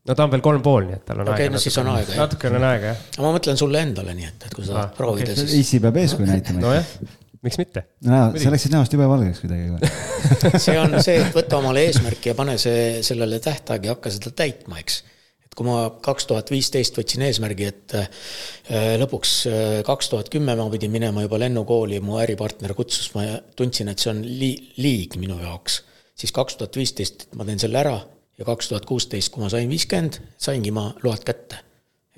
no 0.05 0.15
ta 0.15 0.23
on 0.23 0.31
veel 0.31 0.45
kolm 0.45 0.63
pool, 0.63 0.87
nii 0.87 0.95
et 0.95 1.05
tal 1.05 1.25
on 1.25 1.27
okay, 1.27 1.49
aega. 1.49 1.57
no 1.57 1.61
siis 1.61 1.75
on 1.81 1.91
aega, 1.91 2.13
jah. 2.13 2.23
natukene 2.23 2.59
on 2.61 2.69
aega, 2.69 2.93
jah. 2.93 3.05
aga 3.17 3.27
ma 3.27 3.35
mõtlen 3.35 3.59
sulle 3.59 3.83
endale, 3.83 4.15
nii 4.15 4.31
et, 4.31 4.47
et 4.47 4.55
kui 4.55 4.63
sa 4.63 4.77
tahad 4.77 4.87
ah, 4.87 4.97
proovida 4.97 5.33
okay., 5.33 5.43
siis. 5.43 5.59
issi 5.65 5.83
peab 5.83 5.99
eeskuju 6.01 6.31
näitama. 6.31 6.63
nojah 6.63 7.23
miks 7.45 7.59
mitte? 7.61 7.85
sa 8.03 8.53
läksid 8.53 8.73
näost 8.73 8.93
jube 8.95 9.07
valgeks 9.09 9.41
kuidagi 9.43 9.93
see 10.65 10.77
on 10.79 10.97
see, 11.03 11.19
et 11.21 11.35
võta 11.35 11.59
omale 11.59 11.85
eesmärk 11.87 12.31
ja 12.31 12.35
pane 12.37 12.57
see 12.61 13.03
sellele 13.05 13.39
tähtaeg 13.43 13.85
ja 13.87 13.95
hakka 13.95 14.11
seda 14.13 14.31
täitma, 14.43 14.79
eks. 14.81 15.01
et 15.45 15.57
kui 15.57 15.67
ma 15.67 15.89
kaks 16.05 16.29
tuhat 16.31 16.51
viisteist 16.53 16.97
võtsin 16.99 17.25
eesmärgi, 17.27 17.69
et 17.71 17.97
äh, 17.99 18.95
lõpuks 19.01 19.35
äh, 19.51 19.75
kaks 19.87 20.11
tuhat 20.13 20.31
kümme 20.33 20.57
ma 20.57 20.67
pidin 20.73 20.93
minema 20.93 21.25
juba 21.25 21.39
lennukooli, 21.41 22.01
mu 22.05 22.19
äripartner 22.23 22.75
kutsus, 22.77 23.11
ma 23.17 23.27
tundsin, 23.57 23.91
et 23.91 24.01
see 24.01 24.11
on 24.13 24.23
lii-, 24.25 24.73
liig 24.81 25.19
minu 25.21 25.39
jaoks. 25.43 25.83
siis 26.15 26.33
kaks 26.35 26.59
tuhat 26.59 26.75
viisteist 26.79 27.29
ma 27.35 27.47
teen 27.47 27.61
selle 27.61 27.81
ära 27.81 27.99
ja 28.39 28.47
kaks 28.47 28.71
tuhat 28.71 28.89
kuusteist, 28.89 29.31
kui 29.33 29.43
ma 29.43 29.51
sain 29.53 29.69
viiskümmend, 29.71 30.19
saingi 30.41 30.73
ma 30.75 30.89
load 31.03 31.23
kätte, 31.27 31.61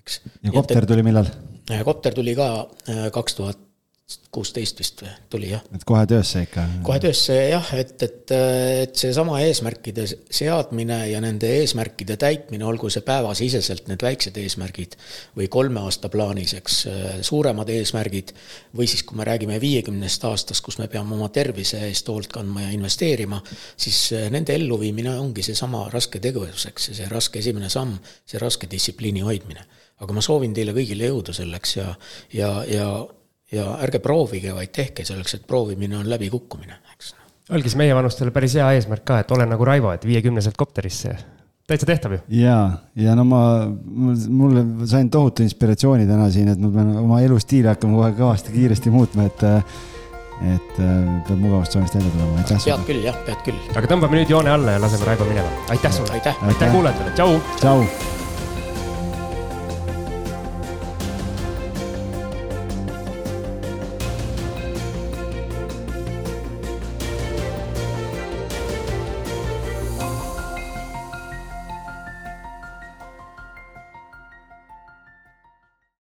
eks. 0.02 0.22
ja 0.44 0.56
kopter 0.56 0.90
tuli 0.90 1.06
millal? 1.06 1.30
kopter 1.84 2.16
tuli 2.16 2.36
ka 2.38 2.52
kaks 3.12 3.36
tuhat 3.36 3.67
kuusteist 4.32 4.78
vist 4.80 5.02
või, 5.04 5.10
tuli 5.34 5.48
jah. 5.50 5.64
et 5.76 5.84
kohe 5.88 6.06
töösse 6.08 6.46
ikka? 6.46 6.64
kohe 6.86 7.00
töösse 7.04 7.36
jah, 7.50 7.72
et, 7.76 7.90
et, 8.06 8.32
et 8.84 9.02
seesama 9.02 9.42
eesmärkide 9.44 10.06
seadmine 10.08 11.00
ja 11.10 11.20
nende 11.24 11.50
eesmärkide 11.58 12.16
täitmine, 12.22 12.64
olgu 12.70 12.88
see 12.94 13.04
päevasiseselt 13.04 13.90
need 13.92 14.06
väiksed 14.08 14.40
eesmärgid 14.40 14.96
või 15.36 15.50
kolme 15.52 15.84
aasta 15.84 16.08
plaanis, 16.14 16.54
eks, 16.56 16.78
suuremad 17.28 17.68
eesmärgid, 17.74 18.32
või 18.80 18.88
siis, 18.88 19.04
kui 19.08 19.20
me 19.20 19.28
räägime 19.28 19.60
viiekümnest 19.64 20.24
aastast, 20.30 20.64
kus 20.64 20.80
me 20.80 20.88
peame 20.92 21.18
oma 21.18 21.28
tervise 21.34 21.84
eest 21.90 22.08
hoolt 22.08 22.32
kandma 22.32 22.64
ja 22.64 22.72
investeerima, 22.78 23.42
siis 23.76 24.00
nende 24.32 24.56
elluviimine 24.56 25.18
ongi 25.20 25.44
seesama 25.50 25.84
raske 25.92 26.24
tegevus, 26.24 26.70
eks, 26.72 26.94
see 27.02 27.12
raske 27.12 27.44
esimene 27.44 27.68
samm, 27.74 28.00
see 28.24 28.40
raske 28.40 28.72
distsipliini 28.72 29.28
hoidmine. 29.28 29.68
aga 29.98 30.14
ma 30.14 30.22
soovin 30.22 30.52
teile 30.54 30.76
kõigile 30.78 31.08
jõudu 31.10 31.34
selleks 31.34 31.72
ja, 31.80 31.88
ja, 32.30 32.50
ja 32.70 32.90
ja 33.52 33.70
ärge 33.84 34.02
proovige, 34.04 34.52
vaid 34.56 34.74
tehke 34.76 35.06
selleks, 35.08 35.38
et 35.38 35.48
proovimine 35.48 35.98
on 35.98 36.10
läbikukkumine, 36.10 36.80
eks. 36.94 37.14
olgi 37.50 37.70
siis 37.72 37.80
meievanustele 37.80 38.34
päris 38.36 38.58
hea 38.60 38.68
eesmärk 38.76 39.06
ka, 39.08 39.22
et 39.24 39.32
ole 39.32 39.48
nagu 39.48 39.66
Raivo, 39.66 39.92
et 39.96 40.06
viiekümneselt 40.06 40.58
kopterisse. 40.60 41.16
täitsa 41.68 41.86
tehtav 41.88 42.18
ju. 42.18 42.20
ja, 42.42 42.58
ja 42.96 43.16
no 43.16 43.24
ma, 43.28 43.42
mulle 44.28 44.66
sain 44.88 45.10
tohutu 45.10 45.44
inspiratsiooni 45.44 46.08
täna 46.08 46.30
siin, 46.32 46.52
et 46.52 46.60
ma 46.60 46.72
pean 46.76 46.96
oma 47.04 47.22
elustiili 47.24 47.72
hakkama 47.72 48.02
kohe 48.02 48.18
kõvasti 48.20 48.56
kiiresti 48.56 48.94
muutma, 48.94 49.30
et 49.32 49.48
et 50.38 50.76
peab 50.78 51.40
mugavustsoonist 51.40 51.96
välja 51.98 52.12
tulema, 52.14 52.44
aitäh 52.44 52.60
sulle. 52.60 52.76
pead 52.76 52.92
küll 52.92 53.08
jah, 53.08 53.18
pead 53.26 53.42
küll. 53.48 53.64
aga 53.74 53.90
tõmbame 53.90 54.20
nüüd 54.20 54.36
joone 54.36 54.54
alla 54.54 54.76
ja 54.78 54.84
laseme 54.84 55.10
Raivo 55.10 55.32
minema, 55.32 55.66
aitäh 55.74 55.98
sulle. 55.98 56.14
aitäh, 56.20 56.46
aitäh 56.52 56.72
kuulajatele, 56.76 57.16
tšau. 57.18 57.42
tšau 57.64 58.16